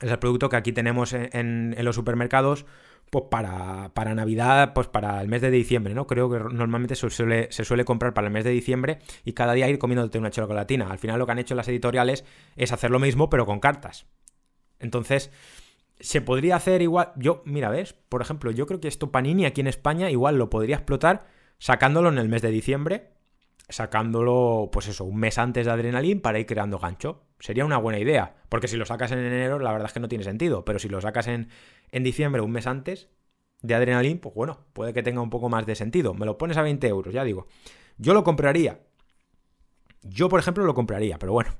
Es 0.01 0.09
el 0.09 0.17
producto 0.17 0.49
que 0.49 0.55
aquí 0.55 0.71
tenemos 0.71 1.13
en, 1.13 1.75
los 1.77 1.95
supermercados 1.95 2.65
pues 3.11 3.25
para, 3.29 3.91
para, 3.93 4.15
Navidad, 4.15 4.73
pues 4.73 4.87
para 4.87 5.21
el 5.21 5.27
mes 5.27 5.43
de 5.43 5.51
diciembre, 5.51 5.93
¿no? 5.93 6.07
Creo 6.07 6.27
que 6.27 6.39
normalmente 6.39 6.95
se 6.95 7.07
suele, 7.11 7.51
se 7.51 7.63
suele, 7.63 7.85
comprar 7.85 8.15
para 8.15 8.25
el 8.25 8.33
mes 8.33 8.45
de 8.45 8.49
diciembre 8.49 8.97
y 9.23 9.33
cada 9.33 9.53
día 9.53 9.69
ir 9.69 9.77
comiéndote 9.77 10.17
una 10.17 10.31
chocolatina. 10.31 10.87
Al 10.89 10.97
final 10.97 11.19
lo 11.19 11.27
que 11.27 11.33
han 11.33 11.39
hecho 11.39 11.53
las 11.53 11.67
editoriales 11.67 12.25
es 12.55 12.71
hacer 12.71 12.89
lo 12.89 12.97
mismo 12.97 13.29
pero 13.29 13.45
con 13.45 13.59
cartas. 13.59 14.07
Entonces, 14.79 15.29
se 15.99 16.21
podría 16.21 16.55
hacer 16.55 16.81
igual. 16.81 17.11
Yo, 17.15 17.43
mira, 17.45 17.69
ves, 17.69 17.93
por 17.93 18.23
ejemplo, 18.23 18.49
yo 18.49 18.65
creo 18.65 18.79
que 18.79 18.87
esto 18.87 19.11
Panini 19.11 19.45
aquí 19.45 19.61
en 19.61 19.67
España 19.67 20.09
igual 20.09 20.39
lo 20.39 20.49
podría 20.49 20.77
explotar 20.77 21.42
sacándolo 21.59 22.09
en 22.09 22.17
el 22.17 22.29
mes 22.29 22.41
de 22.41 22.51
diciembre, 22.51 23.11
sacándolo, 23.69 24.69
pues 24.71 24.87
eso, 24.87 25.05
un 25.05 25.17
mes 25.17 25.37
antes 25.37 25.65
de 25.65 25.71
Adrenalin 25.71 26.21
para 26.21 26.39
ir 26.39 26.45
creando 26.45 26.79
gancho. 26.79 27.23
Sería 27.39 27.65
una 27.65 27.77
buena 27.77 27.99
idea, 27.99 28.35
porque 28.49 28.67
si 28.67 28.77
lo 28.77 28.85
sacas 28.85 29.11
en 29.11 29.19
enero, 29.19 29.59
la 29.59 29.71
verdad 29.71 29.87
es 29.87 29.93
que 29.93 29.99
no 29.99 30.07
tiene 30.07 30.23
sentido, 30.23 30.63
pero 30.65 30.79
si 30.79 30.89
lo 30.89 31.01
sacas 31.01 31.27
en, 31.27 31.49
en 31.91 32.03
diciembre, 32.03 32.41
un 32.41 32.51
mes 32.51 32.67
antes 32.67 33.09
de 33.61 33.75
Adrenalin, 33.75 34.19
pues 34.19 34.35
bueno, 34.35 34.59
puede 34.73 34.93
que 34.93 35.03
tenga 35.03 35.21
un 35.21 35.29
poco 35.29 35.49
más 35.49 35.65
de 35.65 35.75
sentido. 35.75 36.13
Me 36.13 36.25
lo 36.25 36.37
pones 36.37 36.57
a 36.57 36.61
20 36.61 36.87
euros, 36.87 37.13
ya 37.13 37.23
digo. 37.23 37.47
Yo 37.97 38.13
lo 38.13 38.23
compraría. 38.23 38.81
Yo, 40.03 40.27
por 40.27 40.39
ejemplo, 40.39 40.65
lo 40.65 40.73
compraría, 40.73 41.17
pero 41.17 41.31
bueno, 41.31 41.55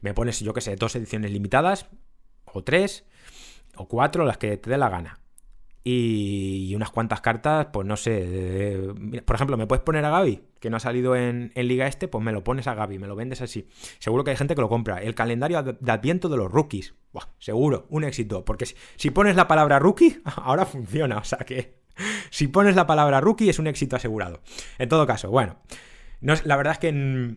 me 0.00 0.14
pones, 0.14 0.40
yo 0.40 0.52
qué 0.52 0.60
sé, 0.60 0.74
dos 0.76 0.96
ediciones 0.96 1.30
limitadas 1.30 1.86
o 2.44 2.64
tres 2.64 3.04
o 3.76 3.86
cuatro, 3.86 4.24
las 4.24 4.38
que 4.38 4.56
te 4.56 4.70
dé 4.70 4.76
la 4.76 4.88
gana. 4.88 5.20
Y, 5.86 6.74
unas 6.74 6.90
cuantas 6.90 7.20
cartas, 7.20 7.66
pues 7.70 7.86
no 7.86 7.96
sé. 7.96 8.78
por 9.26 9.36
ejemplo, 9.36 9.58
¿me 9.58 9.66
puedes 9.66 9.84
poner 9.84 10.02
a 10.06 10.10
Gaby? 10.10 10.42
Que 10.58 10.70
no 10.70 10.78
ha 10.78 10.80
salido 10.80 11.14
en, 11.14 11.52
Liga 11.54 11.86
Este, 11.86 12.08
pues 12.08 12.24
me 12.24 12.32
lo 12.32 12.42
pones 12.42 12.66
a 12.66 12.74
Gaby, 12.74 12.98
me 12.98 13.06
lo 13.06 13.14
vendes 13.14 13.42
así. 13.42 13.68
Seguro 13.98 14.24
que 14.24 14.30
hay 14.30 14.36
gente 14.38 14.54
que 14.54 14.62
lo 14.62 14.70
compra. 14.70 15.02
El 15.02 15.14
calendario 15.14 15.62
de 15.62 15.92
Adviento 15.92 16.30
de 16.30 16.38
los 16.38 16.50
rookies. 16.50 16.94
Seguro, 17.38 17.86
un 17.90 18.04
éxito. 18.04 18.46
Porque 18.46 18.66
si, 18.96 19.10
pones 19.10 19.36
la 19.36 19.46
palabra 19.46 19.78
rookie, 19.78 20.22
ahora 20.36 20.64
funciona. 20.64 21.18
O 21.18 21.24
sea 21.24 21.38
que 21.38 21.82
si 22.30 22.48
pones 22.48 22.76
la 22.76 22.86
palabra 22.86 23.20
rookie 23.20 23.50
es 23.50 23.58
un 23.58 23.66
éxito 23.66 23.96
asegurado. 23.96 24.40
En 24.78 24.88
todo 24.88 25.06
caso, 25.06 25.30
bueno. 25.30 25.58
No, 26.22 26.32
la 26.44 26.56
verdad 26.56 26.72
es 26.72 26.78
que 26.78 27.36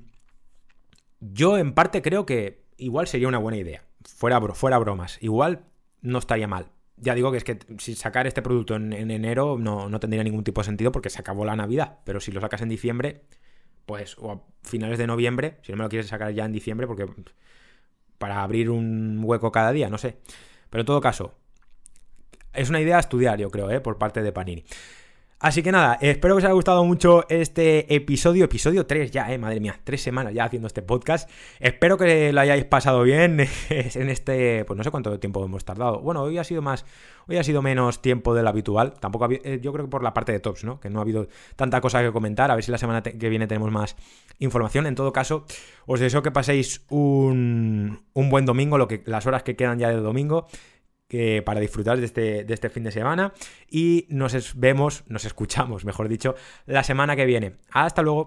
yo 1.19 1.57
en 1.57 1.73
parte 1.73 2.01
creo 2.01 2.25
que 2.25 2.63
igual 2.77 3.07
sería 3.07 3.27
una 3.27 3.39
buena 3.39 3.57
idea. 3.57 3.83
Fuera, 4.05 4.39
fuera 4.53 4.77
bromas. 4.77 5.17
Igual 5.21 5.65
no 6.01 6.19
estaría 6.19 6.47
mal. 6.47 6.71
Ya 6.97 7.13
digo 7.13 7.31
que 7.31 7.37
es 7.37 7.43
que 7.43 7.59
si 7.77 7.95
sacar 7.95 8.25
este 8.27 8.41
producto 8.41 8.75
en, 8.75 8.93
enero 8.93 9.57
no, 9.59 9.99
tendría 9.99 10.23
ningún 10.23 10.43
tipo 10.43 10.61
de 10.61 10.65
sentido 10.65 10.91
porque 10.91 11.09
se 11.09 11.19
acabó 11.19 11.45
la 11.45 11.55
Navidad, 11.55 11.99
pero 12.03 12.19
si 12.19 12.31
lo 12.31 12.41
sacas 12.41 12.61
en 12.61 12.69
diciembre, 12.69 13.21
pues, 13.85 14.17
o 14.17 14.31
a 14.31 14.41
finales 14.63 14.97
de 14.97 15.07
noviembre, 15.07 15.57
si 15.61 15.71
no 15.71 15.77
me 15.77 15.83
lo 15.83 15.89
quieres 15.89 16.07
sacar 16.07 16.33
ya 16.33 16.45
en 16.45 16.51
diciembre, 16.51 16.87
porque 16.87 17.05
para 18.17 18.41
abrir 18.41 18.69
un 18.69 19.21
hueco 19.23 19.51
cada 19.51 19.71
día, 19.71 19.89
no 19.89 19.97
sé. 19.97 20.17
Pero 20.69 20.81
en 20.81 20.85
todo 20.87 21.01
caso, 21.01 21.35
es 22.53 22.69
una 22.69 22.81
idea 22.81 22.97
a 22.97 22.99
estudiar, 22.99 23.39
yo 23.39 23.51
creo, 23.51 23.69
¿eh? 23.69 23.79
por 23.79 23.97
parte 23.97 24.21
de 24.21 24.31
Panini. 24.31 24.65
Así 25.39 25.61
que 25.61 25.71
nada, 25.71 25.99
espero 26.01 26.33
que 26.33 26.39
os 26.39 26.43
haya 26.45 26.53
gustado 26.55 26.83
mucho 26.83 27.23
este 27.29 27.93
episodio, 27.93 28.45
episodio 28.45 28.87
3 28.87 29.11
ya, 29.11 29.31
eh, 29.31 29.37
madre 29.37 29.59
mía, 29.59 29.79
tres 29.83 30.01
semanas 30.01 30.33
ya 30.33 30.45
haciendo 30.45 30.65
este 30.65 30.81
podcast. 30.81 31.29
Espero 31.59 31.95
que 31.95 32.33
lo 32.33 32.41
hayáis 32.41 32.65
pasado 32.65 33.03
bien 33.03 33.39
en 33.69 34.09
este, 34.09 34.65
pues 34.65 34.75
no 34.75 34.83
sé 34.83 34.89
cuánto 34.89 35.19
tiempo 35.19 35.45
hemos 35.45 35.63
tardado. 35.63 35.99
Bueno, 35.99 36.23
hoy 36.23 36.39
ha 36.39 36.43
sido 36.43 36.63
más, 36.63 36.87
hoy 37.27 37.37
ha 37.37 37.43
sido 37.43 37.61
menos 37.61 38.01
tiempo 38.01 38.33
del 38.33 38.47
habitual. 38.47 38.95
Tampoco 38.99 39.27
eh, 39.29 39.59
yo 39.61 39.71
creo 39.73 39.85
que 39.85 39.91
por 39.91 40.01
la 40.01 40.11
parte 40.11 40.31
de 40.31 40.39
tops, 40.39 40.63
¿no? 40.63 40.79
Que 40.79 40.89
no 40.89 40.97
ha 40.97 41.03
habido 41.03 41.27
tanta 41.55 41.81
cosa 41.81 42.01
que 42.01 42.11
comentar. 42.11 42.49
A 42.49 42.55
ver 42.55 42.63
si 42.63 42.71
la 42.71 42.79
semana 42.79 43.03
que 43.03 43.29
viene 43.29 43.45
tenemos 43.45 43.71
más 43.71 43.95
información. 44.39 44.87
En 44.87 44.95
todo 44.95 45.13
caso, 45.13 45.45
os 45.85 45.99
deseo 45.99 46.23
que 46.23 46.31
paséis 46.31 46.83
un, 46.89 47.99
un 48.13 48.29
buen 48.31 48.47
domingo, 48.47 48.79
lo 48.79 48.87
que, 48.87 49.03
las 49.05 49.27
horas 49.27 49.43
que 49.43 49.55
quedan 49.55 49.77
ya 49.77 49.89
del 49.89 50.01
domingo 50.01 50.47
para 51.45 51.59
disfrutar 51.59 51.99
de 51.99 52.05
este, 52.05 52.43
de 52.43 52.53
este 52.53 52.69
fin 52.69 52.83
de 52.83 52.91
semana. 52.91 53.33
Y 53.69 54.05
nos 54.09 54.59
vemos, 54.59 55.03
nos 55.07 55.25
escuchamos, 55.25 55.85
mejor 55.85 56.09
dicho, 56.09 56.35
la 56.65 56.83
semana 56.83 57.15
que 57.15 57.25
viene. 57.25 57.53
Hasta 57.71 58.01
luego. 58.01 58.25